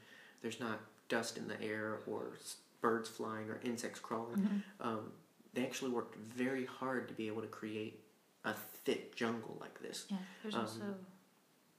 there's 0.41 0.59
not 0.59 0.79
dust 1.09 1.37
in 1.37 1.47
the 1.47 1.61
air 1.61 1.99
or 2.07 2.33
birds 2.81 3.09
flying 3.09 3.49
or 3.49 3.59
insects 3.63 3.99
crawling. 3.99 4.37
Mm-hmm. 4.37 4.87
Um, 4.87 5.11
they 5.53 5.63
actually 5.63 5.91
worked 5.91 6.15
very 6.15 6.65
hard 6.65 7.07
to 7.07 7.13
be 7.13 7.27
able 7.27 7.41
to 7.41 7.47
create 7.47 8.01
a 8.45 8.53
thick 8.53 9.15
jungle 9.15 9.57
like 9.59 9.81
this. 9.81 10.05
Yeah, 10.09 10.17
there's 10.43 10.55
Um, 10.55 10.61
also 10.61 10.81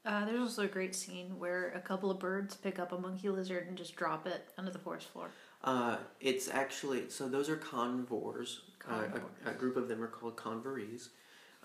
uh, 0.05 0.25
there's 0.25 0.41
also 0.41 0.63
a 0.63 0.69
great 0.69 0.95
scene 0.95 1.39
where 1.39 1.71
a 1.73 1.81
couple 1.81 2.11
of 2.11 2.19
birds 2.19 2.57
pick 2.57 2.79
up 2.79 2.93
a 2.93 2.99
monkey 2.99 3.29
lizard 3.29 3.67
and 3.69 3.77
just 3.77 3.95
drop 3.95 4.27
it 4.27 4.49
onto 4.57 4.71
the 4.71 4.79
forest 4.79 5.09
floor. 5.09 5.29
Uh, 5.63 5.97
it's 6.21 6.49
actually 6.49 7.11
so 7.11 7.29
those 7.29 7.49
are 7.49 7.57
convors. 7.57 8.63
Uh, 8.89 9.03
a, 9.45 9.51
a 9.51 9.53
group 9.53 9.77
of 9.77 9.87
them 9.89 10.03
are 10.03 10.07
called 10.07 10.35
convorees, 10.35 11.11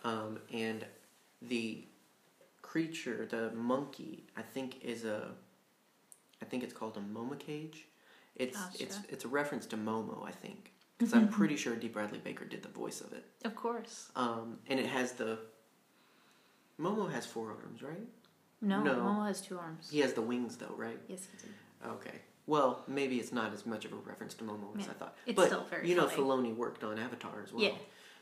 um, 0.04 0.40
and 0.52 0.84
the 1.42 1.86
creature, 2.74 3.28
the 3.30 3.52
monkey, 3.56 4.24
I 4.36 4.42
think 4.42 4.84
is 4.84 5.06
a. 5.06 5.30
I 6.42 6.46
think 6.46 6.64
it's 6.64 6.74
called 6.74 6.98
a 6.98 7.02
Momo 7.02 7.38
cage. 7.38 7.86
It's 8.36 8.58
it's 8.80 8.98
Gotcha. 8.98 9.14
it's 9.14 9.26
a 9.26 9.28
reference 9.28 9.68
to 9.68 9.78
Momo, 9.78 10.28
I 10.28 10.32
think, 10.32 10.72
because 10.98 11.14
I'm 11.14 11.28
pretty 11.40 11.56
sure 11.56 11.76
Dee 11.76 11.88
Bradley 11.88 12.18
Baker 12.18 12.46
did 12.46 12.64
the 12.64 12.70
voice 12.70 13.00
of 13.00 13.14
it. 13.14 13.26
Of 13.46 13.56
course. 13.56 14.10
Um, 14.16 14.58
and 14.68 14.80
it 14.80 14.88
has 14.88 15.12
the. 15.12 15.38
Momo 16.80 17.12
has 17.12 17.28
four 17.28 17.50
arms, 17.52 17.84
right? 17.84 18.08
No, 18.60 18.82
No. 18.82 18.96
Momo 18.96 19.28
has 19.28 19.40
two 19.40 19.60
arms. 19.60 19.90
He 19.92 20.00
has 20.00 20.14
the 20.14 20.24
wings, 20.24 20.58
though, 20.58 20.74
right? 20.76 21.00
Yes, 21.08 21.28
he 21.32 21.38
did. 21.48 21.54
Okay. 21.98 22.18
Well, 22.48 22.84
maybe 22.88 23.20
it's 23.20 23.32
not 23.32 23.54
as 23.54 23.68
much 23.68 23.86
of 23.86 23.94
a 23.94 23.98
reference 23.98 24.34
to 24.40 24.44
Momo 24.44 24.76
as 24.80 24.86
Yeah. 24.86 24.92
I 24.92 24.96
thought. 24.96 25.16
It's 25.28 25.36
but 25.36 25.48
still 25.48 25.66
very 25.70 25.88
you 25.88 25.96
know, 25.96 26.08
funny. 26.08 26.24
Filoni 26.24 26.56
worked 26.56 26.84
on 26.84 26.98
Avatar 26.98 27.44
as 27.44 27.54
well. 27.54 27.64
Yeah. 27.64 27.76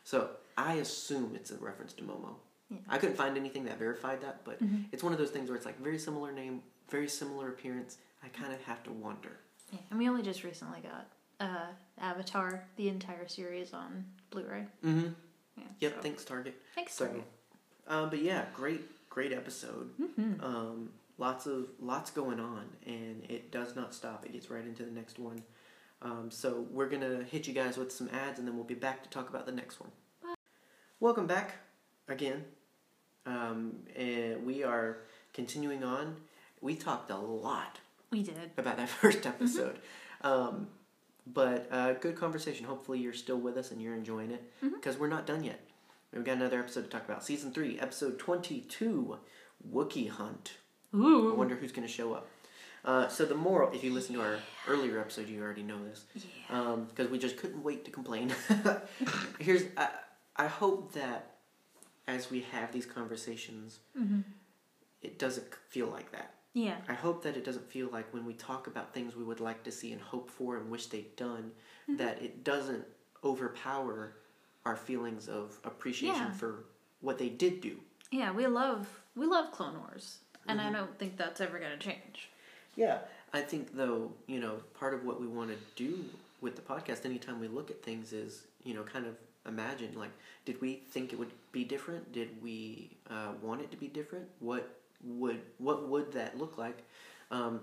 So 0.03 0.17
I 0.57 0.73
assume 0.73 1.31
it's 1.35 1.51
a 1.51 1.57
reference 1.69 1.93
to 1.93 2.03
Momo. 2.03 2.33
Yeah. 2.72 2.78
I 2.89 2.97
couldn't 2.97 3.15
find 3.17 3.38
anything 3.38 3.65
that 3.65 3.78
verified 3.78 4.22
that, 4.22 4.43
but 4.45 4.63
Mhm. 4.63 4.86
it's 4.93 5.03
one 5.03 5.11
of 5.11 5.19
those 5.19 5.30
things 5.32 5.49
where 5.49 5.57
it's 5.57 5.65
like 5.65 5.78
very 5.80 5.99
similar 5.99 6.32
name, 6.32 6.63
very 6.89 7.07
similar 7.09 7.49
appearance. 7.49 7.97
I 8.24 8.30
kind 8.30 8.53
of 8.53 8.61
have 8.63 8.82
to 8.84 8.91
wonder. 8.91 9.38
Yeah, 9.72 9.80
and 9.89 9.99
we 9.99 10.07
only 10.07 10.22
just 10.24 10.43
recently 10.43 10.80
got 10.82 11.07
uh, 11.39 11.72
Avatar, 11.97 12.67
the 12.76 12.88
entire 12.88 13.28
series 13.28 13.74
on 13.74 14.05
Blu-ray. 14.30 14.67
Mm-hmm. 14.84 15.11
Yeah, 15.57 15.63
Yep. 15.80 15.95
so- 15.95 16.01
Thanks, 16.01 16.24
Target. 16.24 16.61
Thanks. 16.76 16.93
So, 16.93 17.07
Target. 17.07 17.24
um, 17.88 18.09
but 18.11 18.19
yeah, 18.19 18.45
great, 18.53 19.09
great 19.09 19.34
episode. 19.34 19.91
Mhm. 19.97 20.41
Um, 20.43 20.93
lots 21.17 21.47
of 21.47 21.67
lots 21.80 22.11
going 22.11 22.39
on, 22.39 22.69
and 22.86 23.24
it 23.30 23.49
does 23.51 23.76
not 23.76 23.95
stop. 23.95 24.24
It 24.24 24.34
gets 24.34 24.51
right 24.51 24.63
into 24.63 24.86
the 24.86 24.91
next 24.91 25.17
one. 25.17 25.43
Um, 26.03 26.30
so 26.30 26.61
we're 26.69 26.89
gonna 26.89 27.24
hit 27.24 27.47
you 27.47 27.53
guys 27.55 27.76
with 27.76 27.91
some 27.91 28.07
ads, 28.09 28.38
and 28.38 28.47
then 28.47 28.55
we'll 28.55 28.63
be 28.63 28.76
back 28.76 29.01
to 29.03 29.09
talk 29.09 29.28
about 29.30 29.45
the 29.47 29.51
next 29.51 29.80
one. 29.80 29.91
Welcome 30.99 31.26
back 31.26 31.55
again. 32.07 32.45
Um, 33.26 33.74
and 33.95 34.45
we 34.45 34.63
are 34.63 34.97
continuing 35.34 35.84
on. 35.84 36.15
We 36.61 36.76
talked 36.76 37.09
a 37.11 37.17
lot 37.17 37.80
We 38.11 38.24
did. 38.24 38.36
about 38.57 38.78
that 38.78 38.89
first 39.01 39.26
episode. 39.26 39.80
Um, 40.22 40.67
but 41.28 41.67
uh, 41.72 41.93
good 41.93 42.15
conversation. 42.15 42.65
Hopefully, 42.65 42.99
you're 42.99 43.13
still 43.13 43.38
with 43.38 43.57
us 43.57 43.72
and 43.72 43.82
you're 43.82 43.95
enjoying 43.95 44.32
it 44.32 44.43
because 44.61 44.97
we're 44.97 45.07
not 45.07 45.26
done 45.28 45.43
yet. 45.43 45.59
We've 46.13 46.24
got 46.26 46.38
another 46.38 46.59
episode 46.59 46.82
to 46.84 46.88
talk 46.89 47.05
about. 47.05 47.24
Season 47.24 47.51
3, 47.53 47.80
Episode 47.80 48.19
22 48.19 49.17
Wookiee 49.72 50.09
Hunt. 50.09 50.53
Ooh. 50.93 51.32
I 51.32 51.36
wonder 51.36 51.55
who's 51.55 51.72
going 51.72 51.88
to 51.88 51.93
show 51.93 52.13
up. 52.13 52.28
Uh, 52.84 53.07
so, 53.07 53.24
the 53.26 53.36
moral, 53.36 53.72
if 53.74 53.84
you 53.84 53.93
listen 53.93 54.15
to 54.15 54.22
our 54.22 54.38
earlier 54.67 54.99
episode, 54.99 55.30
you 55.30 55.41
already 55.41 55.61
know 55.63 55.78
this 55.86 56.03
Yeah. 56.49 56.76
because 56.89 57.09
we 57.09 57.17
just 57.19 57.38
couldn't 57.38 57.63
wait 57.63 57.86
to 57.86 57.91
complain. 57.91 58.34
Here's, 59.39 59.63
I, 59.78 59.89
I 60.36 60.47
hope 60.47 60.93
that 60.93 61.30
as 62.07 62.29
we 62.31 62.41
have 62.51 62.71
these 62.71 62.85
conversations, 62.85 63.79
hmm 63.97 64.21
it 65.01 65.17
doesn't 65.17 65.45
feel 65.69 65.87
like 65.87 66.11
that. 66.11 66.35
Yeah. 66.53 66.75
I 66.87 66.93
hope 66.93 67.23
that 67.23 67.35
it 67.35 67.43
doesn't 67.43 67.67
feel 67.71 67.89
like 67.91 68.13
when 68.13 68.23
we 68.23 68.33
talk 68.35 68.67
about 68.67 68.93
things 68.93 69.15
we 69.15 69.23
would 69.23 69.39
like 69.39 69.63
to 69.63 69.71
see 69.71 69.91
and 69.93 69.99
hope 70.01 70.29
for 70.29 70.57
and 70.57 70.69
wish 70.69 70.85
they'd 70.87 71.15
done, 71.15 71.51
Mm-hmm. 71.89 71.97
that 71.97 72.21
it 72.21 72.43
doesn't 72.43 72.85
overpower 73.23 74.13
our 74.65 74.75
feelings 74.75 75.27
of 75.27 75.59
appreciation 75.63 76.25
Yeah. 76.27 76.31
for 76.33 76.65
what 76.99 77.17
they 77.17 77.29
did 77.29 77.61
do. 77.61 77.77
Yeah, 78.11 78.31
we 78.31 78.45
love 78.45 78.87
we 79.15 79.25
love 79.25 79.51
Clone 79.51 79.79
Wars, 79.79 80.19
and 80.47 80.59
Mm-hmm. 80.59 80.69
I 80.69 80.71
don't 80.79 80.99
think 80.99 81.17
that's 81.17 81.41
ever 81.41 81.57
gonna 81.57 81.77
change. 81.77 82.29
Yeah, 82.75 82.99
I 83.33 83.41
think 83.41 83.75
though, 83.75 84.11
you 84.27 84.39
know, 84.39 84.57
part 84.75 84.93
of 84.93 85.03
what 85.03 85.19
we 85.19 85.25
want 85.27 85.49
to 85.49 85.57
do 85.75 86.05
with 86.41 86.55
the 86.55 86.61
podcast, 86.61 87.05
anytime 87.05 87.39
we 87.39 87.47
look 87.47 87.71
at 87.71 87.81
things, 87.81 88.13
is 88.13 88.43
you 88.63 88.75
know, 88.75 88.83
kind 88.83 89.07
of 89.07 89.15
imagine 89.47 89.93
like, 89.97 90.11
did 90.45 90.59
we 90.61 90.75
think 90.91 91.13
it 91.13 91.19
would 91.19 91.31
be 91.51 91.63
different? 91.63 92.11
Did 92.11 92.41
we 92.41 92.97
uh, 93.09 93.33
want 93.41 93.61
it 93.61 93.71
to 93.71 93.77
be 93.77 93.87
different? 93.87 94.27
What 94.39 94.77
would 95.03 95.41
what 95.57 95.87
would 95.89 96.11
that 96.13 96.37
look 96.37 96.57
like? 96.57 96.83
Um, 97.31 97.61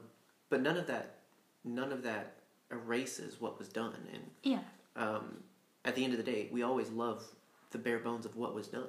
but 0.50 0.60
none 0.62 0.76
of 0.76 0.86
that, 0.88 1.16
none 1.64 1.92
of 1.92 2.02
that 2.02 2.34
erases 2.70 3.40
what 3.40 3.58
was 3.58 3.68
done. 3.68 3.94
And 4.12 4.30
Yeah. 4.42 4.60
um, 4.96 5.42
at 5.84 5.94
the 5.94 6.04
end 6.04 6.12
of 6.14 6.18
the 6.24 6.30
day, 6.30 6.48
we 6.50 6.62
always 6.62 6.90
love 6.90 7.22
the 7.70 7.78
bare 7.78 7.98
bones 7.98 8.24
of 8.26 8.36
what 8.36 8.54
was 8.54 8.66
done. 8.68 8.88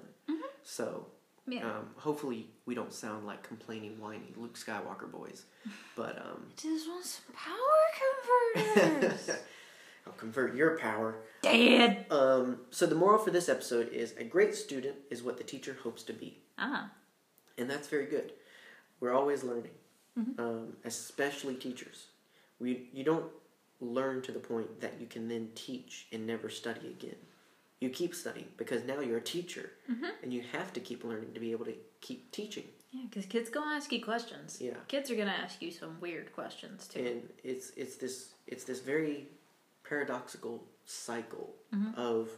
So 0.64 1.08
Yeah. 1.48 1.66
um, 1.66 1.90
hopefully 1.98 2.48
we 2.66 2.76
don't 2.76 2.94
sound 2.94 3.26
like 3.26 3.42
complaining, 3.44 4.00
whiny 4.00 4.34
Luke 4.38 4.58
Skywalker 4.58 5.12
boys. 5.12 5.46
But 5.96 6.18
um, 6.18 6.46
Just 6.56 6.88
want 6.88 7.04
some 7.06 7.34
power 7.36 7.84
converters. 8.56 9.30
I'll 10.08 10.14
convert 10.14 10.56
your 10.56 10.78
power. 10.78 11.16
Dad. 11.42 12.06
Um, 12.12 12.60
so 12.72 12.86
the 12.86 12.96
moral 12.96 13.20
for 13.20 13.32
this 13.32 13.48
episode 13.50 13.90
is 13.90 14.14
a 14.18 14.24
great 14.24 14.56
student 14.56 14.96
is 15.10 15.24
what 15.24 15.38
the 15.38 15.44
teacher 15.44 15.78
hopes 15.84 16.04
to 16.04 16.14
be, 16.14 16.40
Ah. 16.58 16.92
and 17.58 17.70
that's 17.70 17.88
very 17.88 18.06
good. 18.06 18.34
We're 19.00 19.14
always 19.14 19.44
learning, 19.44 19.72
um, 20.38 20.76
especially 20.84 21.56
teachers. 21.56 22.08
We 22.60 22.90
you 22.94 23.04
don't 23.04 23.32
learn 23.80 24.22
to 24.24 24.32
the 24.34 24.40
point 24.40 24.82
that 24.82 25.00
you 25.00 25.08
can 25.08 25.30
then 25.30 25.50
teach 25.56 26.08
and 26.12 26.28
never 26.28 26.50
study 26.50 26.88
again. 26.88 27.16
You 27.80 27.90
keep 27.90 28.14
studying 28.14 28.50
because 28.58 28.84
now 28.84 29.00
you're 29.00 29.20
a 29.20 29.22
teacher, 29.22 29.72
and 30.22 30.34
you 30.34 30.44
have 30.52 30.74
to 30.74 30.82
keep 30.82 31.06
learning 31.06 31.34
to 31.34 31.40
be 31.40 31.52
able 31.54 31.66
to 31.66 31.76
keep 32.02 32.30
teaching. 32.32 32.66
Yeah, 32.92 33.04
because 33.10 33.26
kids 33.28 33.50
gonna 33.50 33.74
ask 33.76 33.92
you 33.94 34.04
questions. 34.04 34.58
Yeah. 34.60 34.74
Kids 34.90 35.10
are 35.12 35.16
gonna 35.16 35.32
ask 35.32 35.62
you 35.62 35.72
some 35.72 35.98
weird 36.02 36.34
questions 36.34 36.88
too. 36.88 37.00
and 37.06 37.30
it's 37.44 37.70
it's 37.78 37.96
this 37.96 38.34
it's 38.48 38.66
this 38.66 38.80
very 38.82 39.28
paradoxical 39.90 40.64
cycle 40.86 41.56
of 41.98 42.30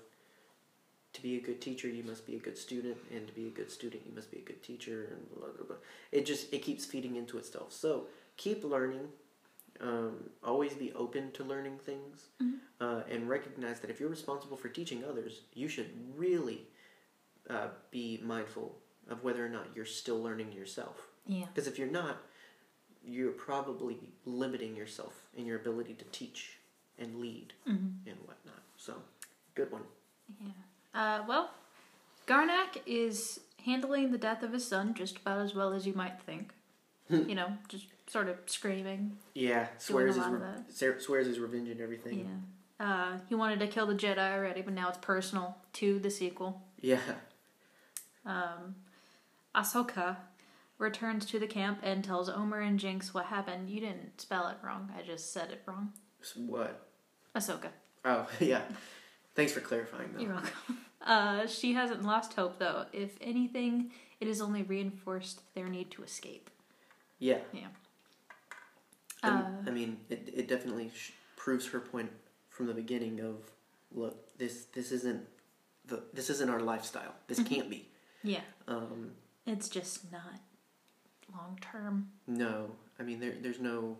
to 1.14 1.22
be 1.22 1.36
a 1.38 1.41
good 1.41 1.60
teacher 1.60 1.88
you 1.89 2.04
must 2.04 2.26
be 2.26 2.36
a 2.36 2.39
good 2.39 2.58
student 2.58 2.97
and 3.14 3.28
to 3.28 3.34
be 3.34 3.47
a 3.47 3.49
good 3.49 3.70
student 3.70 4.02
you 4.06 4.14
must 4.16 4.32
be 4.32 4.38
a 4.38 4.41
good 4.41 4.62
teacher 4.64 5.10
and 5.12 5.20
blah 5.36 5.49
blah 5.58 5.66
blah. 5.68 5.76
It 6.12 6.26
just 6.26 6.54
it 6.54 6.60
keeps 6.64 6.86
feeding 6.86 7.16
into 7.18 7.38
itself. 7.38 7.74
So 7.74 8.08
keep 8.38 8.64
learning. 8.64 9.08
Um, 9.80 10.30
always 10.43 10.74
be 10.76 10.93
open 10.93 11.32
to 11.32 11.43
learning 11.43 11.80
things 11.80 12.28
uh, 12.80 13.02
and 13.10 13.28
recognize 13.28 13.80
that 13.80 13.89
if 13.89 13.99
you're 13.99 14.10
responsible 14.10 14.56
for 14.56 14.70
teaching 14.70 15.04
others 15.10 15.41
you 15.56 15.68
should 15.68 15.89
really 16.16 16.68
uh, 17.49 17.70
be 17.89 18.20
mindful 18.24 18.76
of 19.10 19.24
whether 19.24 19.43
or 19.43 19.49
not 19.49 19.66
you're 19.76 19.86
still 19.86 20.22
learning 20.22 20.52
yourself. 20.52 21.08
Yeah. 21.26 21.45
because 21.47 21.68
if 21.68 21.78
you're 21.80 21.95
not, 22.02 22.18
you're 23.04 23.32
probably 23.32 23.97
limiting 24.26 24.76
yourself 24.76 25.14
in 25.36 25.45
your 25.45 25.58
ability 25.58 25.93
to 25.95 26.06
teach 26.12 26.58
and 27.00 27.20
lead 27.20 27.54
Mm-hmm. 27.68 28.10
and 28.10 28.18
whatnot. 28.26 28.62
So, 28.78 28.96
good 29.56 29.72
one. 29.72 29.84
Yeah. 30.39 30.50
Uh, 30.94 31.24
well, 31.28 31.52
Garnac 32.28 32.82
is 32.86 33.39
handling 33.66 34.12
the 34.12 34.18
death 34.18 34.44
of 34.44 34.54
his 34.54 34.68
son 34.68 34.94
just 34.94 35.18
about 35.18 35.39
as 35.39 35.54
well 35.56 35.74
as 35.74 35.86
you 35.86 35.94
might 35.94 36.22
think. 36.22 36.54
you 37.10 37.36
know, 37.36 37.54
just 37.68 37.86
sort 38.08 38.28
of 38.30 38.38
screaming. 38.46 39.18
Yeah, 39.34 39.68
swears 39.78 40.16
his 40.16 40.26
re- 40.26 41.00
swears 41.00 41.28
his 41.28 41.39
revenge 41.39 41.70
and 41.70 41.82
everything. 41.82 42.20
Yeah. 42.80 42.86
Uh, 42.86 43.18
he 43.30 43.36
wanted 43.36 43.60
to 43.60 43.68
kill 43.68 43.86
the 43.86 43.94
Jedi 43.94 44.18
already, 44.34 44.62
but 44.62 44.74
now 44.74 44.89
it's 44.89 44.98
personal 45.00 45.58
to 45.74 46.00
the 46.00 46.10
sequel. 46.10 46.62
Yeah. 46.80 47.00
Um, 48.26 48.76
Ahsoka 49.56 50.18
returns 50.78 51.26
to 51.28 51.38
the 51.39 51.48
camp 51.48 51.80
and 51.84 52.04
tells 52.04 52.30
Omer 52.30 52.60
and 52.62 52.80
Jinx 52.80 53.14
what 53.14 53.26
happened. 53.26 53.70
You 53.70 53.82
didn't 53.82 54.20
spell 54.22 54.48
it 54.48 54.58
wrong. 54.64 54.92
I 54.98 55.04
just 55.04 55.32
said 55.32 55.52
it 55.52 55.62
wrong. 55.68 55.94
What? 56.36 56.88
Ahsoka. 57.36 57.70
Oh, 58.06 58.28
yeah. 58.40 58.62
Thanks 59.36 59.52
for 59.54 59.60
clarifying 59.62 60.12
that. 60.14 60.22
You're 60.22 60.34
welcome. 60.34 60.52
Uh, 61.04 61.48
she 61.48 61.74
hasn't 61.74 62.04
lost 62.04 62.34
hope, 62.34 62.60
though. 62.60 62.86
If 62.94 63.18
anything, 63.22 63.90
it 64.20 64.28
has 64.28 64.40
only 64.40 64.62
reinforced 64.62 65.42
their 65.56 65.68
need 65.68 65.90
to 65.92 66.04
escape. 66.04 66.52
Yeah. 67.18 67.40
Yeah. 67.52 67.70
Uh, 69.24 69.44
I 69.66 69.70
mean, 69.72 69.98
it, 70.10 70.30
it 70.32 70.48
definitely 70.48 70.92
sh- 70.96 71.12
proves 71.36 71.68
her 71.70 71.80
point 71.80 72.12
from 72.50 72.68
the 72.68 72.74
beginning 72.76 73.20
of, 73.20 73.36
look, 73.92 74.38
this 74.38 74.66
this 74.74 74.92
isn't 74.92 75.22
the 75.86 76.04
this 76.14 76.30
isn't 76.30 76.50
our 76.52 76.60
lifestyle. 76.60 77.14
This 77.28 77.40
Mm-hmm. 77.40 77.54
can't 77.54 77.70
be. 77.72 77.88
Yeah. 78.24 78.42
Um, 78.68 79.12
It's 79.48 79.70
just 79.70 80.12
not 80.12 80.40
long 81.34 81.58
term. 81.62 82.10
No, 82.28 82.72
I 83.00 83.04
mean 83.04 83.20
there 83.20 83.34
there's 83.42 83.60
no 83.60 83.98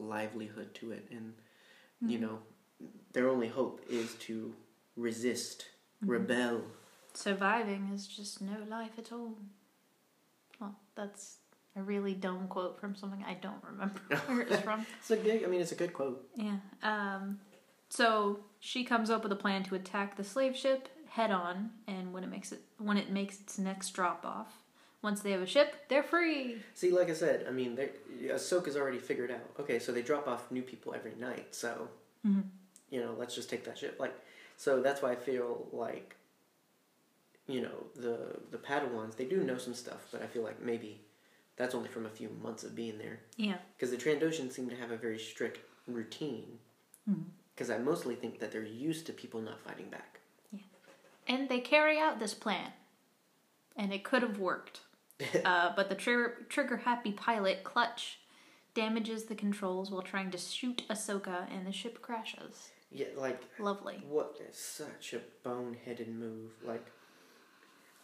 livelihood 0.00 0.74
to 0.76 0.92
it, 0.92 1.06
and 1.10 1.34
you 2.02 2.18
Mm-hmm. 2.18 2.22
know 2.26 2.38
their 3.12 3.28
only 3.28 3.48
hope 3.48 3.80
is 3.88 4.14
to 4.26 4.54
resist, 4.96 5.66
Mm-hmm. 6.02 6.12
rebel. 6.12 6.62
Surviving 7.12 7.90
is 7.92 8.06
just 8.06 8.40
no 8.40 8.56
life 8.68 8.92
at 8.98 9.12
all. 9.12 9.34
Well, 10.60 10.74
that's 10.94 11.36
a 11.76 11.82
really 11.82 12.14
dumb 12.14 12.48
quote 12.48 12.80
from 12.80 12.94
something 12.94 13.22
I 13.26 13.34
don't 13.34 13.62
remember 13.64 14.00
where 14.26 14.40
it's 14.42 14.60
from. 14.60 14.86
It's 14.98 15.10
a 15.10 15.16
good. 15.16 15.44
I 15.44 15.46
mean, 15.46 15.60
it's 15.60 15.72
a 15.72 15.76
good 15.76 15.92
quote. 15.92 16.26
Yeah. 16.36 16.56
Um, 16.82 17.40
so 17.88 18.40
she 18.60 18.84
comes 18.84 19.10
up 19.10 19.22
with 19.22 19.32
a 19.32 19.36
plan 19.36 19.62
to 19.64 19.74
attack 19.74 20.16
the 20.16 20.24
slave 20.24 20.56
ship 20.56 20.88
head 21.08 21.30
on, 21.30 21.70
and 21.86 22.12
when 22.12 22.22
it 22.24 22.30
makes 22.30 22.52
it 22.52 22.60
when 22.78 22.96
it 22.96 23.10
makes 23.10 23.40
its 23.40 23.58
next 23.58 23.90
drop 23.90 24.24
off, 24.24 24.52
once 25.02 25.20
they 25.22 25.30
have 25.32 25.40
a 25.42 25.46
ship, 25.46 25.74
they're 25.88 26.02
free. 26.02 26.56
See, 26.74 26.90
like 26.90 27.08
I 27.10 27.14
said, 27.14 27.46
I 27.48 27.52
mean, 27.52 27.74
they- 27.74 27.90
Ahsoka's 28.28 28.76
already 28.76 28.98
figured 28.98 29.30
out. 29.30 29.48
Okay, 29.60 29.78
so 29.78 29.92
they 29.92 30.02
drop 30.02 30.28
off 30.28 30.50
new 30.50 30.62
people 30.62 30.94
every 30.94 31.14
night, 31.18 31.54
so 31.54 31.88
Mm-hmm. 32.26 32.40
you 32.90 33.00
know, 33.00 33.14
let's 33.18 33.34
just 33.34 33.48
take 33.48 33.64
that 33.64 33.78
ship. 33.78 33.96
Like, 33.98 34.12
so 34.58 34.82
that's 34.82 35.00
why 35.00 35.12
I 35.12 35.16
feel 35.16 35.66
like, 35.72 36.16
you 37.48 37.62
know, 37.62 37.86
the 37.96 38.36
the 38.50 38.58
Padawans 38.58 39.16
they 39.16 39.24
do 39.24 39.42
know 39.42 39.56
some 39.56 39.72
stuff, 39.74 40.06
but 40.12 40.22
I 40.22 40.26
feel 40.26 40.42
like 40.42 40.60
maybe 40.62 41.00
that's 41.56 41.74
only 41.74 41.88
from 41.88 42.04
a 42.06 42.10
few 42.10 42.28
months 42.42 42.62
of 42.62 42.74
being 42.76 42.98
there. 42.98 43.20
Yeah. 43.36 43.56
Because 43.76 43.90
the 43.90 43.96
Trandoshans 43.96 44.52
seem 44.52 44.68
to 44.68 44.76
have 44.76 44.90
a 44.90 44.96
very 44.96 45.18
strict 45.18 45.60
routine. 45.88 46.58
Because 47.54 47.70
I 47.70 47.78
mostly 47.78 48.14
think 48.14 48.38
that 48.38 48.52
they're 48.52 48.62
used 48.64 49.04
to 49.06 49.12
people 49.12 49.40
not 49.40 49.60
fighting 49.60 49.88
back. 49.90 50.20
Yeah. 50.52 50.60
And 51.26 51.48
they 51.48 51.58
carry 51.60 51.98
out 51.98 52.18
this 52.18 52.34
plan. 52.34 52.70
And 53.76 53.92
it 53.92 54.04
could 54.04 54.22
have 54.22 54.38
worked. 54.38 54.80
uh, 55.44 55.72
but 55.74 55.88
the 55.88 55.94
trigger, 55.94 56.46
trigger 56.48 56.78
happy 56.78 57.12
pilot, 57.12 57.64
Clutch, 57.64 58.18
damages 58.74 59.24
the 59.24 59.34
controls 59.34 59.90
while 59.90 60.02
trying 60.02 60.30
to 60.30 60.38
shoot 60.38 60.82
Ahsoka 60.88 61.46
and 61.52 61.66
the 61.66 61.72
ship 61.72 62.00
crashes. 62.02 62.70
Yeah, 62.92 63.06
like, 63.16 63.40
Lovely. 63.58 64.02
what 64.08 64.36
is 64.48 64.56
such 64.56 65.14
a 65.14 65.48
boneheaded 65.48 66.12
move? 66.12 66.50
Like, 66.64 66.86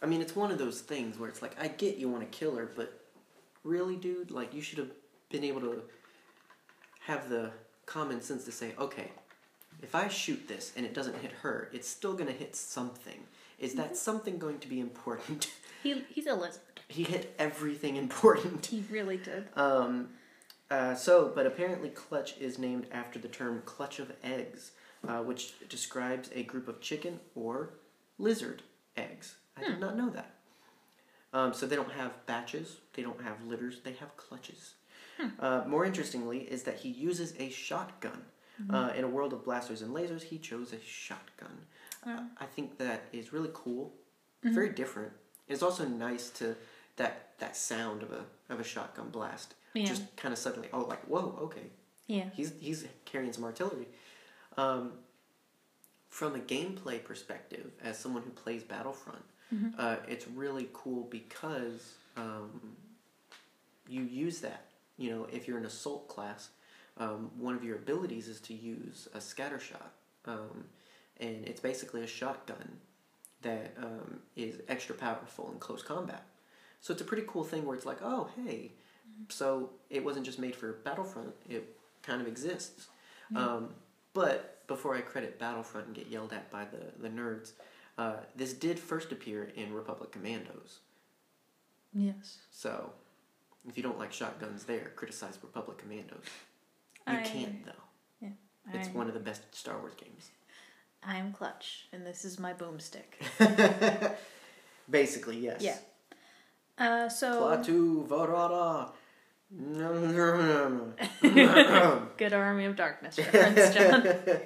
I 0.01 0.05
mean, 0.05 0.21
it's 0.21 0.35
one 0.35 0.51
of 0.51 0.57
those 0.57 0.81
things 0.81 1.17
where 1.17 1.29
it's 1.29 1.41
like, 1.41 1.59
I 1.61 1.67
get 1.67 1.97
you 1.97 2.09
want 2.09 2.29
to 2.29 2.37
kill 2.37 2.55
her, 2.55 2.71
but 2.75 3.01
really, 3.63 3.95
dude? 3.95 4.31
Like, 4.31 4.53
you 4.53 4.61
should 4.61 4.77
have 4.77 4.91
been 5.29 5.43
able 5.43 5.61
to 5.61 5.81
have 7.01 7.29
the 7.29 7.51
common 7.85 8.21
sense 8.21 8.45
to 8.45 8.51
say, 8.51 8.73
okay, 8.79 9.11
if 9.81 9.93
I 9.93 10.07
shoot 10.07 10.47
this 10.47 10.73
and 10.75 10.85
it 10.85 10.93
doesn't 10.93 11.17
hit 11.19 11.31
her, 11.31 11.69
it's 11.73 11.87
still 11.87 12.13
going 12.13 12.27
to 12.27 12.33
hit 12.33 12.55
something. 12.55 13.19
Is 13.59 13.73
that 13.73 13.97
something 13.97 14.37
going 14.37 14.59
to 14.59 14.67
be 14.67 14.79
important? 14.79 15.51
He, 15.83 16.03
he's 16.09 16.25
a 16.25 16.33
lizard. 16.33 16.63
He 16.87 17.03
hit 17.03 17.35
everything 17.37 17.95
important. 18.05 18.65
He 18.65 18.83
really 18.89 19.17
did. 19.17 19.47
Um, 19.55 20.09
uh, 20.69 20.95
so, 20.95 21.31
but 21.33 21.45
apparently, 21.45 21.89
clutch 21.89 22.37
is 22.39 22.59
named 22.59 22.87
after 22.91 23.19
the 23.19 23.27
term 23.27 23.61
clutch 23.65 23.99
of 23.99 24.11
eggs, 24.23 24.71
uh, 25.07 25.19
which 25.19 25.53
describes 25.69 26.29
a 26.35 26.43
group 26.43 26.67
of 26.67 26.81
chicken 26.81 27.19
or 27.35 27.69
lizard 28.17 28.63
eggs. 28.97 29.35
I 29.55 29.61
did 29.61 29.79
not 29.79 29.95
know 29.97 30.09
that. 30.09 30.35
Um, 31.33 31.53
so 31.53 31.65
they 31.65 31.75
don't 31.75 31.91
have 31.91 32.25
batches, 32.25 32.77
they 32.93 33.01
don't 33.01 33.21
have 33.21 33.45
litters, 33.45 33.79
they 33.83 33.93
have 33.93 34.15
clutches. 34.17 34.73
Uh, 35.39 35.63
more 35.67 35.83
interestingly, 35.83 36.39
is 36.39 36.63
that 36.63 36.77
he 36.77 36.89
uses 36.89 37.33
a 37.39 37.49
shotgun. 37.49 38.23
Uh, 38.71 38.91
in 38.95 39.03
a 39.03 39.07
world 39.07 39.33
of 39.33 39.43
blasters 39.43 39.83
and 39.83 39.95
lasers, 39.95 40.23
he 40.23 40.39
chose 40.39 40.73
a 40.73 40.81
shotgun. 40.81 41.57
Uh, 42.05 42.23
I 42.39 42.45
think 42.45 42.77
that 42.79 43.05
is 43.13 43.31
really 43.31 43.51
cool, 43.53 43.93
very 44.43 44.69
different. 44.69 45.11
It's 45.47 45.61
also 45.61 45.87
nice 45.87 46.29
to 46.31 46.55
that 46.97 47.29
that 47.39 47.55
sound 47.55 48.03
of 48.03 48.11
a 48.11 48.25
of 48.53 48.59
a 48.59 48.63
shotgun 48.63 49.09
blast. 49.09 49.55
Yeah. 49.73 49.85
Just 49.85 50.15
kind 50.17 50.31
of 50.33 50.37
suddenly, 50.39 50.69
oh, 50.73 50.81
like 50.81 51.03
whoa, 51.05 51.37
okay, 51.43 51.67
Yeah. 52.07 52.29
he's 52.33 52.53
he's 52.59 52.85
carrying 53.05 53.31
some 53.33 53.43
artillery. 53.43 53.87
Um, 54.57 54.93
from 56.09 56.35
a 56.35 56.39
gameplay 56.39 57.03
perspective, 57.03 57.71
as 57.83 57.97
someone 57.99 58.23
who 58.23 58.31
plays 58.31 58.63
Battlefront, 58.63 59.23
uh, 59.77 59.97
it's 60.07 60.27
really 60.27 60.67
cool 60.73 61.03
because 61.09 61.93
um, 62.17 62.75
you 63.87 64.01
use 64.01 64.39
that. 64.41 64.65
You 64.97 65.11
know, 65.11 65.27
if 65.31 65.47
you're 65.47 65.59
an 65.59 65.65
assault 65.65 66.07
class, 66.07 66.49
um, 66.97 67.29
one 67.37 67.53
of 67.55 67.63
your 67.63 67.75
abilities 67.75 68.27
is 68.27 68.39
to 68.41 68.53
use 68.53 69.07
a 69.13 69.21
scatter 69.21 69.59
shot, 69.59 69.91
um, 70.25 70.63
and 71.19 71.45
it's 71.47 71.61
basically 71.61 72.01
a 72.03 72.07
shotgun 72.07 72.77
that 73.43 73.75
um, 73.81 74.19
is 74.35 74.59
extra 74.67 74.95
powerful 74.95 75.51
in 75.53 75.59
close 75.59 75.83
combat. 75.83 76.25
So 76.81 76.93
it's 76.93 77.01
a 77.01 77.05
pretty 77.05 77.23
cool 77.27 77.43
thing 77.43 77.65
where 77.65 77.75
it's 77.75 77.85
like, 77.85 78.01
oh 78.01 78.29
hey, 78.45 78.71
So 79.29 79.71
it 79.89 80.03
wasn't 80.03 80.25
just 80.25 80.39
made 80.39 80.55
for 80.55 80.73
Battlefront; 80.83 81.33
it 81.49 81.77
kind 82.03 82.21
of 82.21 82.27
exists. 82.27 82.87
Um, 83.35 83.69
but 84.13 84.65
before 84.67 84.95
I 84.95 85.01
credit 85.01 85.37
Battlefront 85.37 85.87
and 85.87 85.95
get 85.95 86.07
yelled 86.07 86.33
at 86.33 86.49
by 86.51 86.65
the 86.65 87.01
the 87.01 87.09
nerds, 87.09 87.51
uh, 87.97 88.17
this 88.35 88.53
did 88.53 88.79
first 88.79 89.11
appear 89.11 89.51
in 89.55 89.73
Republic 89.73 90.11
Commandos. 90.11 90.79
Yes. 91.93 92.37
So 92.51 92.91
if 93.67 93.75
you 93.75 93.83
don't 93.83 93.99
like 93.99 94.13
shotguns, 94.13 94.63
there 94.63 94.91
criticize 94.95 95.37
Republic 95.41 95.77
Commandos. 95.77 96.23
You 97.07 97.17
I- 97.17 97.21
can't 97.21 97.65
though. 97.65 97.71
Yeah. 98.21 98.29
It's 98.73 98.89
I'm, 98.89 98.93
one 98.93 99.07
of 99.07 99.13
the 99.13 99.19
best 99.19 99.43
Star 99.53 99.77
Wars 99.79 99.93
games. 99.95 100.29
I'm 101.03 101.31
Clutch, 101.31 101.87
and 101.93 102.05
this 102.05 102.25
is 102.25 102.39
my 102.39 102.53
boomstick. 102.53 103.15
Basically, 104.89 105.37
yes. 105.37 105.61
Yeah. 105.61 105.77
Uh, 106.77 107.09
so 107.09 107.41
Klaatu 107.41 108.07
Barada. 108.07 108.91
Good 112.17 112.33
Army 112.33 112.65
of 112.65 112.75
Darkness 112.75 113.17
reference, 113.17 113.73
John. 113.73 114.05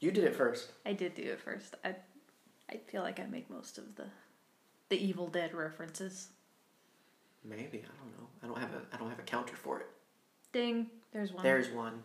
you 0.00 0.12
did 0.12 0.24
it 0.24 0.36
first. 0.36 0.70
I 0.86 0.92
did 0.92 1.14
do 1.14 1.22
it 1.22 1.40
first. 1.40 1.74
I, 1.84 1.96
I 2.70 2.76
feel 2.76 3.02
like 3.02 3.18
I 3.18 3.26
make 3.26 3.50
most 3.50 3.78
of 3.78 3.96
the, 3.96 4.04
the 4.90 5.04
Evil 5.04 5.26
Dead 5.26 5.52
references. 5.54 6.28
Maybe 7.44 7.78
I 7.78 7.90
don't 7.98 8.12
know. 8.16 8.28
I 8.42 8.46
don't 8.46 8.58
have 8.58 8.70
a 8.80 8.94
I 8.94 8.98
don't 8.98 9.10
have 9.10 9.18
a 9.18 9.22
counter 9.22 9.56
for 9.56 9.80
it. 9.80 9.86
Ding, 10.52 10.86
there's 11.12 11.32
one. 11.32 11.42
There's 11.42 11.70
one. 11.70 12.02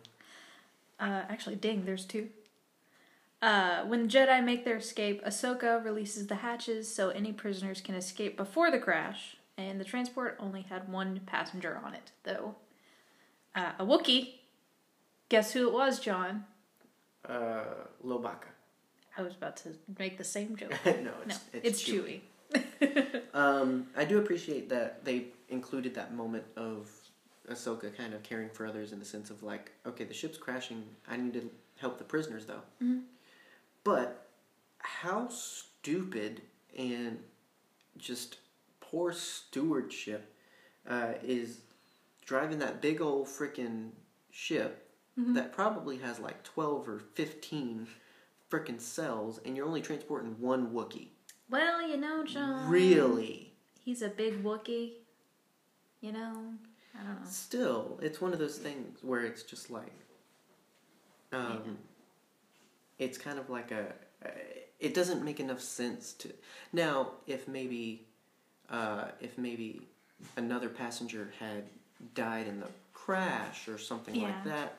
Uh, 0.98 1.22
actually, 1.28 1.56
ding, 1.56 1.84
there's 1.84 2.04
two. 2.04 2.28
Uh, 3.40 3.84
when 3.84 4.02
the 4.02 4.08
Jedi 4.08 4.44
make 4.44 4.64
their 4.64 4.78
escape, 4.78 5.24
Ahsoka 5.24 5.84
releases 5.84 6.26
the 6.26 6.36
hatches 6.36 6.92
so 6.92 7.10
any 7.10 7.32
prisoners 7.32 7.80
can 7.80 7.94
escape 7.94 8.36
before 8.36 8.68
the 8.70 8.80
crash, 8.80 9.36
and 9.58 9.78
the 9.78 9.84
transport 9.84 10.36
only 10.40 10.62
had 10.62 10.88
one 10.88 11.20
passenger 11.26 11.78
on 11.84 11.92
it, 11.94 12.12
though. 12.22 12.54
Uh, 13.54 13.72
a 13.78 13.84
Wookiee. 13.84 14.34
Guess 15.28 15.52
who 15.52 15.68
it 15.68 15.74
was, 15.74 16.00
John? 16.00 16.44
Uh, 17.28 17.64
Lowbacca. 18.02 18.48
I 19.18 19.22
was 19.22 19.34
about 19.34 19.56
to 19.58 19.70
make 19.98 20.16
the 20.16 20.24
same 20.24 20.56
joke. 20.56 20.72
no, 20.86 20.92
No, 21.02 21.10
it's 21.26 21.40
it's, 21.52 21.82
it's, 21.82 21.84
Chewie. 21.84 22.20
Chewie. 22.54 23.22
Um, 23.34 23.86
I 23.96 24.04
do 24.04 24.18
appreciate 24.18 24.68
that 24.70 25.04
they 25.04 25.26
included 25.48 25.94
that 25.94 26.12
moment 26.14 26.44
of 26.56 26.90
Ahsoka 27.48 27.94
kind 27.94 28.14
of 28.14 28.22
caring 28.24 28.48
for 28.48 28.66
others 28.66 28.92
in 28.92 28.98
the 28.98 29.04
sense 29.04 29.30
of 29.30 29.42
like, 29.44 29.70
okay, 29.86 30.02
the 30.04 30.14
ship's 30.14 30.38
crashing. 30.38 30.82
I 31.08 31.16
need 31.18 31.34
to 31.34 31.48
help 31.78 31.98
the 31.98 32.04
prisoners 32.04 32.46
though. 32.46 32.62
Mhm. 32.82 33.02
But 33.84 34.26
how 34.78 35.28
stupid 35.28 36.42
and 36.76 37.18
just 37.96 38.38
poor 38.90 39.12
stewardship 39.12 40.34
uh, 40.88 41.12
is 41.22 41.60
driving 42.24 42.58
that 42.58 42.80
big 42.80 43.00
old 43.00 43.26
freaking 43.26 43.90
ship 44.30 44.84
Mm-hmm. 45.18 45.34
that 45.34 45.52
probably 45.52 45.96
has 45.98 46.20
like 46.20 46.44
twelve 46.44 46.88
or 46.88 47.00
fifteen 47.14 47.88
freaking 48.48 48.80
cells, 48.80 49.40
and 49.44 49.56
you're 49.56 49.66
only 49.66 49.82
transporting 49.82 50.36
one 50.38 50.68
Wookiee. 50.68 51.08
Well, 51.50 51.82
you 51.82 51.96
know, 51.96 52.22
John. 52.24 52.70
Really? 52.70 53.52
He's 53.84 54.00
a 54.02 54.10
big 54.10 54.44
Wookiee. 54.44 54.92
You 56.00 56.12
know? 56.12 56.54
I 56.94 57.02
don't 57.04 57.20
know. 57.20 57.28
Still, 57.28 57.98
it's 58.00 58.20
one 58.20 58.32
of 58.32 58.38
those 58.38 58.58
things 58.58 59.00
where 59.02 59.22
it's 59.22 59.42
just 59.42 59.70
like, 59.70 59.90
um, 61.32 61.78
it's 63.00 63.18
kind 63.18 63.40
of 63.40 63.50
like 63.50 63.72
a, 63.72 63.92
it 64.78 64.94
doesn't 64.94 65.24
make 65.24 65.40
enough 65.40 65.60
sense 65.60 66.12
to. 66.12 66.32
Now, 66.72 67.14
if 67.26 67.48
maybe, 67.48 68.06
uh, 68.70 69.04
if 69.20 69.36
maybe 69.38 69.82
another 70.36 70.68
passenger 70.68 71.32
had 71.38 71.64
died 72.14 72.46
in 72.46 72.60
the 72.60 72.66
crash 72.92 73.68
or 73.68 73.78
something 73.78 74.20
like 74.20 74.44
that, 74.44 74.74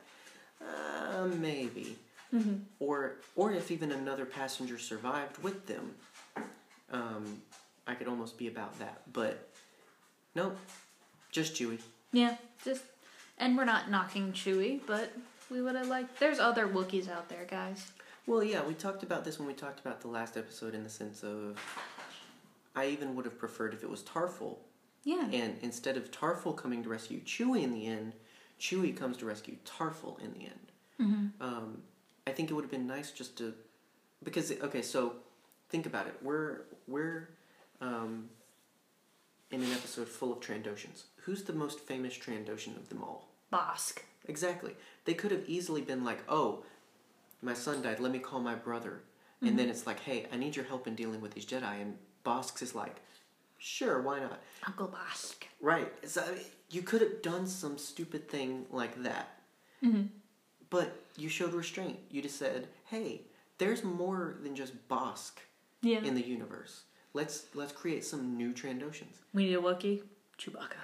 uh, 0.62 1.26
maybe. 1.40 1.98
Mm-hmm. 2.34 2.56
Or, 2.80 3.16
or 3.36 3.52
if 3.54 3.72
even 3.72 3.92
another 3.92 4.26
passenger 4.26 4.78
survived 4.78 5.42
with 5.42 5.66
them, 5.66 5.96
um, 6.92 7.42
I 7.88 7.96
could 7.96 8.08
almost 8.08 8.38
be 8.38 8.48
about 8.48 8.78
that. 8.80 9.02
But, 9.12 9.50
nope, 10.36 10.58
just 11.32 11.56
Chewie. 11.56 11.80
Yeah, 12.12 12.36
just. 12.64 12.84
And 13.38 13.58
we're 13.58 13.66
not 13.66 13.90
knocking 13.90 14.34
Chewie, 14.34 14.82
but 14.86 15.12
we 15.50 15.62
would 15.62 15.76
have 15.76 15.88
liked. 15.88 16.20
There's 16.20 16.40
other 16.40 16.68
Wookiees 16.68 17.10
out 17.10 17.30
there, 17.30 17.46
guys. 17.50 17.92
Well, 18.28 18.44
yeah, 18.44 18.62
we 18.64 18.76
talked 18.76 19.02
about 19.02 19.26
this 19.26 19.40
when 19.40 19.48
we 19.48 19.56
talked 19.56 19.80
about 19.80 20.02
the 20.02 20.08
last 20.08 20.38
episode 20.38 20.76
in 20.76 20.84
the 20.84 20.90
sense 20.90 21.24
of 21.24 21.58
I 22.80 22.88
even 22.88 23.16
would 23.16 23.26
have 23.26 23.38
preferred 23.38 23.74
if 23.74 23.84
it 23.84 23.90
was 23.90 24.02
Tarful. 24.04 24.60
Yeah. 25.04 25.28
And 25.32 25.58
instead 25.62 25.98
of 25.98 26.12
Tarful 26.12 26.54
coming 26.54 26.82
to 26.84 26.90
rescue 26.90 27.20
Chewie 27.22 27.64
in 27.64 27.74
the 27.74 27.86
end, 27.88 28.14
Chewie 28.60 28.96
comes 28.96 29.18
to 29.18 29.26
rescue 29.26 29.58
Tarful 29.66 30.18
in 30.24 30.34
the 30.34 30.46
end. 30.46 30.72
Mm-hmm. 31.02 31.44
Um, 31.44 31.82
I 32.26 32.32
think 32.32 32.50
it 32.50 32.54
would 32.54 32.64
have 32.64 32.72
been 32.72 32.88
nice 32.88 33.12
just 33.12 33.38
to, 33.38 33.54
because 34.24 34.52
okay, 34.52 34.82
so 34.82 35.16
think 35.70 35.86
about 35.86 36.08
it. 36.08 36.16
We're 36.22 36.62
we're 36.88 37.30
um, 37.82 38.30
in 39.52 39.62
an 39.62 39.72
episode 39.72 40.08
full 40.08 40.32
of 40.32 40.40
Trandoshans. 40.40 41.04
Who's 41.24 41.44
the 41.44 41.54
most 41.54 41.80
famous 41.80 42.18
Trandoshan 42.18 42.76
of 42.78 42.90
them 42.90 43.04
all? 43.04 43.30
Bossk. 43.52 44.00
Exactly. 44.28 44.76
They 45.06 45.14
could 45.14 45.32
have 45.32 45.44
easily 45.48 45.82
been 45.82 46.04
like, 46.04 46.20
"Oh, 46.30 46.64
my 47.42 47.54
son 47.54 47.82
died. 47.82 48.00
Let 48.00 48.12
me 48.12 48.20
call 48.20 48.42
my 48.42 48.56
brother." 48.56 49.02
And 49.42 49.58
then 49.58 49.70
it's 49.70 49.88
like, 49.88 50.02
"Hey, 50.02 50.28
I 50.34 50.36
need 50.36 50.58
your 50.58 50.66
help 50.66 50.86
in 50.86 50.96
dealing 50.96 51.22
with 51.22 51.34
these 51.34 51.46
Jedi." 51.46 51.82
And 51.82 51.98
Bossk 52.30 52.62
is 52.62 52.76
like, 52.76 52.98
"Sure, 53.58 54.02
why 54.02 54.20
not?" 54.20 54.40
Uncle 54.68 54.88
Bossk. 54.88 55.44
Right. 55.62 55.92
So 56.08 56.24
you 56.70 56.82
could 56.82 57.02
have 57.02 57.22
done 57.22 57.48
some 57.48 57.78
stupid 57.78 58.30
thing 58.30 58.66
like 58.72 59.02
that, 59.04 59.28
Mm-hmm. 59.84 60.04
but 60.70 60.90
you 61.18 61.30
showed 61.30 61.54
restraint. 61.54 61.98
You 62.12 62.22
just 62.22 62.38
said, 62.38 62.68
"Hey, 62.86 63.22
there's 63.58 63.84
more 63.84 64.36
than 64.44 64.56
just 64.56 64.74
Bossk 64.88 65.34
Yeah. 65.82 66.00
in 66.04 66.14
the 66.16 66.26
universe. 66.38 66.84
Let's 67.14 67.46
let's 67.56 67.72
create 67.72 68.04
some 68.06 68.38
new 68.38 68.52
Trandoshans." 68.54 69.18
we 69.34 69.46
need 69.48 69.56
a 69.56 69.62
Wookiee. 69.62 70.04
Chewbacca. 70.38 70.80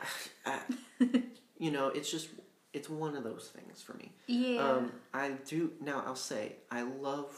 I, 0.46 0.60
you 1.64 1.72
know, 1.72 1.88
it's 1.88 2.12
just 2.12 2.28
it's 2.74 2.90
one 2.90 3.16
of 3.16 3.24
those 3.24 3.52
things 3.56 3.82
for 3.82 3.94
me. 3.94 4.12
Yeah. 4.28 4.68
Um, 4.70 4.92
I 5.14 5.30
do 5.48 5.72
now. 5.80 6.04
I'll 6.06 6.16
say 6.34 6.58
I 6.70 6.82
love 6.82 7.32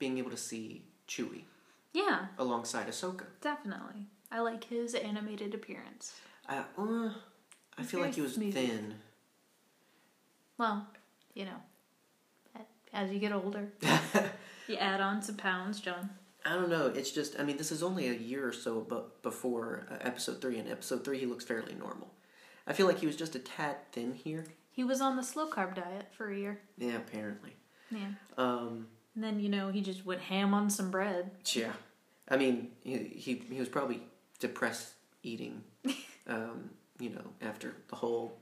being 0.00 0.18
able 0.18 0.30
to 0.30 0.36
see 0.36 0.82
Chewie 1.06 1.44
yeah, 1.92 2.26
alongside 2.38 2.86
Ahsoka. 2.88 3.24
definitely. 3.40 4.06
I 4.30 4.40
like 4.40 4.64
his 4.64 4.94
animated 4.94 5.54
appearance. 5.54 6.14
I, 6.48 6.58
uh, 6.58 6.62
I 6.78 7.12
He's 7.78 7.90
feel 7.90 8.00
like 8.00 8.14
he 8.14 8.20
was 8.22 8.34
smooth. 8.34 8.54
thin. 8.54 8.94
Well, 10.58 10.86
you 11.34 11.44
know, 11.44 12.62
as 12.92 13.10
you 13.10 13.18
get 13.18 13.32
older, 13.32 13.68
you 14.68 14.76
add 14.76 15.00
on 15.00 15.22
some 15.22 15.36
pounds, 15.36 15.80
John. 15.80 16.10
I 16.44 16.54
don't 16.54 16.70
know. 16.70 16.86
It's 16.86 17.10
just. 17.10 17.38
I 17.38 17.44
mean, 17.44 17.56
this 17.56 17.70
is 17.72 17.82
only 17.82 18.08
a 18.08 18.12
year 18.14 18.48
or 18.48 18.52
so 18.52 18.80
bu- 18.80 19.04
before 19.22 19.86
uh, 19.90 19.96
episode 20.00 20.40
three. 20.40 20.58
And 20.58 20.68
episode 20.68 21.04
three, 21.04 21.18
he 21.18 21.26
looks 21.26 21.44
fairly 21.44 21.74
normal. 21.74 22.12
I 22.66 22.72
feel 22.72 22.86
like 22.86 22.98
he 22.98 23.06
was 23.06 23.16
just 23.16 23.34
a 23.34 23.38
tad 23.38 23.76
thin 23.92 24.12
here. 24.14 24.46
He 24.72 24.82
was 24.84 25.00
on 25.00 25.16
the 25.16 25.22
slow 25.22 25.48
carb 25.50 25.74
diet 25.76 26.06
for 26.16 26.30
a 26.32 26.36
year. 26.38 26.60
Yeah, 26.78 26.96
apparently. 26.96 27.52
Yeah. 27.90 28.08
Um, 28.38 28.88
And 29.14 29.22
then, 29.22 29.40
you 29.40 29.48
know, 29.48 29.68
he 29.68 29.80
just 29.80 30.06
went 30.06 30.22
ham 30.22 30.54
on 30.54 30.70
some 30.70 30.90
bread. 30.90 31.30
yeah. 31.52 31.72
I 32.28 32.36
mean, 32.36 32.70
he 32.82 32.98
he, 32.98 33.42
he 33.50 33.58
was 33.58 33.68
probably 33.68 34.00
depressed 34.38 34.94
eating. 35.22 35.62
um, 36.26 36.70
you 36.98 37.10
know, 37.10 37.24
after 37.40 37.74
the 37.88 37.96
whole 37.96 38.38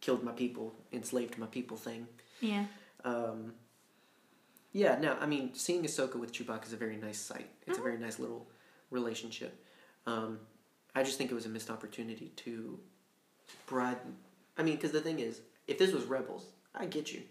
killed 0.00 0.22
my 0.22 0.32
people, 0.32 0.74
enslaved 0.92 1.36
my 1.38 1.46
people 1.46 1.76
thing. 1.76 2.06
Yeah. 2.40 2.64
Um, 3.04 3.54
yeah, 4.72 4.98
no, 5.00 5.16
I 5.20 5.26
mean, 5.26 5.54
seeing 5.54 5.82
Ahsoka 5.84 6.16
with 6.16 6.32
Chewbacca 6.32 6.66
is 6.66 6.72
a 6.72 6.76
very 6.76 6.96
nice 6.96 7.18
sight. 7.18 7.48
It's 7.66 7.78
a 7.78 7.82
very 7.82 7.98
nice 7.98 8.18
little 8.18 8.46
relationship. 8.90 9.64
Um, 10.06 10.38
I 10.94 11.02
just 11.02 11.18
think 11.18 11.30
it 11.30 11.34
was 11.34 11.46
a 11.46 11.48
missed 11.48 11.70
opportunity 11.70 12.32
to 12.36 12.78
broaden. 13.66 14.16
I 14.56 14.62
mean, 14.62 14.76
because 14.76 14.92
the 14.92 15.00
thing 15.00 15.18
is, 15.18 15.40
if 15.66 15.78
this 15.78 15.92
was 15.92 16.04
Rebels, 16.04 16.46
I 16.74 16.86
get 16.86 17.12
you. 17.12 17.22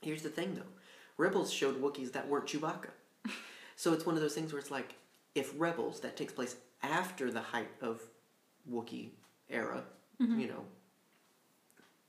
Here's 0.00 0.22
the 0.22 0.28
thing, 0.28 0.54
though 0.54 0.77
Rebels 1.18 1.52
showed 1.52 1.82
Wookiees 1.82 2.12
that 2.12 2.26
weren't 2.26 2.46
Chewbacca. 2.46 2.90
so 3.76 3.92
it's 3.92 4.06
one 4.06 4.14
of 4.14 4.22
those 4.22 4.34
things 4.34 4.52
where 4.52 4.60
it's 4.60 4.70
like, 4.70 4.94
if 5.34 5.52
Rebels, 5.58 6.00
that 6.00 6.16
takes 6.16 6.32
place 6.32 6.56
after 6.82 7.30
the 7.30 7.40
height 7.40 7.68
of 7.82 8.00
Wookiee 8.70 9.10
era, 9.50 9.82
you 10.18 10.48
know, 10.48 10.64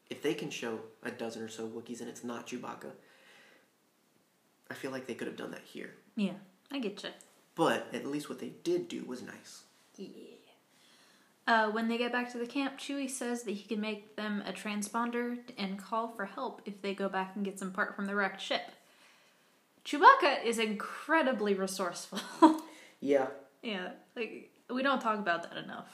if 0.10 0.22
they 0.24 0.34
can 0.34 0.50
show 0.50 0.80
a 1.04 1.12
dozen 1.12 1.44
or 1.44 1.50
so 1.50 1.68
Wookiees 1.68 2.00
and 2.00 2.10
it's 2.10 2.24
not 2.24 2.48
Chewbacca, 2.48 2.92
I 4.72 4.74
feel 4.74 4.92
like 4.92 5.08
they 5.08 5.14
could 5.16 5.28
have 5.28 5.38
done 5.38 5.52
that 5.52 5.64
here. 5.64 5.94
Yeah. 6.16 6.34
I 6.72 6.80
get 6.80 7.04
you. 7.04 7.10
But 7.56 7.88
at 7.94 8.06
least 8.06 8.30
what 8.30 8.40
they 8.40 8.54
did 8.64 8.88
do 8.88 9.04
was 9.06 9.22
nice. 9.22 9.64
Yeah. 9.98 10.08
Uh, 11.48 11.72
when 11.72 11.88
they 11.88 11.98
get 11.98 12.12
back 12.12 12.32
to 12.32 12.38
the 12.38 12.46
camp, 12.46 12.78
Chewie 12.78 13.10
says 13.10 13.44
that 13.44 13.52
he 13.52 13.64
can 13.64 13.82
make 13.82 14.16
them 14.16 14.44
a 14.46 14.54
transponder 14.54 15.40
and 15.58 15.80
call 15.80 16.08
for 16.10 16.26
help 16.26 16.62
if 16.66 16.80
they 16.82 16.94
go 16.94 17.10
back 17.10 17.36
and 17.36 17.44
get 17.44 17.58
some 17.58 17.72
part 17.72 17.96
from 17.96 18.06
the 18.06 18.14
wrecked 18.14 18.40
ship. 18.40 18.72
Chewbacca 19.86 20.44
is 20.46 20.60
incredibly 20.60 21.54
resourceful. 21.54 22.20
Yeah. 23.02 23.28
yeah, 23.64 23.92
like 24.18 24.52
we 24.70 24.84
don't 24.84 25.00
talk 25.00 25.20
about 25.20 25.44
that 25.44 25.56
enough. 25.64 25.88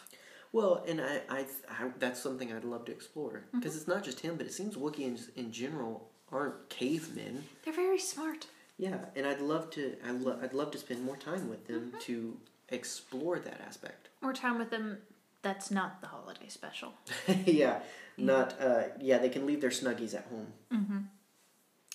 Well, 0.51 0.83
and 0.87 0.99
I, 0.99 1.21
I, 1.29 1.39
I 1.69 1.91
that's 1.99 2.19
something 2.19 2.51
I'd 2.51 2.63
love 2.63 2.85
to 2.85 2.91
explore 2.91 3.43
Mm-hmm. 3.49 3.59
because 3.59 3.75
it's 3.75 3.87
not 3.87 4.03
just 4.03 4.21
him, 4.21 4.37
but 4.37 4.47
it 4.47 4.53
seems 4.53 4.75
Wookiees 4.75 5.29
in 5.35 5.51
general 5.51 6.09
aren't 6.31 6.67
cavemen. 6.69 7.43
They're 7.63 7.73
very 7.75 7.99
smart. 7.99 8.47
Yeah, 8.79 8.97
and 9.15 9.27
I'd 9.27 9.39
love 9.39 9.69
to. 9.71 9.95
I 10.03 10.11
lo- 10.11 10.39
I'd 10.41 10.53
love 10.53 10.71
to 10.71 10.79
spend 10.79 11.03
more 11.05 11.15
time 11.17 11.47
with 11.47 11.67
them 11.67 11.89
Mm-hmm. 11.89 11.99
to 11.99 12.37
explore 12.69 13.37
that 13.37 13.61
aspect. 13.67 14.09
More 14.23 14.33
time 14.33 14.57
with 14.57 14.71
them. 14.71 14.97
That's 15.43 15.69
not 15.69 16.01
the 16.01 16.07
holiday 16.07 16.47
special. 16.47 16.93
yeah, 17.45 17.81
not. 18.17 18.59
Uh, 18.59 18.85
yeah, 18.99 19.19
they 19.19 19.29
can 19.29 19.45
leave 19.45 19.61
their 19.61 19.69
snuggies 19.69 20.15
at 20.15 20.25
home. 20.25 21.09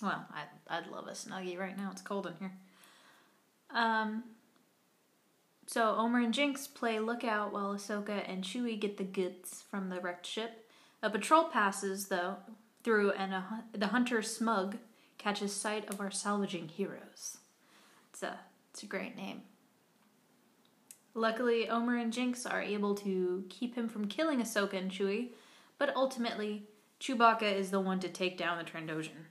Well, 0.02 0.26
I'd, 0.34 0.78
I'd 0.78 0.86
love 0.86 1.06
a 1.06 1.12
snuggie 1.12 1.58
right 1.58 1.76
now. 1.76 1.90
It's 1.92 2.02
cold 2.02 2.26
in 2.26 2.34
here. 2.38 2.52
Um. 3.70 4.24
So 5.66 5.94
Omer 5.96 6.18
and 6.18 6.34
Jinx 6.34 6.66
play 6.66 6.98
lookout 6.98 7.52
while 7.52 7.74
Ahsoka 7.74 8.28
and 8.28 8.42
Chewie 8.42 8.80
get 8.80 8.96
the 8.96 9.04
goods 9.04 9.62
from 9.70 9.88
the 9.88 10.00
wrecked 10.00 10.26
ship. 10.26 10.68
A 11.00 11.08
patrol 11.08 11.44
passes 11.44 12.08
though 12.08 12.36
through, 12.82 13.12
and 13.12 13.32
a, 13.32 13.64
the 13.72 13.88
hunter 13.88 14.20
Smug 14.22 14.78
catches 15.18 15.54
sight 15.54 15.88
of 15.88 16.00
our 16.00 16.10
salvaging 16.10 16.68
heroes. 16.68 17.38
It's 18.10 18.22
a 18.22 18.40
it's 18.72 18.82
a 18.82 18.86
great 18.86 19.16
name. 19.16 19.42
Luckily, 21.14 21.68
Omer 21.68 21.96
and 21.96 22.12
Jinx 22.12 22.46
are 22.46 22.62
able 22.62 22.94
to 22.96 23.44
keep 23.48 23.74
him 23.74 23.88
from 23.88 24.06
killing 24.06 24.40
Ahsoka 24.40 24.74
and 24.74 24.90
Chewie, 24.90 25.30
but 25.78 25.94
ultimately, 25.94 26.64
Chewbacca 27.00 27.52
is 27.52 27.70
the 27.70 27.80
one 27.80 28.00
to 28.00 28.08
take 28.08 28.38
down 28.38 28.58
the 28.58 28.64
Trandoshan. 28.64 29.26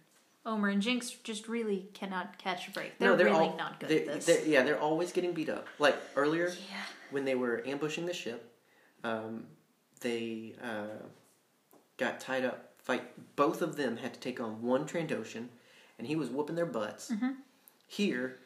Omer 0.50 0.70
and 0.70 0.82
Jinx 0.82 1.12
just 1.24 1.48
really 1.48 1.90
cannot 1.94 2.38
catch 2.40 2.68
a 2.68 2.72
break. 2.72 2.98
They're, 2.98 3.16
really 3.16 3.32
all, 3.32 3.56
not 3.56 3.80
good 3.80 3.90
they, 3.90 4.00
at 4.00 4.06
this. 4.16 4.26
they're- 4.26 4.46
yeah, 4.46 4.64
they're 4.64 4.80
always 4.80 5.12
getting 5.12 5.34
beat 5.34 5.50
up. 5.50 5.68
Like 5.78 5.96
earlier, 6.16 6.48
Yeah. 6.50 6.84
when 7.12 7.24
they 7.26 7.36
were 7.36 7.64
ambushing 7.66 8.06
the 8.06 8.14
ship, 8.14 8.52
um, 9.04 9.46
they 10.02 10.56
uh, 10.64 11.06
got 11.98 12.20
tied 12.20 12.46
up. 12.46 12.74
Fight. 12.80 13.04
Both 13.36 13.62
of 13.62 13.76
them 13.76 13.98
had 13.98 14.14
to 14.14 14.20
take 14.20 14.40
on 14.40 14.62
one 14.62 14.86
Trandoshan, 14.88 15.48
and 15.98 16.08
he 16.08 16.16
was 16.16 16.30
whooping 16.30 16.56
their 16.56 16.66
butts. 16.66 17.12
Mm-hmm. 17.12 17.32
Here, 17.88 18.40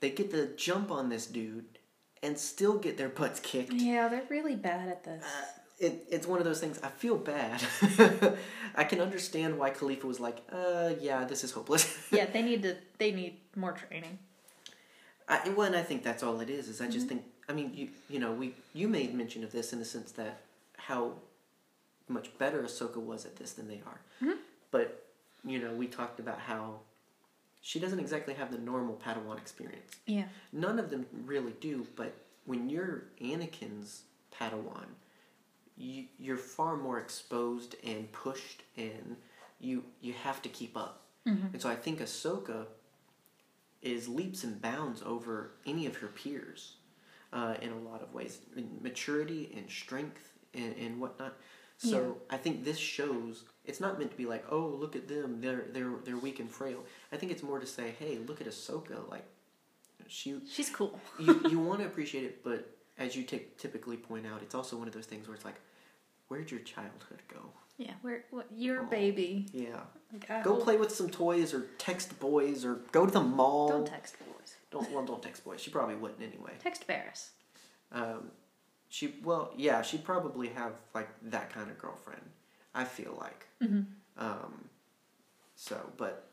they 0.00 0.10
get 0.10 0.30
the 0.30 0.46
jump 0.56 0.90
on 0.90 1.08
this 1.08 1.26
dude 1.26 1.78
and 2.22 2.38
still 2.38 2.78
get 2.78 2.96
their 2.96 3.08
butts 3.08 3.38
kicked. 3.40 3.72
Yeah, 3.72 4.08
they're 4.08 4.24
really 4.28 4.56
bad 4.56 4.88
at 4.88 5.04
this. 5.04 5.22
Uh, 5.22 5.44
it, 5.78 6.06
it's 6.10 6.26
one 6.26 6.38
of 6.38 6.44
those 6.44 6.60
things. 6.60 6.78
I 6.82 6.88
feel 6.88 7.16
bad. 7.16 7.62
I 8.74 8.84
can 8.84 9.00
understand 9.00 9.58
why 9.58 9.70
Kalifa 9.70 10.04
was 10.04 10.20
like, 10.20 10.38
uh, 10.52 10.92
yeah, 11.00 11.24
this 11.24 11.44
is 11.44 11.50
hopeless. 11.52 11.96
yeah, 12.10 12.26
they 12.26 12.42
need 12.42 12.62
to. 12.62 12.76
They 12.98 13.10
need 13.10 13.38
more 13.56 13.72
training. 13.72 14.18
I, 15.28 15.48
well, 15.50 15.66
and 15.66 15.76
I 15.76 15.82
think 15.82 16.02
that's 16.02 16.22
all 16.22 16.40
it 16.40 16.50
is. 16.50 16.68
Is 16.68 16.80
I 16.80 16.88
just 16.88 17.08
think. 17.08 17.24
I 17.48 17.52
mean, 17.52 17.72
you 17.74 17.88
you 18.08 18.18
know, 18.18 18.32
we 18.32 18.54
you 18.72 18.88
made 18.88 19.14
mention 19.14 19.42
of 19.44 19.52
this 19.52 19.72
in 19.72 19.78
the 19.78 19.84
sense 19.84 20.12
that 20.12 20.40
how 20.76 21.14
much 22.08 22.36
better 22.38 22.62
Ahsoka 22.62 22.96
was 22.96 23.24
at 23.24 23.36
this 23.36 23.52
than 23.52 23.68
they 23.68 23.82
are. 23.86 24.00
Mhm. 24.22 24.36
But 24.70 25.06
you 25.44 25.58
know, 25.58 25.72
we 25.72 25.86
talked 25.86 26.20
about 26.20 26.38
how 26.40 26.80
she 27.60 27.80
doesn't 27.80 27.98
exactly 27.98 28.34
have 28.34 28.52
the 28.52 28.58
normal 28.58 29.00
Padawan 29.04 29.38
experience. 29.38 29.96
Yeah. 30.06 30.24
None 30.52 30.78
of 30.78 30.90
them 30.90 31.06
really 31.24 31.54
do. 31.60 31.86
But 31.96 32.14
when 32.44 32.68
you're 32.68 33.04
Anakin's 33.20 34.02
Padawan, 34.38 34.86
you 35.76 36.04
you're 36.18 36.36
far 36.36 36.76
more 36.76 36.98
exposed 36.98 37.76
and 37.84 38.10
pushed, 38.12 38.62
and 38.76 39.16
you 39.60 39.84
you 40.00 40.12
have 40.12 40.40
to 40.42 40.48
keep 40.48 40.76
up. 40.76 41.02
Mhm. 41.26 41.52
And 41.54 41.62
so 41.62 41.68
I 41.68 41.76
think 41.76 42.00
Ahsoka 42.00 42.66
is 43.82 44.08
leaps 44.08 44.44
and 44.44 44.60
bounds 44.62 45.02
over 45.02 45.52
any 45.66 45.86
of 45.86 45.96
her 45.96 46.08
peers 46.08 46.76
uh, 47.32 47.56
in 47.60 47.70
a 47.70 47.78
lot 47.78 48.02
of 48.02 48.12
ways, 48.14 48.38
in 48.56 48.78
maturity 48.82 49.52
and 49.56 49.68
strength 49.70 50.32
and, 50.54 50.74
and 50.76 51.00
whatnot. 51.00 51.34
So 51.76 52.18
I 52.30 52.38
think 52.38 52.64
this 52.64 52.78
shows 52.78 53.44
it's 53.66 53.80
not 53.80 53.98
meant 53.98 54.10
to 54.12 54.16
be 54.16 54.24
like, 54.26 54.44
oh, 54.50 54.66
look 54.68 54.96
at 54.96 55.08
them, 55.08 55.40
they're 55.40 55.66
they're 55.72 55.92
they're 56.04 56.16
weak 56.16 56.38
and 56.40 56.50
frail. 56.50 56.84
I 57.12 57.16
think 57.16 57.32
it's 57.32 57.42
more 57.42 57.58
to 57.58 57.66
say, 57.66 57.94
hey, 57.98 58.18
look 58.26 58.40
at 58.40 58.46
Ahsoka, 58.46 59.06
like 59.10 59.26
she 60.06 60.40
She's 60.48 60.70
cool. 60.70 60.98
you 61.18 61.40
you 61.50 61.58
want 61.68 61.80
to 61.80 61.86
appreciate 61.86 62.24
it, 62.24 62.44
but 62.44 62.74
as 62.98 63.16
you 63.16 63.22
t- 63.24 63.42
typically 63.58 63.96
point 63.96 64.26
out, 64.26 64.42
it's 64.42 64.54
also 64.54 64.76
one 64.76 64.86
of 64.88 64.94
those 64.94 65.06
things 65.06 65.26
where 65.26 65.34
it's 65.34 65.44
like, 65.44 65.60
where'd 66.28 66.50
your 66.50 66.60
childhood 66.60 67.20
go? 67.28 67.38
Yeah, 67.76 67.92
where 68.02 68.24
what 68.30 68.46
your 68.54 68.82
Aw. 68.84 68.88
baby. 68.88 69.46
Yeah, 69.52 69.80
Like, 70.12 70.28
go 70.44 70.54
hope- 70.54 70.62
play 70.64 70.76
with 70.76 70.92
some 70.94 71.10
toys 71.10 71.52
or 71.52 71.66
text 71.78 72.18
boys 72.20 72.64
or 72.64 72.74
go 72.92 73.04
to 73.04 73.10
the 73.12 73.20
mall. 73.20 73.68
Don't 73.68 73.86
text 73.86 74.16
boys. 74.20 74.54
Don't 74.70 74.90
well, 74.92 75.04
don't 75.04 75.22
text 75.22 75.44
boys. 75.44 75.60
She 75.60 75.70
probably 75.70 75.96
wouldn't 75.96 76.22
anyway. 76.22 76.52
Text 76.60 76.86
Barris. 76.86 77.30
Um, 77.92 78.30
she 78.88 79.14
well, 79.24 79.52
yeah, 79.56 79.82
she'd 79.82 80.04
probably 80.04 80.48
have 80.50 80.72
like 80.94 81.08
that 81.30 81.50
kind 81.52 81.68
of 81.70 81.78
girlfriend. 81.78 82.22
I 82.76 82.84
feel 82.84 83.16
like. 83.20 83.46
Mm-hmm. 83.62 83.82
Um, 84.24 84.64
so, 85.56 85.78
but 85.96 86.28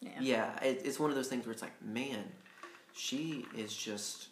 Yeah. 0.00 0.10
yeah, 0.20 0.64
it, 0.64 0.82
it's 0.84 0.98
one 0.98 1.10
of 1.10 1.16
those 1.16 1.28
things 1.28 1.44
where 1.46 1.52
it's 1.52 1.62
like, 1.62 1.80
man, 1.82 2.24
she 2.92 3.46
is 3.56 3.72
just, 3.76 4.28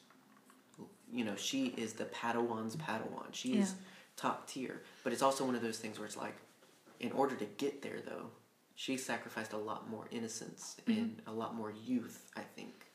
you 1.13 1.25
know, 1.25 1.37
she 1.37 1.67
is 1.69 1.95
the 1.95 2.05
Padawan's 2.07 2.77
Padawan. 2.77 3.27
She 3.33 3.59
is 3.59 3.71
Yeah. 3.71 3.77
top 4.17 4.47
tier. 4.49 4.83
But 5.05 5.13
it's 5.13 5.23
also 5.23 5.45
one 5.45 5.55
of 5.55 5.63
those 5.63 5.79
things 5.79 5.99
where 5.99 6.07
it's 6.07 6.17
like, 6.17 6.37
in 7.01 7.13
order 7.13 7.35
to 7.37 7.45
get 7.45 7.83
there, 7.83 8.01
though, 8.01 8.31
she 8.75 8.97
sacrificed 8.97 9.53
a 9.53 9.57
lot 9.59 9.89
more 9.89 10.07
innocence 10.11 10.77
and 10.87 11.21
a 11.27 11.33
lot 11.33 11.55
more 11.55 11.71
youth. 11.73 12.31
I 12.37 12.43
think. 12.43 12.91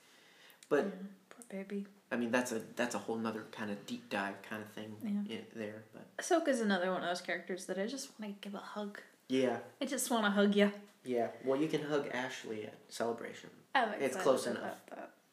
But 0.69 0.85
Yeah, 0.85 0.91
poor 1.29 1.45
baby. 1.49 1.87
I 2.11 2.15
mean, 2.15 2.31
that's 2.31 2.51
a 2.51 2.59
that's 2.75 2.95
a 2.95 2.99
whole 2.99 3.17
nother 3.17 3.45
kind 3.51 3.71
of 3.71 3.85
deep 3.85 4.09
dive 4.09 4.41
kind 4.43 4.61
of 4.61 4.69
thing 4.69 4.95
Yeah. 5.27 5.37
i- 5.37 5.57
there. 5.57 5.83
But 5.93 6.15
Ahsoka's 6.17 6.61
another 6.61 6.91
one 6.91 7.01
of 7.03 7.07
those 7.09 7.21
characters 7.21 7.65
that 7.65 7.77
I 7.79 7.87
just 7.87 8.11
want 8.19 8.33
to 8.33 8.39
give 8.49 8.53
a 8.55 8.59
hug. 8.63 8.99
yeah, 9.29 9.59
I 9.81 9.85
just 9.85 10.09
want 10.11 10.25
to 10.25 10.29
hug 10.31 10.55
you. 10.55 10.71
yeah. 11.03 11.29
Well, 11.43 11.59
you 11.59 11.67
can 11.67 11.81
hug 11.83 12.07
Ashley 12.13 12.65
at 12.65 12.75
Celebration. 12.89 13.49
I'm 13.75 13.93
It's 13.99 14.15
close 14.15 14.45
enough. 14.47 14.79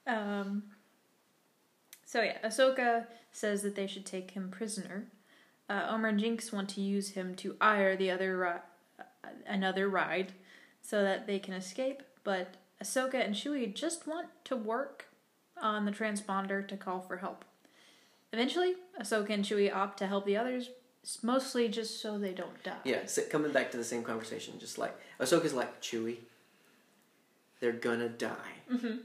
Um. 0.07 0.63
So 2.11 2.23
yeah, 2.23 2.39
Ahsoka 2.45 3.07
says 3.31 3.63
that 3.63 3.77
they 3.77 3.87
should 3.87 4.05
take 4.05 4.33
him 4.33 4.51
prisoner. 4.51 5.07
Uh, 5.69 5.87
Omer 5.91 6.09
and 6.09 6.19
Jinx 6.19 6.53
want 6.53 6.69
to 6.71 6.81
use 6.81 7.11
him 7.11 7.37
to 7.37 7.55
ire 7.61 7.97
the 7.97 8.11
other 8.11 8.37
ri- 8.37 9.05
uh, 9.05 9.29
another 9.47 9.89
ride, 9.89 10.33
so 10.83 11.05
that 11.05 11.29
they 11.29 11.39
can 11.39 11.55
escape. 11.55 12.03
But 12.25 12.57
Ahsoka 12.83 13.25
and 13.25 13.37
Chewie 13.37 13.73
just 13.73 14.09
want 14.09 14.27
to 14.47 14.57
work 14.57 15.05
on 15.63 15.85
the 15.85 15.93
transponder 15.93 16.67
to 16.67 16.77
call 16.77 16.99
for 17.01 17.19
help. 17.19 17.45
Eventually, 18.33 18.75
Ahsoka 19.01 19.31
and 19.31 19.45
Chewie 19.45 19.73
opt 19.73 19.97
to 19.99 20.09
help 20.09 20.27
the 20.27 20.37
others, 20.37 20.71
mostly 21.23 21.69
just 21.69 22.03
so 22.03 22.19
they 22.19 22.33
don't 22.33 22.61
die. 22.65 22.79
Yeah, 22.83 23.07
so 23.07 23.23
coming 23.31 23.53
back 23.53 23.71
to 23.71 23.77
the 23.77 23.85
same 23.85 24.03
conversation, 24.03 24.59
just 24.59 24.79
like 24.79 24.99
Ahsoka's 25.21 25.55
like 25.55 25.81
Chewie. 25.81 26.17
They're 27.61 27.71
gonna 27.71 28.09
die. 28.09 28.57
hmm 28.69 28.97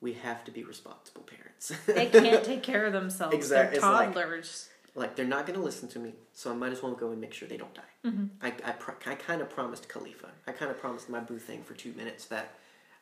We 0.00 0.12
have 0.14 0.44
to 0.44 0.50
be 0.50 0.62
responsible 0.64 1.22
parents. 1.22 1.72
They 1.86 2.06
can't 2.06 2.44
take 2.44 2.62
care 2.70 2.86
of 2.86 2.92
themselves. 2.92 3.34
Exact- 3.34 3.70
They're 3.72 3.78
it's 3.78 3.82
like- 3.84 4.14
toddlers. 4.14 4.68
like 4.94 5.16
they're 5.16 5.26
not 5.26 5.46
gonna 5.46 5.58
listen 5.60 5.88
to 5.88 5.98
me, 5.98 6.14
so 6.32 6.50
I 6.50 6.54
might 6.54 6.72
as 6.72 6.82
well 6.82 6.92
go 6.92 7.10
and 7.10 7.20
make 7.20 7.32
sure 7.34 7.48
they 7.48 7.56
don't 7.56 7.74
die. 7.74 7.82
hmm 8.04 8.26
I 8.40 8.48
I, 8.64 8.72
pro- 8.72 8.94
I 9.06 9.14
kind 9.16 9.40
of 9.40 9.50
promised 9.50 9.88
Kalifa. 9.88 10.28
I 10.46 10.52
kind 10.52 10.70
of 10.70 10.78
promised 10.78 11.08
my 11.08 11.20
boo 11.20 11.38
thing 11.38 11.62
for 11.62 11.74
two 11.74 11.92
minutes 11.94 12.26
that 12.26 12.54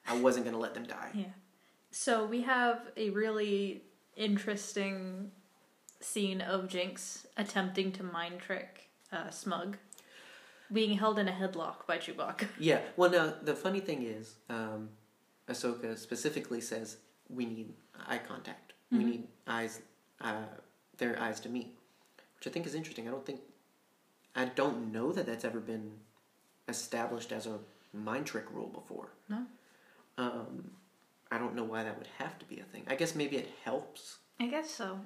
I 0.09 0.17
wasn't 0.19 0.47
gonna 0.47 0.59
let 0.59 0.75
them 0.75 0.85
die. 0.85 1.11
Yeah. 1.15 1.25
So 1.91 2.25
we 2.27 2.43
have 2.43 2.81
a 2.97 3.11
really 3.11 3.83
interesting 4.17 5.31
scene 6.01 6.41
of 6.41 6.69
Jinx 6.69 7.27
attempting 7.37 7.93
to 7.93 8.03
mind 8.03 8.41
trick 8.41 8.89
uh, 9.13 9.31
Smug, 9.31 9.77
being 10.73 10.97
held 10.99 11.19
in 11.19 11.29
a 11.29 11.33
headlock 11.33 11.87
by 11.87 11.99
Chewbacca. 11.99 12.49
Yeah. 12.59 12.81
Well, 12.97 13.11
now 13.11 13.35
the 13.43 13.55
funny 13.55 13.81
thing 13.81 14.03
is, 14.03 14.35
um, 14.51 14.89
Ahsoka 15.49 15.97
specifically 15.99 16.61
says 16.61 16.97
we 17.29 17.45
need 17.47 17.75
eye 18.07 18.19
contact. 18.19 18.73
We 18.91 18.99
Mhm. 18.99 19.05
need 19.05 19.29
eyes, 19.47 19.81
uh, 20.21 20.47
their 20.99 21.19
eyes 21.21 21.41
to 21.41 21.49
meet, 21.49 21.77
which 22.37 22.47
I 22.47 22.51
think 22.51 22.67
is 22.67 22.75
interesting. 22.75 23.07
I 23.09 23.11
don't 23.11 23.25
think, 23.27 23.41
I 24.35 24.47
don't 24.47 24.93
know 24.93 25.13
that 25.13 25.27
that's 25.27 25.45
ever 25.45 25.61
been 25.61 26.01
established 26.69 27.33
as 27.33 27.47
a 27.47 27.61
mind 27.93 28.27
trick 28.27 28.51
rule 28.53 28.69
before. 28.69 29.11
No. 29.29 29.47
Um, 30.19 30.71
I 31.31 31.39
don't 31.39 31.55
know 31.55 31.65
why 31.65 31.83
that 31.83 31.97
would 31.99 32.07
have 32.19 32.39
to 32.39 32.45
be 32.47 32.61
a 32.61 32.65
thing. 32.65 32.85
I 32.87 32.95
guess 32.95 33.15
maybe 33.15 33.37
it 33.37 33.49
helps. 33.65 34.19
I 34.39 34.47
guess 34.47 34.71
so. 34.71 35.01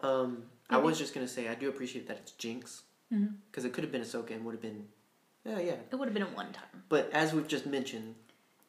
Um, 0.00 0.50
I 0.68 0.78
was 0.78 0.98
just 0.98 1.14
gonna 1.14 1.28
say 1.28 1.48
I 1.48 1.54
do 1.54 1.68
appreciate 1.68 2.06
that 2.08 2.18
it's 2.18 2.32
Jinx 2.32 2.82
because 3.50 3.64
it 3.66 3.72
could 3.74 3.84
have 3.84 3.92
been 3.92 4.00
Ahsoka 4.02 4.30
and 4.30 4.44
would 4.44 4.52
have 4.54 4.62
been, 4.62 4.88
yeah, 5.44 5.58
yeah. 5.60 5.76
It 5.90 5.94
would 5.96 6.06
have 6.08 6.14
been 6.14 6.22
a 6.22 6.30
one 6.34 6.52
time. 6.52 6.84
But 6.88 7.10
as 7.12 7.32
we've 7.34 7.46
just 7.48 7.66
mentioned, 7.66 8.14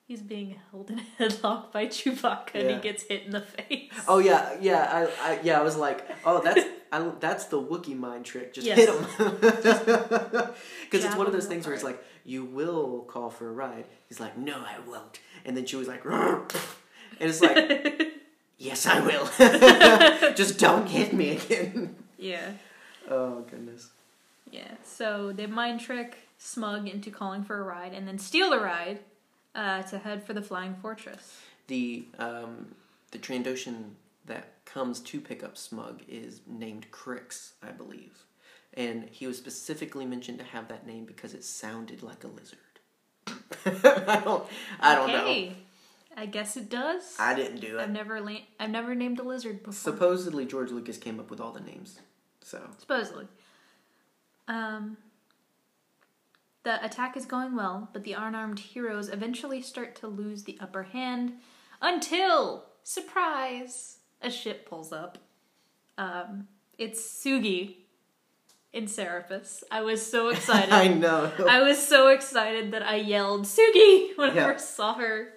He's 0.06 0.22
being 0.22 0.58
held 0.70 0.90
in 0.92 1.00
a 1.00 1.04
headlock 1.24 1.72
by 1.72 1.88
Chewbacca 1.88 2.56
and 2.56 2.70
he 2.72 2.76
gets 2.78 3.04
hit 3.04 3.24
in 3.24 3.32
the 3.32 3.42
face. 3.42 3.92
Oh 4.08 4.20
yeah, 4.20 4.56
yeah, 4.60 5.08
I, 5.22 5.32
I 5.32 5.40
yeah, 5.44 5.60
I 5.60 5.64
was 5.64 5.78
like, 5.78 6.06
oh, 6.26 6.42
that's 6.44 6.62
I, 6.92 7.10
that's 7.20 7.46
the 7.46 7.62
Wookiee 7.62 7.98
mind 7.98 8.26
trick. 8.26 8.54
Just 8.54 8.68
Yes. 8.68 8.78
hit 8.80 8.90
him, 8.90 9.06
because 9.40 11.06
it's 11.06 11.16
one 11.16 11.26
of 11.26 11.32
those 11.34 11.48
things 11.48 11.66
where 11.66 11.74
it's 11.74 11.84
like, 11.86 12.04
you 12.26 12.44
will 12.44 13.06
call 13.08 13.30
for 13.30 13.48
a 13.48 13.52
ride. 13.54 13.86
He's 14.10 14.20
like, 14.20 14.38
no, 14.38 14.56
I 14.58 14.76
won't. 14.88 15.20
And 15.46 15.56
then 15.56 15.66
she 15.66 15.78
was 15.78 15.88
like, 15.88 16.04
and 16.06 16.52
it's 17.20 17.42
like, 17.42 18.14
yes, 18.58 18.86
I 18.86 19.00
will. 19.00 19.26
Just 20.36 20.60
don't 20.60 20.88
hit 20.88 21.14
me 21.14 21.38
again. 21.38 21.96
yeah. 22.18 22.52
Oh 23.10 23.42
goodness. 23.50 23.90
Yeah, 24.52 24.72
so 24.84 25.32
they 25.34 25.48
mind 25.48 25.80
trick 25.80 26.18
Smug 26.38 26.90
into 26.90 27.10
calling 27.10 27.44
for 27.44 27.58
a 27.58 27.64
ride 27.64 27.94
and 27.94 28.06
then 28.06 28.18
steal 28.20 28.50
the 28.50 28.60
ride 28.60 29.00
uh, 29.56 29.84
to 29.84 30.00
head 30.00 30.24
for 30.24 30.34
the 30.34 30.42
Flying 30.42 30.76
Fortress. 30.76 31.40
The 31.68 32.06
um, 32.20 32.76
the 33.12 33.18
Trandoshan 33.20 33.92
that 34.26 34.66
comes 34.66 35.00
to 35.02 35.20
pick 35.20 35.44
up 35.44 35.58
Smug 35.58 36.02
is 36.08 36.42
named 36.48 36.88
Crix, 36.92 37.52
I 37.62 37.72
believe, 37.72 38.24
and 38.74 39.08
he 39.10 39.28
was 39.28 39.38
specifically 39.38 40.06
mentioned 40.06 40.40
to 40.40 40.46
have 40.46 40.68
that 40.70 40.86
name 40.88 41.06
because 41.06 41.34
it 41.34 41.44
sounded 41.44 42.04
like 42.04 42.24
a 42.24 42.28
lizard. 42.28 42.60
I 44.08 44.22
don't. 44.24 44.44
I 44.80 44.96
don't 44.96 45.08
know. 45.08 45.56
I 46.16 46.26
guess 46.28 46.58
it 46.58 46.70
does. 46.70 47.16
I 47.20 47.34
didn't 47.34 47.60
do 47.60 47.80
it. 47.80 47.82
I've 47.82 47.92
never 47.92 48.22
la- 48.22 48.42
I've 48.60 48.70
never 48.70 48.94
named 48.94 49.20
a 49.20 49.24
lizard 49.24 49.64
before. 49.64 49.74
Supposedly 49.74 50.46
George 50.46 50.72
Lucas 50.72 50.98
came 50.98 51.20
up 51.20 51.30
with 51.30 51.40
all 51.40 51.52
the 51.52 51.62
names. 51.62 52.00
So 52.42 52.62
Supposedly. 52.78 53.28
Um, 54.48 54.98
the 56.64 56.84
attack 56.84 57.18
is 57.18 57.26
going 57.26 57.56
well, 57.56 57.90
but 57.94 58.04
the 58.04 58.14
unarmed 58.14 58.60
heroes 58.60 59.10
eventually 59.10 59.62
start 59.62 59.96
to 59.98 60.08
lose 60.08 60.44
the 60.44 60.58
upper 60.62 60.84
hand 60.84 61.34
until, 61.82 62.66
surprise, 62.84 63.98
a 64.22 64.32
ship 64.32 64.68
pulls 64.68 64.94
up. 64.94 65.18
Um, 65.98 66.48
it's 66.78 67.02
Sugi 67.02 67.76
in 68.72 68.86
Seripas. 68.86 69.64
I 69.70 69.82
was 69.82 70.06
so 70.10 70.30
excited. 70.30 70.72
I 70.72 70.88
know. 70.88 71.32
I 71.48 71.62
was 71.62 71.86
so 71.86 72.08
excited 72.08 72.72
that 72.72 72.82
I 72.84 72.96
yelled 72.96 73.44
Sugi 73.46 74.18
when 74.18 74.32
I 74.32 74.34
first 74.36 74.76
saw 74.76 74.96
her. 74.96 75.34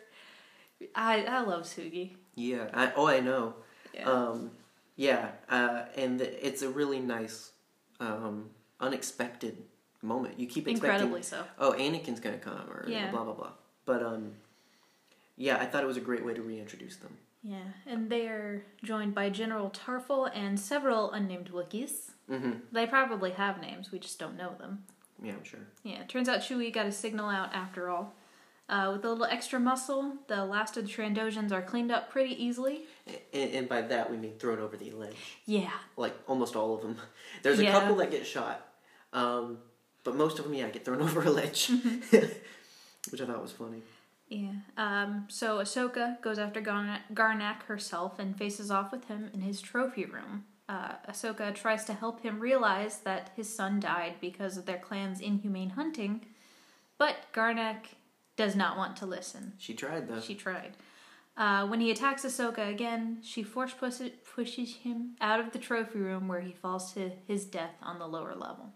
I 0.95 1.24
I 1.24 1.41
love 1.41 1.64
Sugi. 1.64 2.16
yeah. 2.35 2.68
I, 2.72 2.93
oh, 2.97 3.07
I 3.09 3.20
know. 3.20 3.55
Yeah. 3.95 4.11
Um, 4.11 4.51
yeah, 4.95 5.31
uh, 5.51 5.85
and 5.97 6.20
it's 6.20 6.62
a 6.62 6.68
really 6.70 7.01
nice, 7.01 7.53
um, 8.01 8.51
unexpected 8.81 9.62
moment. 10.07 10.38
You 10.40 10.46
keep 10.46 10.66
expecting, 10.68 11.07
Incredibly 11.09 11.22
so. 11.22 11.44
oh, 11.59 11.72
Anakin's 11.72 12.20
gonna 12.20 12.38
come, 12.38 12.68
or 12.70 12.84
Yeah. 12.88 13.11
blah 13.11 13.24
blah 13.24 13.34
blah. 13.34 13.52
But 13.84 14.02
um, 14.02 14.32
yeah, 15.36 15.59
I 15.59 15.66
thought 15.66 15.82
it 15.82 15.86
was 15.86 15.96
a 15.96 16.00
great 16.00 16.24
way 16.24 16.34
to 16.34 16.42
reintroduce 16.42 16.96
them. 16.96 17.16
Yeah, 17.42 17.62
and 17.86 18.11
they 18.11 18.26
are 18.26 18.64
joined 18.82 19.14
by 19.14 19.30
General 19.30 19.70
Tarfful 19.70 20.28
and 20.34 20.59
several 20.59 21.12
unnamed 21.12 21.50
Wookiees. 21.52 22.11
Mm-hmm. 22.30 22.52
They 22.72 22.86
probably 22.86 23.30
have 23.32 23.61
names, 23.61 23.92
we 23.92 23.98
just 24.00 24.18
don't 24.18 24.36
know 24.36 24.54
them. 24.59 24.82
Yeah, 25.22 25.32
I'm 25.32 25.44
sure. 25.44 25.61
Yeah, 25.84 26.02
turns 26.09 26.28
out 26.28 26.40
Chewie 26.40 26.72
got 26.72 26.86
a 26.86 26.92
signal 26.92 27.28
out 27.30 27.54
after 27.54 27.88
all. 27.88 28.14
Uh, 28.68 28.90
with 28.94 29.04
a 29.04 29.09
little 29.09 29.26
extra 29.26 29.61
muscle, 29.61 30.14
the 30.26 30.44
last 30.44 30.76
of 30.76 30.86
the 30.86 30.92
Trandoshans 30.92 31.52
are 31.52 31.62
cleaned 31.62 31.92
up 31.92 32.11
pretty 32.11 32.34
easily. 32.42 32.82
And, 33.32 33.50
and 33.52 33.68
by 33.68 33.82
that 33.82 34.11
we 34.11 34.16
mean 34.16 34.32
thrown 34.40 34.59
over 34.59 34.76
the 34.76 34.90
ledge, 34.90 35.36
Yeah, 35.46 35.70
like 35.96 36.16
almost 36.26 36.57
all 36.57 36.74
of 36.74 36.82
them. 36.82 36.96
There's 37.44 37.61
a 37.61 37.64
Yeah. 37.64 37.70
couple 37.78 37.94
that 37.96 38.11
get 38.11 38.26
shot, 38.26 38.66
um, 39.12 39.59
but 40.07 40.14
most 40.16 40.38
of 40.38 40.46
them, 40.46 40.54
yeah, 40.54 40.68
get 40.70 40.84
thrown 40.86 41.02
over 41.07 41.22
a 41.22 41.30
ledge, 41.30 41.68
Mm-hmm. 41.68 42.16
which 43.11 43.20
I 43.20 43.26
thought 43.26 43.42
was 43.42 43.52
funny. 43.52 43.82
yeah. 44.28 44.52
Um, 44.78 45.26
so 45.28 45.59
Ahsoka 45.59 46.20
goes 46.22 46.38
after 46.38 46.61
Garn- 46.61 47.00
Garnac 47.14 47.62
herself 47.64 48.18
and 48.18 48.36
faces 48.36 48.70
off 48.70 48.90
with 48.90 49.04
him 49.07 49.30
in 49.34 49.42
his 49.42 49.61
trophy 49.61 50.04
room. 50.07 50.44
Uh, 50.68 50.94
Ahsoka 51.09 51.54
tries 51.54 51.84
to 51.84 51.92
help 51.94 52.22
him 52.22 52.40
realize 52.40 52.98
that 53.00 53.30
his 53.36 53.54
son 53.54 53.78
died 53.78 54.14
because 54.20 54.57
of 54.57 54.66
their 54.66 54.78
clan's 54.78 55.20
inhumane 55.20 55.70
hunting, 55.70 56.26
but 56.98 57.16
Garnac 57.32 57.94
does 58.36 58.57
not 58.57 58.76
want 58.76 58.96
to 58.96 59.07
listen. 59.07 59.52
She 59.59 59.74
tried 59.74 60.09
though. 60.09 60.20
She 60.20 60.34
tried. 60.34 60.72
Uh, 61.36 61.66
when 61.68 61.80
he 61.80 61.90
attacks 61.92 62.24
Ahsoka 62.24 62.68
again, 62.68 63.18
she 63.22 63.42
force 63.44 63.72
pushes, 63.74 64.11
pushes 64.34 64.74
him 64.76 65.14
out 65.20 65.38
of 65.38 65.52
the 65.52 65.59
trophy 65.61 65.98
room 66.00 66.26
where 66.26 66.40
he 66.40 66.52
falls 66.52 66.92
to 66.94 67.12
his 67.28 67.44
death 67.44 67.74
on 67.82 67.98
the 68.00 68.07
lower 68.09 68.34
level. 68.34 68.72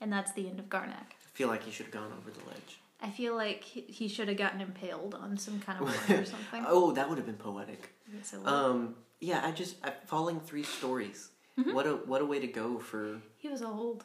And 0.00 0.12
that's 0.12 0.32
the 0.32 0.48
end 0.48 0.58
of 0.58 0.68
Garnac. 0.68 1.10
I 1.10 1.30
feel 1.34 1.48
like 1.48 1.62
he 1.62 1.70
should 1.70 1.86
have 1.86 1.94
gone 1.94 2.12
over 2.16 2.30
the 2.30 2.44
ledge. 2.46 2.80
I 3.00 3.10
feel 3.10 3.36
like 3.36 3.62
he, 3.62 4.08
should 4.08 4.26
have 4.28 4.36
gotten 4.36 4.60
impaled 4.60 5.14
on 5.14 5.36
some 5.36 5.60
kind 5.60 5.80
of 5.80 5.86
wood 6.08 6.20
or 6.20 6.24
something. 6.24 6.64
Oh, 6.66 6.92
that 6.92 7.08
would 7.08 7.16
have 7.18 7.26
been 7.26 7.36
poetic. 7.36 7.92
Yes. 8.12 8.34
Um, 8.44 8.96
yeah, 9.20 9.42
I 9.44 9.52
just 9.52 9.76
I, 9.84 9.92
falling 10.06 10.40
three 10.40 10.64
stories. 10.64 11.30
Mm-hmm. 11.58 11.74
What 11.74 11.86
a 11.86 11.92
what 11.94 12.22
a 12.22 12.24
way 12.24 12.40
to 12.40 12.46
go 12.46 12.78
for 12.78 13.20
he 13.36 13.48
was 13.48 13.62
old. 13.62 14.04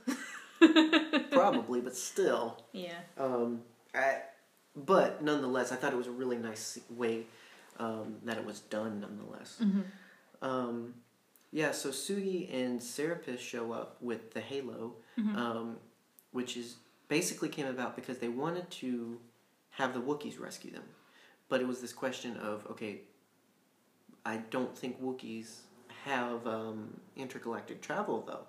probably, 1.32 1.82
but 1.82 1.96
still. 1.96 2.64
yeah. 2.72 3.00
Um, 3.18 3.62
I, 3.94 4.18
but 4.76 5.24
nonetheless, 5.24 5.72
I 5.72 5.76
thought 5.76 5.94
it 5.94 5.98
was 5.98 6.08
a 6.08 6.12
really 6.12 6.38
nice 6.38 6.80
way 6.90 7.26
um, 7.80 8.16
that 8.26 8.38
it 8.38 8.46
was 8.46 8.60
done. 8.62 9.00
Nonetheless. 9.00 9.62
Um, 10.42 10.96
yeah, 11.52 11.72
so 11.72 11.90
Sugi 11.90 12.54
and 12.54 12.80
Seripas 12.80 13.40
show 13.40 13.72
up 13.72 13.98
with 14.02 14.34
the 14.34 14.42
Halo, 14.42 14.96
um, 15.18 15.78
which 16.32 16.58
is 16.58 16.78
basically 17.08 17.50
came 17.50 17.68
about 17.68 17.96
because 17.96 18.18
they 18.18 18.30
wanted 18.30 18.70
to 18.72 19.20
have 19.72 19.94
the 19.94 20.02
Wookiees 20.02 20.40
rescue 20.40 20.72
them, 20.72 20.84
but 21.50 21.62
it 21.62 21.68
was 21.68 21.82
this 21.82 21.94
question 21.94 22.38
of 22.38 22.66
okay, 22.72 23.02
I 24.26 24.38
don't 24.38 24.78
think 24.78 25.02
Wookiees 25.02 25.60
have 26.06 26.46
um, 26.48 27.00
intergalactic 27.16 27.82
travel 27.82 28.24
though. 28.26 28.46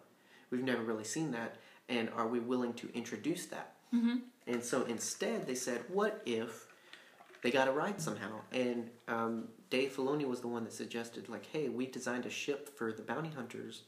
We've 0.50 0.62
never 0.62 0.82
really 0.82 1.04
seen 1.04 1.32
that, 1.32 1.56
and 1.88 2.08
are 2.10 2.28
we 2.28 2.40
willing 2.40 2.74
to 2.74 2.90
introduce 2.94 3.46
that? 3.46 3.74
Mm-hmm. 3.94 4.16
And 4.46 4.62
so 4.62 4.84
instead, 4.84 5.46
they 5.46 5.54
said, 5.54 5.82
what 5.88 6.22
if 6.26 6.66
they 7.42 7.50
got 7.50 7.68
a 7.68 7.72
ride 7.72 8.00
somehow? 8.00 8.40
And 8.52 8.90
um, 9.08 9.48
Dave 9.70 9.92
Filoni 9.96 10.26
was 10.26 10.40
the 10.40 10.48
one 10.48 10.64
that 10.64 10.72
suggested, 10.72 11.28
like, 11.28 11.46
hey, 11.46 11.68
we 11.68 11.86
designed 11.86 12.26
a 12.26 12.30
ship 12.30 12.76
for 12.76 12.92
the 12.92 13.02
bounty 13.02 13.30
hunters 13.30 13.82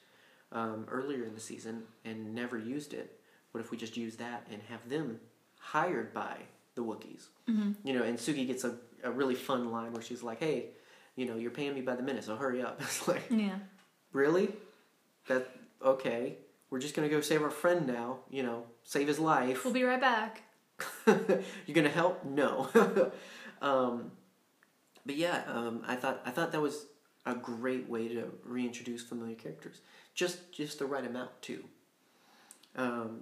um, 0.53 0.87
earlier 0.91 1.25
in 1.25 1.35
the 1.35 1.41
season 1.41 1.83
and 2.05 2.35
never 2.35 2.59
used 2.59 2.93
it. 2.95 3.19
What 3.53 3.61
if 3.61 3.71
we 3.71 3.77
just 3.77 3.97
use 3.97 4.17
that 4.17 4.47
and 4.51 4.61
have 4.69 4.89
them 4.89 5.19
hired 5.59 6.13
by 6.13 6.37
the 6.75 6.83
Wookiees? 6.83 7.27
Mm-hmm. 7.49 7.73
You 7.85 7.95
know, 7.95 8.03
and 8.03 8.19
Sugi 8.19 8.47
gets 8.47 8.65
a, 8.65 8.77
a 9.03 9.11
really 9.11 9.35
fun 9.35 9.71
line 9.71 9.93
where 9.93 10.03
she's 10.03 10.23
like, 10.23 10.39
hey, 10.41 10.67
you 11.17 11.27
know, 11.27 11.37
you're 11.37 11.51
paying 11.51 11.75
me 11.75 11.81
by 11.81 11.97
the 11.97 12.03
minute, 12.03 12.25
so 12.25 12.37
hurry 12.37 12.63
up. 12.63 12.81
It's 12.81 13.09
like, 13.09 13.25
Yeah. 13.31 13.57
really? 14.13 14.51
That, 15.29 15.49
okay. 15.83 16.37
We're 16.71 16.81
just 16.81 16.95
gonna 16.95 17.09
go 17.09 17.21
save 17.21 17.43
our 17.43 17.51
friend 17.51 17.87
now, 17.87 18.19
you 18.29 18.43
know, 18.43 18.65
save 18.83 19.07
his 19.09 19.19
life. 19.19 19.65
We'll 19.65 19.73
be 19.73 19.85
right 19.85 20.01
back. 20.01 20.43
You're 21.07 21.75
gonna 21.75 21.89
help? 21.89 22.25
No. 22.25 22.69
um, 23.63 24.11
but 25.07 25.17
yeah, 25.17 25.45
um, 25.47 25.83
I 25.87 25.95
thought 25.95 26.21
I 26.27 26.31
thought 26.31 26.53
that 26.53 26.61
was 26.61 26.87
a 27.25 27.35
great 27.35 27.89
way 27.89 28.09
to 28.09 28.25
reintroduce 28.45 29.03
familiar 29.03 29.37
characters. 29.37 29.81
Just 30.17 30.51
just 30.51 30.81
the 30.81 30.87
right 30.87 31.07
amount 31.07 31.31
too. 31.41 31.64
Um, 32.75 33.21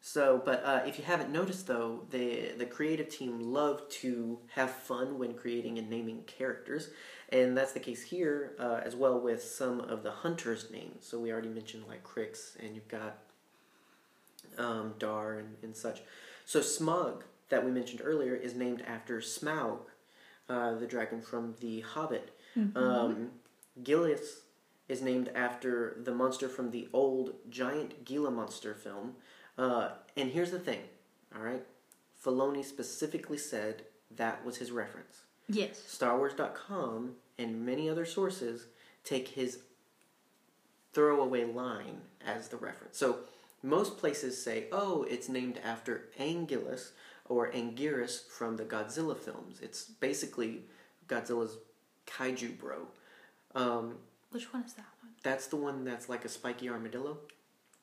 so, 0.00 0.40
but 0.44 0.62
uh, 0.64 0.82
if 0.86 0.98
you 0.98 1.04
haven't 1.04 1.30
noticed 1.30 1.66
though, 1.66 2.04
the 2.10 2.52
the 2.56 2.64
creative 2.64 3.08
team 3.08 3.40
love 3.40 3.88
to 3.88 4.38
have 4.54 4.70
fun 4.70 5.18
when 5.18 5.34
creating 5.34 5.78
and 5.78 5.90
naming 5.90 6.22
characters, 6.22 6.90
and 7.30 7.58
that's 7.58 7.72
the 7.72 7.80
case 7.80 8.04
here 8.04 8.52
uh, 8.58 8.80
as 8.84 8.94
well 8.94 9.20
with 9.20 9.42
some 9.42 9.80
of 9.80 10.04
the 10.04 10.12
hunters' 10.12 10.70
names. 10.70 11.04
So 11.04 11.18
we 11.18 11.32
already 11.32 11.48
mentioned 11.48 11.84
like 11.88 12.04
Crix, 12.04 12.56
and 12.60 12.76
you've 12.76 12.88
got 12.88 13.18
um, 14.58 14.94
Dar 15.00 15.38
and, 15.40 15.56
and 15.62 15.76
such. 15.76 16.02
So 16.44 16.60
Smug 16.60 17.24
that 17.48 17.64
we 17.64 17.72
mentioned 17.72 18.00
earlier 18.04 18.34
is 18.34 18.54
named 18.54 18.82
after 18.86 19.18
Smaug, 19.18 19.80
uh, 20.48 20.74
the 20.74 20.86
dragon 20.86 21.20
from 21.20 21.56
The 21.60 21.80
Hobbit. 21.80 22.30
Um, 22.76 23.30
Gillis 23.82 24.42
is 24.88 25.02
named 25.02 25.30
after 25.34 25.96
the 26.04 26.12
monster 26.12 26.48
from 26.48 26.70
the 26.70 26.88
old 26.92 27.34
giant 27.50 28.04
Gila 28.04 28.30
monster 28.30 28.74
film. 28.74 29.14
Uh, 29.58 29.90
and 30.16 30.30
here's 30.30 30.50
the 30.50 30.58
thing, 30.58 30.80
all 31.34 31.42
right? 31.42 31.64
Filoni 32.24 32.64
specifically 32.64 33.38
said 33.38 33.82
that 34.16 34.44
was 34.44 34.58
his 34.58 34.70
reference. 34.70 35.22
Yes. 35.48 35.82
StarWars.com 35.88 37.12
and 37.38 37.66
many 37.66 37.88
other 37.88 38.04
sources 38.04 38.66
take 39.04 39.28
his 39.28 39.60
throwaway 40.92 41.44
line 41.44 42.00
as 42.26 42.48
the 42.48 42.56
reference. 42.56 42.98
So 42.98 43.18
most 43.62 43.98
places 43.98 44.42
say, 44.42 44.66
oh, 44.72 45.04
it's 45.08 45.28
named 45.28 45.60
after 45.64 46.08
Angulus 46.18 46.90
or 47.28 47.50
Anguirus 47.50 48.26
from 48.28 48.56
the 48.56 48.64
Godzilla 48.64 49.16
films. 49.16 49.58
It's 49.60 49.84
basically 49.84 50.62
Godzilla's 51.08 51.58
kaiju 52.06 52.58
bro. 52.58 52.86
Um, 53.54 53.96
Which 54.30 54.52
one 54.52 54.64
is 54.64 54.74
that 54.74 54.86
one? 55.02 55.12
that's 55.22 55.46
the 55.48 55.56
one 55.56 55.84
that's 55.84 56.08
like 56.08 56.24
a 56.24 56.28
spiky 56.28 56.68
armadillo. 56.68 57.18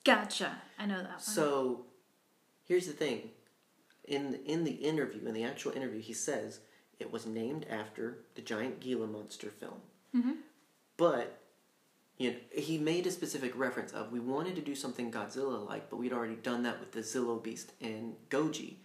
Gotcha. 0.05 0.61
I 0.79 0.85
know 0.85 1.01
that 1.01 1.09
one. 1.11 1.19
So 1.19 1.85
here's 2.65 2.87
the 2.87 2.93
thing. 2.93 3.31
In 4.05 4.35
in 4.45 4.63
the 4.63 4.71
interview, 4.71 5.25
in 5.27 5.33
the 5.33 5.43
actual 5.43 5.71
interview, 5.73 6.01
he 6.01 6.13
says 6.13 6.59
it 6.99 7.11
was 7.11 7.25
named 7.25 7.65
after 7.69 8.19
the 8.35 8.41
giant 8.41 8.79
Gila 8.79 9.07
monster 9.07 9.49
film. 9.49 9.81
Mhm. 10.15 10.37
But 10.97 11.39
you 12.17 12.31
know, 12.31 12.37
he 12.51 12.77
made 12.77 13.07
a 13.07 13.11
specific 13.11 13.57
reference 13.57 13.91
of 13.91 14.11
we 14.11 14.19
wanted 14.19 14.55
to 14.55 14.61
do 14.61 14.75
something 14.75 15.11
Godzilla 15.11 15.67
like, 15.67 15.89
but 15.89 15.97
we'd 15.97 16.13
already 16.13 16.35
done 16.35 16.63
that 16.63 16.79
with 16.79 16.91
the 16.91 16.99
Zillo 17.01 17.41
Beast 17.41 17.71
and 17.81 18.15
Goji. 18.29 18.75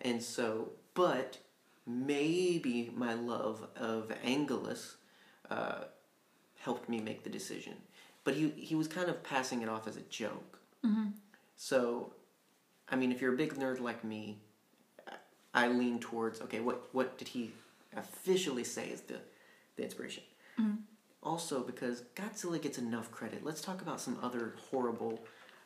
And 0.00 0.22
so, 0.22 0.70
but 0.94 1.38
maybe 1.86 2.90
my 2.96 3.14
love 3.14 3.66
of 3.76 4.12
Angelus 4.22 4.96
uh, 5.50 5.84
helped 6.66 6.88
me 6.88 6.98
make 7.00 7.20
the 7.24 7.30
decision. 7.38 7.74
but 8.24 8.34
he 8.34 8.44
he 8.68 8.74
was 8.80 8.88
kind 8.88 9.08
of 9.12 9.16
passing 9.32 9.62
it 9.64 9.68
off 9.74 9.84
as 9.90 9.96
a 9.96 10.04
joke. 10.20 10.52
Mm-hmm. 10.86 11.08
So, 11.56 11.80
I 12.92 12.94
mean, 13.00 13.10
if 13.14 13.20
you're 13.20 13.34
a 13.34 13.36
big 13.44 13.52
nerd 13.62 13.80
like 13.80 14.02
me, 14.12 14.22
I 15.52 15.68
lean 15.68 15.98
towards 16.00 16.40
okay. 16.46 16.60
What 16.60 16.78
what 16.92 17.08
did 17.18 17.28
he 17.28 17.42
officially 17.96 18.64
say 18.76 18.86
is 18.94 19.00
the 19.10 19.18
the 19.76 19.82
inspiration? 19.88 20.22
Mm-hmm. 20.58 20.76
Also, 21.22 21.56
because 21.70 21.96
Godzilla 22.18 22.58
gets 22.66 22.78
enough 22.78 23.10
credit, 23.10 23.44
let's 23.44 23.60
talk 23.68 23.82
about 23.82 24.00
some 24.00 24.16
other 24.22 24.44
horrible 24.70 25.14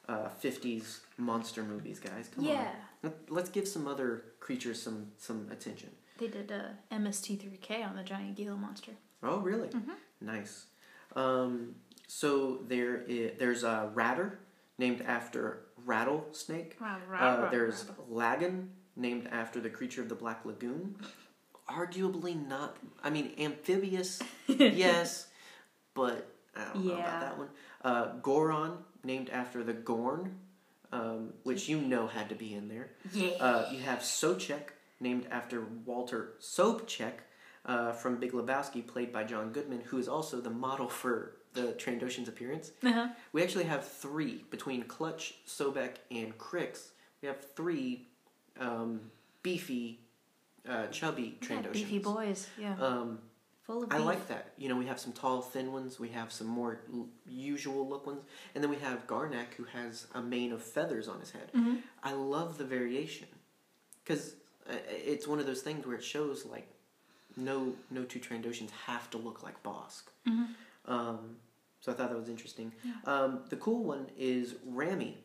uh, 0.09 0.29
'50s 0.43 1.01
monster 1.17 1.63
movies, 1.63 1.99
guys. 2.01 2.29
Come 2.35 2.45
Yeah. 2.45 2.61
on, 2.61 2.77
Let- 3.11 3.31
let's 3.37 3.51
give 3.51 3.67
some 3.69 3.87
other 3.87 4.09
creatures 4.41 4.79
some 4.87 4.99
some 5.19 5.41
attention. 5.57 5.91
They 6.19 6.29
did 6.29 6.51
uh, 6.53 6.71
MST3K 7.03 7.69
on 7.89 7.95
the 7.97 8.03
giant 8.05 8.37
Gila 8.37 8.57
monster. 8.57 8.93
Oh, 9.23 9.39
really? 9.51 9.71
Nice. 10.21 10.67
Um, 11.15 11.75
so 12.07 12.61
there 12.69 13.03
is, 13.03 13.33
there's 13.39 13.65
a 13.65 13.91
ratter 13.95 14.39
named 14.79 15.03
after 15.03 15.61
rattlesnake. 15.85 16.77
Wow, 16.81 16.99
Uh, 17.19 17.51
there's 17.51 17.87
Lagan, 18.09 18.71
named 18.97 19.29
after 19.31 19.61
the 19.61 19.71
creature 19.71 20.03
of 20.03 20.09
the 20.09 20.15
Black 20.15 20.45
Lagoon. 20.45 20.97
Arguably 21.69 22.47
not. 22.47 22.77
I 23.03 23.11
mean, 23.11 23.33
amphibious, 23.39 24.21
yes, 24.47 25.29
but 25.95 26.31
I 26.55 26.65
don't 26.73 26.85
know 26.85 26.95
about 26.95 27.21
that 27.21 27.39
one. 27.39 27.49
Uh, 27.83 28.13
Goron, 28.23 28.79
named 29.03 29.31
after 29.31 29.63
the 29.63 29.73
Gorn, 29.73 30.37
um, 30.93 31.33
which 31.43 31.69
you 31.69 31.81
know 31.81 32.07
had 32.07 32.29
to 32.29 32.35
be 32.35 32.55
in 32.55 32.69
there. 32.69 32.91
yeah. 33.13 33.31
Uh, 33.41 33.69
you 33.73 33.81
have 33.81 34.01
Sobchak, 34.01 34.71
named 35.01 35.27
after 35.31 35.65
Walter 35.85 36.35
Sobchak 36.41 37.15
uh, 37.67 37.93
from 37.93 38.17
Big 38.17 38.33
Lebowski, 38.33 38.87
played 38.87 39.13
by 39.13 39.25
John 39.25 39.51
Goodman, 39.53 39.81
who 39.87 39.99
is 39.99 40.09
also 40.09 40.41
the 40.41 40.51
model 40.51 40.89
for 40.89 41.37
the 41.55 41.73
Trandoshan's 41.75 42.29
appearance. 42.29 42.73
uh-huh. 42.85 43.09
We 43.33 43.43
actually 43.43 43.65
have 43.65 43.87
three 43.87 44.45
between 44.51 44.83
Clutch, 44.85 45.35
Sobek, 45.47 45.97
and 46.11 46.37
Crix. 46.37 46.89
We 47.23 47.29
have 47.29 47.41
three 47.55 48.09
um, 48.59 49.01
beefy, 49.43 50.01
uh, 50.69 50.87
chubby 50.89 51.39
Yeah, 51.41 51.49
Trandoshans. 51.49 51.73
beefy 51.73 51.99
boys. 52.01 52.49
Yeah. 52.59 52.75
Um, 52.81 53.19
Full 53.63 53.85
of 53.85 53.91
I 53.93 53.97
beef. 53.97 54.05
like 54.07 54.29
that. 54.29 54.53
You 54.59 54.69
know, 54.69 54.77
we 54.77 54.85
have 54.87 55.01
some 55.01 55.13
tall, 55.15 55.41
thin 55.41 55.73
ones. 55.73 55.99
We 55.99 56.11
have 56.11 56.31
some 56.31 56.47
more 56.49 56.81
l- 56.93 57.09
usual 57.27 57.89
look 57.89 58.07
ones, 58.07 58.21
and 58.55 58.63
then 58.63 58.71
we 58.71 58.77
have 58.77 59.07
Garnac, 59.07 59.55
who 59.57 59.65
has 59.65 60.07
a 60.15 60.21
mane 60.21 60.53
of 60.53 60.63
feathers 60.63 61.09
on 61.09 61.19
his 61.21 61.31
head. 61.31 61.51
Mhm. 61.55 61.81
I 62.03 62.13
love 62.13 62.59
the 62.59 62.65
variation 62.65 63.29
because 64.05 64.35
it's 64.91 65.27
one 65.27 65.39
of 65.41 65.47
those 65.47 65.63
things 65.63 65.87
where 65.87 65.97
it 65.97 66.05
shows 66.05 66.45
like 66.45 66.69
no 67.37 67.75
no 67.91 68.05
two 68.05 68.21
Trandoshans 68.21 68.71
have 68.87 69.11
to 69.11 69.19
look 69.19 69.43
like 69.43 69.63
Bossk. 69.63 70.05
Mhm. 70.27 70.49
Um, 70.87 71.37
so 71.81 71.93
I 71.93 71.95
thought 71.95 72.09
that 72.11 72.19
was 72.19 72.29
interesting. 72.29 72.73
Um, 73.05 73.41
the 73.51 73.57
cool 73.57 73.85
one 73.85 74.07
is 74.17 74.55
Rami, 74.65 75.19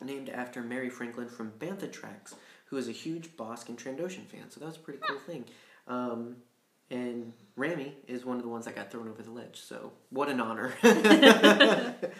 named 0.00 0.28
after 0.28 0.62
Mary 0.62 0.90
Franklin 0.90 1.28
from 1.28 1.52
Bantha 1.58 1.90
Tracks, 1.92 2.34
who 2.66 2.76
is 2.76 2.88
a 2.88 2.92
huge 2.92 3.36
Bossk 3.36 3.68
and 3.68 3.78
Trandoshan 3.78 4.26
fan. 4.26 4.50
So 4.50 4.60
that 4.60 4.66
was 4.66 4.76
a 4.76 4.80
pretty 4.80 5.00
cool 5.06 5.18
thing. 5.20 5.44
Um, 5.86 6.36
and 6.90 7.32
Rami 7.56 7.94
is 8.08 8.24
one 8.24 8.36
of 8.38 8.42
the 8.42 8.48
ones 8.48 8.64
that 8.64 8.74
got 8.74 8.90
thrown 8.90 9.08
over 9.08 9.22
the 9.22 9.30
ledge. 9.30 9.60
So 9.60 9.92
what 10.10 10.28
an 10.28 10.40
honor! 10.40 10.72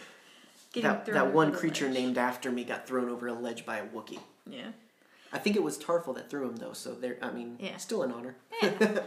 That 0.74 1.04
that 1.06 1.32
one 1.32 1.52
creature 1.52 1.86
ledge. 1.86 1.94
named 1.94 2.16
after 2.18 2.50
me 2.52 2.62
got 2.62 2.86
thrown 2.86 3.08
over 3.08 3.26
a 3.26 3.32
ledge 3.32 3.66
by 3.66 3.78
a 3.78 3.86
Wookiee. 3.88 4.20
Yeah. 4.46 4.68
I 5.32 5.38
think 5.38 5.56
it 5.56 5.62
was 5.62 5.78
Tarfful 5.78 6.14
that 6.16 6.28
threw 6.30 6.48
him 6.48 6.56
though, 6.56 6.72
so 6.72 6.94
there. 6.94 7.16
I 7.22 7.30
mean, 7.30 7.56
Yeah. 7.60 7.76
still 7.76 8.02
an 8.02 8.12
honor. 8.12 8.36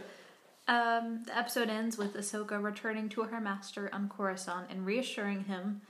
Um, 0.66 1.24
the 1.26 1.36
episode 1.36 1.68
ends 1.68 1.98
with 1.98 2.14
Ahsoka 2.14 2.62
returning 2.62 3.10
to 3.10 3.24
her 3.24 3.38
master 3.38 3.90
on 3.92 4.08
Coruscant 4.08 4.70
and 4.70 4.86
reassuring 4.86 5.44
him 5.44 5.82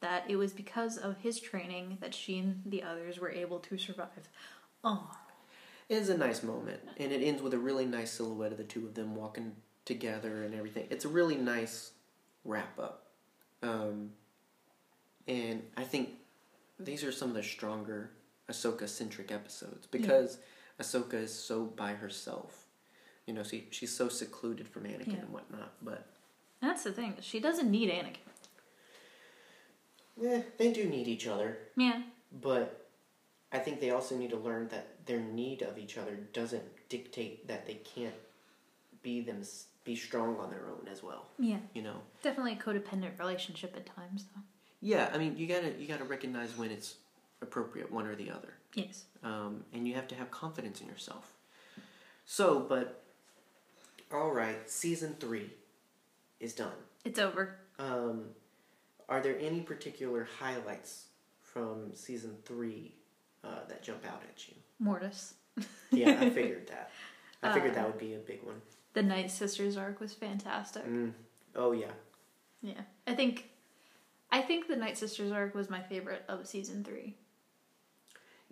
that 0.00 0.24
it 0.28 0.36
was 0.36 0.52
because 0.52 0.98
of 0.98 1.16
his 1.20 1.40
training 1.40 1.96
that 2.02 2.14
she 2.14 2.38
and 2.38 2.60
the 2.66 2.82
others 2.82 3.18
were 3.18 3.30
able 3.30 3.58
to 3.60 3.78
survive. 3.78 4.28
Oh, 4.84 5.10
It 5.88 5.94
is 5.96 6.10
a 6.10 6.18
nice 6.18 6.42
moment, 6.42 6.80
and 6.98 7.10
it 7.10 7.22
ends 7.26 7.40
with 7.40 7.54
a 7.54 7.58
really 7.58 7.86
nice 7.86 8.10
silhouette 8.10 8.52
of 8.52 8.58
the 8.58 8.64
two 8.64 8.84
of 8.84 8.92
them 8.92 9.14
walking 9.16 9.56
together 9.86 10.44
and 10.44 10.54
everything. 10.54 10.88
It's 10.90 11.06
a 11.06 11.08
really 11.08 11.36
nice 11.36 11.92
wrap 12.44 12.78
up, 12.78 13.06
um, 13.62 14.10
and 15.26 15.62
I 15.74 15.84
think 15.84 16.10
these 16.78 17.02
are 17.02 17.12
some 17.12 17.30
of 17.30 17.34
the 17.34 17.42
stronger 17.42 18.10
Ahsoka 18.52 18.88
centric 18.88 19.32
episodes 19.32 19.86
because 19.86 20.38
Ahsoka 20.80 21.14
is 21.14 21.32
so 21.32 21.64
by 21.64 21.92
herself. 21.94 22.66
You 23.26 23.34
know, 23.34 23.42
she 23.42 23.66
she's 23.70 23.94
so 23.96 24.08
secluded 24.08 24.68
from 24.68 24.84
Anakin 24.84 25.14
Yeah. 25.14 25.20
and 25.20 25.30
whatnot. 25.32 25.72
But 25.82 26.06
that's 26.60 26.84
the 26.84 26.92
thing. 26.92 27.16
She 27.20 27.40
doesn't 27.40 27.70
need 27.70 27.90
Anakin. 27.90 28.18
yeah, 30.20 30.42
they 30.58 30.72
do 30.72 30.84
need 30.88 31.08
each 31.08 31.26
other. 31.26 31.58
Yeah. 31.76 32.02
But 32.40 32.86
I 33.52 33.58
think 33.58 33.80
they 33.80 33.90
also 33.90 34.16
need 34.16 34.30
to 34.30 34.36
learn 34.36 34.68
that 34.68 35.06
their 35.06 35.20
need 35.20 35.62
of 35.62 35.78
each 35.78 35.98
other 35.98 36.16
doesn't 36.32 36.62
dictate 36.88 37.46
that 37.48 37.66
they 37.66 37.74
can't 37.94 38.14
be 39.02 39.20
them 39.20 39.42
be 39.84 39.96
strong 39.96 40.36
on 40.38 40.50
their 40.50 40.66
own 40.68 40.86
as 40.90 41.02
well. 41.02 41.26
Yeah. 41.38 41.58
You 41.74 41.82
know. 41.82 41.96
Definitely 42.22 42.52
a 42.52 42.56
codependent 42.56 43.18
relationship 43.18 43.74
at 43.76 43.84
times, 43.86 44.26
though. 44.34 44.42
Yeah, 44.80 45.10
I 45.14 45.18
mean, 45.18 45.36
you 45.36 45.46
gotta 45.46 45.72
you 45.78 45.86
gotta 45.86 46.04
recognize 46.04 46.56
when 46.56 46.70
it's 46.70 46.96
appropriate, 47.42 47.90
one 47.92 48.06
or 48.06 48.14
the 48.14 48.30
other, 48.30 48.54
Yes. 48.74 49.04
um, 49.22 49.64
and 49.72 49.86
you 49.86 49.94
have 49.94 50.08
to 50.08 50.14
have 50.14 50.30
confidence 50.30 50.80
in 50.80 50.86
yourself. 50.88 51.32
So, 52.24 52.60
but 52.60 53.02
all 54.12 54.30
right, 54.30 54.68
season 54.70 55.16
three 55.18 55.50
is 56.40 56.54
done. 56.54 56.72
It's 57.04 57.18
over. 57.18 57.56
Um, 57.78 58.26
are 59.08 59.20
there 59.20 59.36
any 59.38 59.60
particular 59.60 60.28
highlights 60.38 61.06
from 61.42 61.94
season 61.94 62.36
three 62.44 62.94
uh, 63.44 63.64
that 63.68 63.82
jump 63.82 64.04
out 64.06 64.22
at 64.28 64.48
you? 64.48 64.54
Mortis. 64.78 65.34
Yeah, 65.90 66.18
I 66.20 66.30
figured 66.30 66.68
that. 66.68 66.90
I 67.42 67.52
figured 67.52 67.74
that 67.74 67.86
would 67.86 67.98
be 67.98 68.14
a 68.14 68.18
big 68.18 68.42
one. 68.44 68.60
The 68.94 69.02
Night 69.02 69.30
Sisters 69.30 69.76
arc 69.76 70.00
was 70.00 70.14
fantastic. 70.14 70.86
Mm. 70.86 71.12
Oh 71.56 71.72
yeah. 71.72 71.90
Yeah. 72.62 72.80
I 73.06 73.14
think 73.14 73.48
I 74.30 74.40
think 74.42 74.68
the 74.68 74.76
Night 74.76 74.96
Sisters 74.96 75.32
arc 75.32 75.54
was 75.54 75.68
my 75.68 75.80
favorite 75.82 76.24
of 76.28 76.46
season 76.46 76.84
three. 76.84 77.16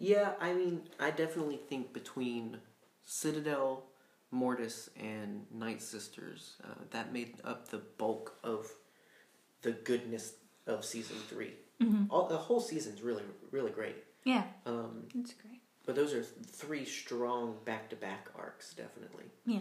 Yeah, 0.01 0.33
I 0.41 0.53
mean, 0.55 0.83
I 0.99 1.11
definitely 1.11 1.57
think 1.69 1.93
between 1.93 2.57
Citadel, 3.05 3.85
Mortis, 4.31 4.89
and 4.99 5.45
Night 5.53 5.83
Sisters, 5.83 6.57
uh, 6.65 6.75
that 6.91 7.13
made 7.13 7.35
up 7.45 7.69
the 7.69 7.79
bulk 7.99 8.37
of 8.43 8.67
the 9.63 9.73
goodness 9.73 10.35
of 10.67 10.85
season 10.85 11.17
3 11.29 11.53
Mm-hmm. 11.83 12.05
All 12.11 12.29
the 12.29 12.37
whole 12.37 12.61
season's 12.61 13.01
really, 13.01 13.23
really 13.53 13.71
great. 13.71 13.97
Yeah. 14.25 14.45
Um, 14.67 15.05
It's 15.15 15.33
great. 15.33 15.61
but 15.87 15.95
those 15.95 16.13
are 16.13 16.23
three 16.23 16.85
strong 16.85 17.57
back-to-back 17.65 18.29
arcs, 18.39 18.75
definitely. 18.75 19.25
Yeah. 19.47 19.61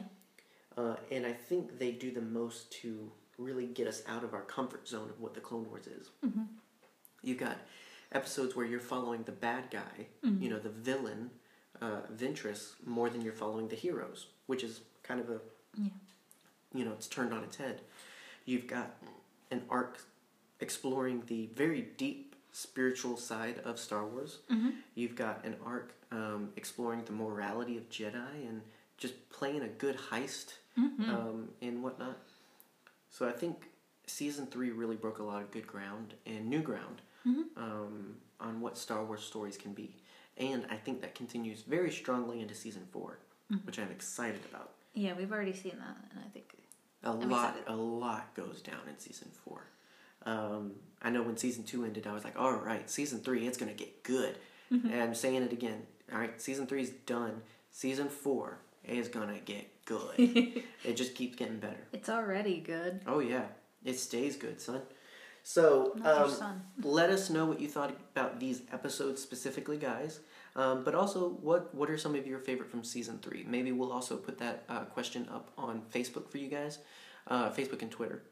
Uh, 0.77 0.97
and 1.11 1.25
I 1.25 1.31
think 1.31 1.79
they 1.79 1.91
do 1.93 2.11
the 2.11 2.21
most 2.21 2.73
to 2.81 3.09
really 3.37 3.67
get 3.67 3.87
us 3.87 4.03
out 4.05 4.25
of 4.25 4.33
our 4.33 4.41
comfort 4.41 4.85
zone 4.85 5.09
of 5.09 5.21
what 5.21 5.33
the 5.33 5.39
Clone 5.39 5.65
Wars 5.69 5.87
is. 5.87 6.09
Mm-hmm. 6.25 6.43
You've 7.23 7.37
got 7.37 7.57
episodes 8.11 8.55
where 8.55 8.65
you're 8.65 8.79
following 8.79 9.23
the 9.23 9.31
bad 9.31 9.65
guy, 9.71 10.07
Mm-hmm. 10.25 10.43
you 10.43 10.49
know, 10.49 10.59
the 10.59 10.69
villain, 10.69 11.29
uh, 11.81 12.01
Ventress, 12.15 12.73
more 12.85 13.09
than 13.09 13.21
you're 13.21 13.33
following 13.33 13.67
the 13.67 13.75
heroes, 13.75 14.27
which 14.47 14.63
is 14.63 14.81
kind 15.03 15.19
of 15.19 15.29
a, 15.29 15.39
Yeah. 15.77 15.89
you 16.73 16.85
know, 16.85 16.91
it's 16.93 17.07
turned 17.07 17.33
on 17.33 17.43
its 17.43 17.57
head. 17.57 17.81
You've 18.45 18.67
got 18.67 18.95
an 19.51 19.63
arc 19.69 20.01
exploring 20.59 21.23
the 21.27 21.49
very 21.55 21.81
deep 21.97 22.35
spiritual 22.51 23.15
side 23.15 23.59
of 23.63 23.79
Star 23.79 24.05
Wars. 24.05 24.39
Mm-hmm. 24.51 24.69
You've 24.95 25.15
got 25.15 25.45
an 25.45 25.55
arc 25.65 25.93
um, 26.11 26.49
exploring 26.57 27.03
the 27.05 27.11
morality 27.13 27.77
of 27.77 27.89
Jedi 27.89 28.47
and 28.47 28.61
just 28.97 29.29
playing 29.29 29.61
a 29.61 29.67
good 29.67 29.97
heist 30.11 30.53
Mm-hmm. 30.77 31.09
um, 31.09 31.49
and 31.61 31.83
whatnot. 31.83 32.17
So 33.09 33.27
I 33.27 33.31
think 33.33 33.67
season 34.07 34.45
three 34.47 34.71
really 34.71 34.95
broke 34.95 35.19
a 35.19 35.23
lot 35.23 35.41
of 35.41 35.51
good 35.51 35.67
ground 35.67 36.13
and 36.25 36.47
new 36.49 36.61
ground 36.61 37.01
Mm-hmm. 37.27 37.61
um, 37.63 38.15
on 38.39 38.61
what 38.61 38.77
Star 38.77 39.03
Wars 39.03 39.21
stories 39.21 39.57
can 39.57 39.73
be, 39.73 39.97
and 40.37 40.65
I 40.69 40.75
think 40.75 41.01
that 41.01 41.13
continues 41.15 41.61
very 41.63 41.91
strongly 41.91 42.39
into 42.41 42.55
season 42.55 42.83
4 42.91 43.19
Mm-hmm. 43.51 43.65
which 43.65 43.79
I'm 43.79 43.89
excited 43.89 44.41
about. 44.51 44.69
Yeah, 44.93 45.13
we've 45.17 45.31
already 45.31 45.53
seen 45.53 45.73
that, 45.79 45.97
and 46.11 46.19
I 46.23 46.29
think 46.29 46.53
A 47.03 47.09
I'm 47.09 47.29
lot, 47.29 47.55
excited. 47.57 47.73
a 47.73 47.75
lot 47.75 48.33
goes 48.35 48.61
down 48.61 48.81
in 48.87 48.99
season 48.99 49.27
four. 49.43 49.63
Um, 50.25 50.73
I 51.01 51.09
know 51.09 51.23
when 51.23 51.35
season 51.37 51.63
two 51.63 51.83
ended, 51.83 52.05
I 52.05 52.13
was 52.13 52.23
like, 52.23 52.37
"All 52.39 52.53
right, 52.53 52.87
season 52.89 53.21
three, 53.21 53.47
it's 53.47 53.57
gonna 53.57 53.73
get 53.73 54.03
good." 54.03 54.37
Mm-hmm. 54.71 54.89
And 54.91 55.01
I'm 55.01 55.15
saying 55.15 55.41
it 55.41 55.51
again. 55.51 55.81
All 56.13 56.19
right, 56.19 56.39
season 56.41 56.67
three's 56.67 56.91
done. 56.91 57.41
Season 57.71 58.07
four 58.09 58.59
is 58.83 59.07
gonna 59.07 59.39
get 59.39 59.65
good. 59.85 60.13
it 60.19 60.93
just 60.95 61.15
keeps 61.15 61.35
getting 61.35 61.57
better. 61.59 61.87
it's 61.91 62.09
already 62.09 62.59
good. 62.59 63.01
Oh 63.07 63.17
yeah, 63.19 63.45
it 63.83 63.97
stays 63.97 64.35
good, 64.35 64.61
son. 64.61 64.81
So 65.43 65.93
um, 66.03 66.61
let 66.81 67.09
us 67.09 67.29
know 67.29 67.45
what 67.45 67.59
you 67.59 67.67
thought 67.67 67.95
about 68.15 68.39
these 68.39 68.61
episodes 68.71 69.21
specifically, 69.21 69.77
guys. 69.77 70.19
Um, 70.55 70.83
but 70.83 70.95
also, 70.95 71.29
what 71.29 71.73
what 71.73 71.89
are 71.89 71.97
some 71.97 72.15
of 72.15 72.27
your 72.27 72.39
favorite 72.39 72.69
from 72.69 72.83
season 72.83 73.19
three? 73.21 73.45
Maybe 73.47 73.71
we'll 73.71 73.91
also 73.91 74.17
put 74.17 74.37
that 74.39 74.63
uh, 74.69 74.81
question 74.85 75.27
up 75.31 75.51
on 75.57 75.81
Facebook 75.93 76.29
for 76.29 76.37
you 76.37 76.49
guys, 76.49 76.79
uh, 77.27 77.49
Facebook 77.49 77.81
and 77.81 77.91
Twitter. 77.91 78.23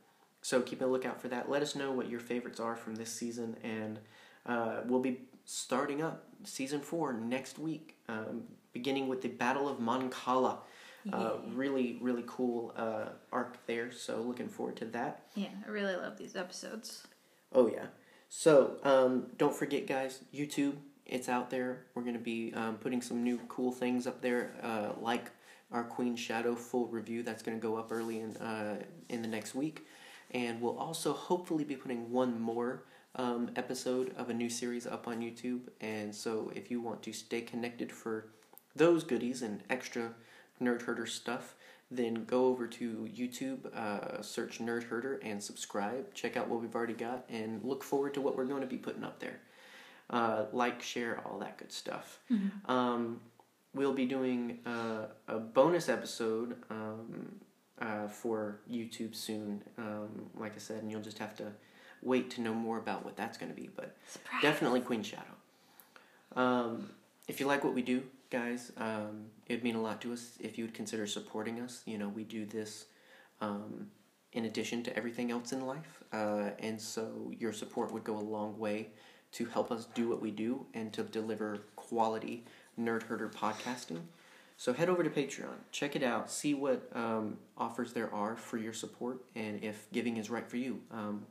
So 0.42 0.62
keep 0.62 0.82
a 0.82 0.86
lookout 0.86 1.22
for 1.22 1.28
that. 1.30 1.50
Let 1.50 1.62
us 1.62 1.76
know 1.76 1.92
what 1.92 2.10
your 2.10 2.20
favorites 2.20 2.60
are 2.60 2.76
from 2.76 2.96
this 2.96 3.12
season, 3.12 3.58
and 3.64 4.00
uh, 4.46 4.82
we'll 4.86 5.02
be 5.02 5.22
starting 5.46 6.02
up 6.02 6.26
season 6.44 6.82
four 6.82 7.14
next 7.14 7.58
week, 7.58 7.96
um, 8.08 8.44
beginning 8.74 9.08
with 9.08 9.22
the 9.22 9.30
Battle 9.30 9.68
of 9.68 9.80
Mon 9.80 10.10
Cala. 10.10 10.60
Uh, 11.14 11.38
really, 11.54 11.98
really 12.02 12.24
cool 12.28 12.74
uh, 12.76 13.10
arc 13.32 13.66
there. 13.66 13.92
So 13.92 14.22
looking 14.22 14.50
forward 14.50 14.76
to 14.78 14.86
that. 14.86 15.24
Yeah, 15.36 15.50
I 15.66 15.70
really 15.70 15.96
love 15.96 16.18
these 16.18 16.36
episodes. 16.36 17.06
Oh 17.54 17.68
yeah. 17.68 17.88
So 18.30 18.78
um, 18.84 19.28
don't 19.38 19.56
forget, 19.56 19.88
guys. 19.88 20.20
YouTube, 20.34 20.76
it's 21.06 21.30
out 21.30 21.50
there. 21.50 21.86
We're 21.96 22.04
gonna 22.04 22.20
be 22.20 22.54
um, 22.54 22.76
putting 22.78 23.02
some 23.02 23.24
new 23.24 23.40
cool 23.48 23.72
things 23.72 24.06
up 24.08 24.22
there, 24.22 24.54
uh, 24.62 25.00
like 25.02 25.32
our 25.72 25.84
Queen 25.84 26.16
Shadow 26.16 26.56
full 26.56 26.88
review. 26.88 27.24
That's 27.24 27.42
gonna 27.42 27.58
go 27.58 27.78
up 27.78 27.92
early 27.92 28.20
in 28.20 28.36
uh, 28.38 28.84
in 29.10 29.22
the 29.22 29.28
next 29.28 29.56
week, 29.56 29.86
and 30.32 30.62
we'll 30.62 30.78
also 30.78 31.14
hopefully 31.14 31.64
be 31.64 31.76
putting 31.76 32.12
one 32.12 32.40
more 32.40 32.84
um, 33.16 33.50
episode 33.56 34.14
of 34.18 34.30
a 34.30 34.34
new 34.34 34.50
series 34.50 34.86
up 34.86 35.08
on 35.08 35.22
YouTube. 35.22 35.62
And 35.80 36.14
so, 36.14 36.52
if 36.54 36.70
you 36.70 36.82
want 36.82 37.02
to 37.04 37.14
stay 37.14 37.42
connected 37.42 37.92
for 37.92 38.28
those 38.76 39.04
goodies 39.04 39.42
and 39.42 39.64
extra 39.70 40.14
Nerd 40.62 40.82
Herder 40.84 41.06
stuff, 41.06 41.56
then 41.90 42.26
go 42.26 42.48
over 42.48 42.68
to 42.68 43.08
YouTube, 43.16 43.74
uh, 43.76 44.22
search 44.22 44.60
Nerd 44.60 44.84
Herder, 44.84 45.20
and 45.24 45.42
subscribe. 45.42 46.14
Check 46.14 46.36
out 46.36 46.48
what 46.50 46.62
we've 46.62 46.76
already 46.76 46.94
got, 46.94 47.26
and 47.30 47.64
look 47.64 47.84
forward 47.84 48.14
to 48.16 48.22
what 48.22 48.36
we're 48.36 48.46
going 48.46 48.62
to 48.62 48.68
be 48.68 48.78
putting 48.78 49.04
up 49.04 49.20
there. 49.20 49.40
Uh, 50.10 50.46
like, 50.54 50.82
share, 50.82 51.22
all 51.26 51.40
that 51.40 51.58
good 51.58 51.72
stuff. 51.72 52.20
Um, 52.66 53.20
we'll 53.74 53.94
be 53.94 54.06
doing 54.06 54.60
uh, 54.66 55.06
a 55.28 55.38
bonus 55.40 55.90
episode 55.90 56.56
um, 56.70 57.36
uh, 57.82 58.08
for 58.08 58.60
YouTube 58.70 59.16
soon, 59.16 59.64
um, 59.78 60.30
like 60.36 60.56
I 60.56 60.60
said, 60.60 60.82
and 60.82 60.92
you'll 60.92 61.02
just 61.02 61.20
have 61.20 61.36
to 61.38 61.52
wait 62.02 62.30
to 62.32 62.42
know 62.42 62.54
more 62.54 62.78
about 62.78 63.06
what 63.06 63.16
that's 63.16 63.38
going 63.38 63.52
to 63.54 63.56
be. 63.56 63.70
But 63.76 63.96
Surprise. 64.08 64.42
definitely 64.42 64.82
Queen 64.82 65.04
Shadow. 65.04 65.24
Um, 66.36 66.90
if 67.28 67.40
you 67.40 67.46
like 67.46 67.64
what 67.64 67.74
we 67.74 67.82
do, 67.82 68.04
guys, 68.30 68.72
um, 68.78 69.26
it'd 69.48 69.64
mean 69.64 69.76
a 69.76 69.82
lot 69.82 70.02
to 70.02 70.14
us 70.14 70.34
if 70.40 70.58
you 70.58 70.66
would 70.66 70.74
consider 70.74 71.08
supporting 71.08 71.60
us. 71.60 71.82
You 71.86 71.98
know, 71.98 72.10
we 72.10 72.24
do 72.24 72.45
this 72.45 72.86
um, 73.41 73.88
in 74.34 74.45
addition 74.45 74.84
to 74.84 74.95
everything 74.95 75.32
else 75.32 75.54
in 75.54 75.66
life, 75.66 76.04
uh, 76.14 76.52
and 76.60 76.80
so 76.80 77.32
your 77.38 77.54
support 77.54 77.91
would 77.91 78.04
go 78.04 78.18
a 78.18 78.20
long 78.20 78.58
way 78.58 78.90
to 79.34 79.45
help 79.45 79.72
us 79.72 79.88
do 79.94 80.10
what 80.10 80.22
we 80.22 80.32
do 80.32 80.66
and 80.74 80.94
to 80.94 81.04
deliver 81.04 81.60
quality 81.76 82.45
nerd 82.80 83.04
herder 83.04 83.30
podcasting. 83.30 84.02
So 84.56 84.74
head 84.74 84.90
over 84.90 85.04
to 85.04 85.10
Patreon, 85.10 85.56
check 85.72 85.95
it 85.95 86.02
out, 86.02 86.32
see 86.32 86.56
what 86.56 86.90
um, 86.95 87.38
offers 87.58 87.94
there 87.94 88.14
are 88.14 88.36
for 88.36 88.58
your 88.58 88.74
support, 88.74 89.24
and 89.36 89.64
if 89.64 89.88
giving 89.91 90.18
is 90.18 90.30
right 90.30 90.48
for 90.49 90.58
you. 90.58 90.82
Um, 90.91 91.28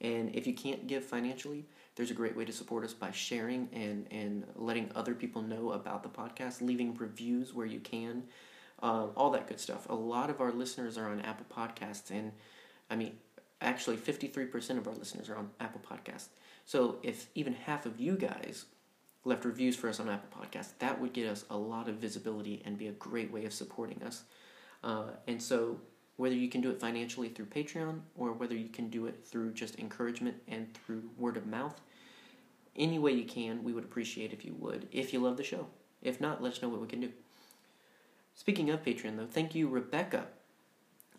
and 0.00 0.34
if 0.34 0.46
you 0.46 0.54
can't 0.54 0.86
give 0.86 1.04
financially, 1.04 1.66
there's 1.96 2.10
a 2.10 2.14
great 2.14 2.36
way 2.36 2.44
to 2.44 2.52
support 2.52 2.84
us 2.84 2.92
by 2.92 3.10
sharing 3.10 3.68
and, 3.72 4.06
and 4.10 4.44
letting 4.56 4.90
other 4.94 5.14
people 5.14 5.42
know 5.42 5.72
about 5.72 6.02
the 6.02 6.08
podcast, 6.08 6.60
leaving 6.60 6.94
reviews 6.96 7.54
where 7.54 7.66
you 7.66 7.80
can, 7.80 8.24
um, 8.82 9.10
all 9.16 9.30
that 9.30 9.46
good 9.46 9.60
stuff. 9.60 9.88
A 9.88 9.94
lot 9.94 10.30
of 10.30 10.40
our 10.40 10.52
listeners 10.52 10.98
are 10.98 11.08
on 11.08 11.20
Apple 11.20 11.46
Podcasts, 11.54 12.10
and 12.10 12.32
I 12.90 12.96
mean, 12.96 13.12
actually, 13.60 13.96
53% 13.96 14.78
of 14.78 14.88
our 14.88 14.94
listeners 14.94 15.28
are 15.28 15.36
on 15.36 15.50
Apple 15.60 15.80
Podcasts. 15.88 16.28
So 16.64 16.98
if 17.02 17.28
even 17.34 17.54
half 17.54 17.86
of 17.86 18.00
you 18.00 18.16
guys 18.16 18.66
left 19.24 19.44
reviews 19.44 19.76
for 19.76 19.88
us 19.88 20.00
on 20.00 20.08
Apple 20.08 20.40
Podcasts, 20.42 20.72
that 20.80 21.00
would 21.00 21.12
get 21.12 21.28
us 21.28 21.44
a 21.50 21.56
lot 21.56 21.88
of 21.88 21.96
visibility 21.96 22.62
and 22.64 22.76
be 22.76 22.88
a 22.88 22.92
great 22.92 23.32
way 23.32 23.44
of 23.44 23.52
supporting 23.52 24.02
us. 24.02 24.24
Uh, 24.82 25.10
and 25.26 25.42
so, 25.42 25.80
whether 26.16 26.34
you 26.34 26.48
can 26.48 26.60
do 26.60 26.70
it 26.70 26.80
financially 26.80 27.28
through 27.28 27.46
Patreon 27.46 28.00
or 28.16 28.32
whether 28.32 28.54
you 28.54 28.68
can 28.68 28.88
do 28.88 29.06
it 29.06 29.24
through 29.24 29.52
just 29.52 29.78
encouragement 29.78 30.36
and 30.46 30.72
through 30.74 31.02
word 31.18 31.36
of 31.36 31.46
mouth, 31.46 31.80
any 32.76 32.98
way 32.98 33.12
you 33.12 33.24
can, 33.24 33.62
we 33.64 33.72
would 33.72 33.84
appreciate 33.84 34.32
if 34.32 34.44
you 34.44 34.54
would, 34.58 34.88
if 34.92 35.12
you 35.12 35.20
love 35.20 35.36
the 35.36 35.44
show. 35.44 35.66
If 36.02 36.20
not, 36.20 36.42
let 36.42 36.52
us 36.52 36.62
know 36.62 36.68
what 36.68 36.80
we 36.80 36.86
can 36.86 37.00
do. 37.00 37.10
Speaking 38.34 38.70
of 38.70 38.82
Patreon, 38.82 39.16
though, 39.16 39.26
thank 39.26 39.54
you, 39.54 39.68
Rebecca. 39.68 40.26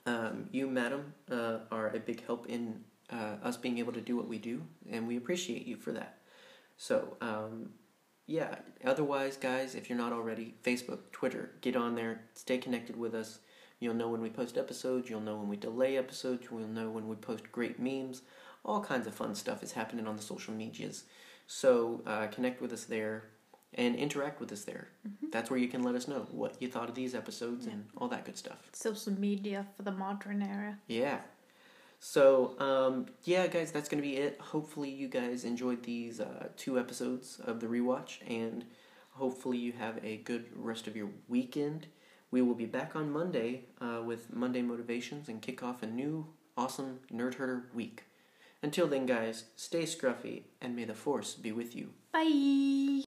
Um, 0.05 0.49
you, 0.51 0.67
madam, 0.67 1.13
uh, 1.31 1.59
are 1.72 1.88
a 1.95 1.99
big 1.99 2.26
help 2.26 2.45
in 2.47 2.84
uh, 3.11 3.38
us 3.41 3.57
being 3.57 3.80
able 3.80 3.93
to 3.93 4.01
do 4.01 4.15
what 4.15 4.27
we 4.27 4.38
do, 4.38 4.61
and 4.89 5.07
we 5.07 5.17
appreciate 5.17 5.65
you 5.65 5.77
for 5.77 5.91
that. 5.93 6.19
So, 6.77 7.15
um, 7.22 7.69
yeah, 8.27 8.55
otherwise, 8.84 9.38
guys, 9.38 9.76
if 9.76 9.89
you're 9.89 9.97
not 9.97 10.11
already, 10.11 10.55
Facebook, 10.63 10.99
Twitter, 11.11 11.51
get 11.61 11.76
on 11.76 11.95
there, 11.95 12.22
stay 12.34 12.57
connected 12.57 12.95
with 12.97 13.15
us. 13.15 13.39
You'll 13.86 13.94
know 13.94 14.10
when 14.10 14.22
we 14.22 14.32
post 14.32 14.57
episodes, 14.57 15.12
you'll 15.12 15.22
know 15.22 15.36
when 15.36 15.48
we 15.48 15.57
delay 15.57 15.95
episodes, 15.95 16.48
you'll 16.49 16.68
know 16.68 16.90
when 16.90 17.07
we 17.07 17.16
post 17.16 17.52
great 17.52 17.80
memes. 17.80 18.24
All 18.66 18.82
kinds 18.82 19.06
of 19.06 19.14
fun 19.14 19.36
stuff 19.36 19.62
is 19.62 19.74
happening 19.74 20.07
on 20.07 20.16
the 20.16 20.24
social 20.24 20.56
medias. 20.56 21.03
So, 21.45 22.02
uh, 22.07 22.26
connect 22.26 22.64
with 22.64 22.74
us 22.74 22.86
there 22.86 23.26
and 23.76 23.95
interact 23.95 24.40
with 24.40 24.52
us 24.52 24.64
there. 24.64 24.88
That's 25.32 25.52
where 25.52 25.60
you 25.60 25.68
can 25.68 25.84
let 25.84 25.94
us 25.94 26.07
know 26.07 26.26
what 26.32 26.60
you 26.60 26.68
thought 26.68 26.90
of 26.90 26.95
these 26.95 27.14
episodes 27.14 27.68
and 27.68 27.86
all 27.95 28.07
that 28.07 28.26
good 28.26 28.40
stuff. 28.40 28.57
Social 28.74 29.14
media 29.14 29.68
for 29.78 29.84
the 29.84 29.91
modern 29.91 30.41
era. 30.41 30.80
Yeah. 30.88 31.20
So, 31.99 32.60
um, 32.60 33.06
yeah, 33.24 33.45
guys, 33.45 33.72
that's 33.72 33.88
going 33.88 34.02
to 34.02 34.10
be 34.10 34.18
it. 34.18 34.41
Hopefully, 34.41 34.90
you 34.90 35.07
guys 35.07 35.45
enjoyed 35.45 35.84
these 35.84 36.20
uh, 36.20 36.48
two 36.57 36.80
episodes 36.80 37.40
of 37.45 37.60
the 37.60 37.68
rewatch, 37.68 38.18
and 38.28 38.66
hopefully, 39.12 39.60
you 39.60 39.74
have 39.74 40.03
a 40.03 40.18
good 40.18 40.45
rest 40.56 40.88
of 40.88 40.95
your 40.95 41.10
weekend. 41.28 41.86
We 42.36 42.41
will 42.41 42.53
be 42.53 42.66
back 42.66 42.98
on 42.98 43.14
Monday 43.14 43.62
uh, 43.80 44.02
with 44.03 44.34
Monday 44.34 44.62
Motivations 44.62 45.30
and 45.30 45.41
kick 45.41 45.64
off 45.64 45.82
a 45.84 45.88
new, 45.88 46.28
awesome 46.57 46.99
Nerd 47.10 47.36
Herder 47.36 47.68
week. 47.74 48.03
Until 48.62 48.88
then, 48.88 49.06
guys, 49.06 49.45
stay 49.56 49.84
scruffy, 49.84 50.44
and 50.60 50.76
may 50.76 50.84
the 50.84 50.94
Force 50.94 51.36
be 51.36 51.53
with 51.53 51.78
you. 51.78 51.91
Bye. 52.12 53.03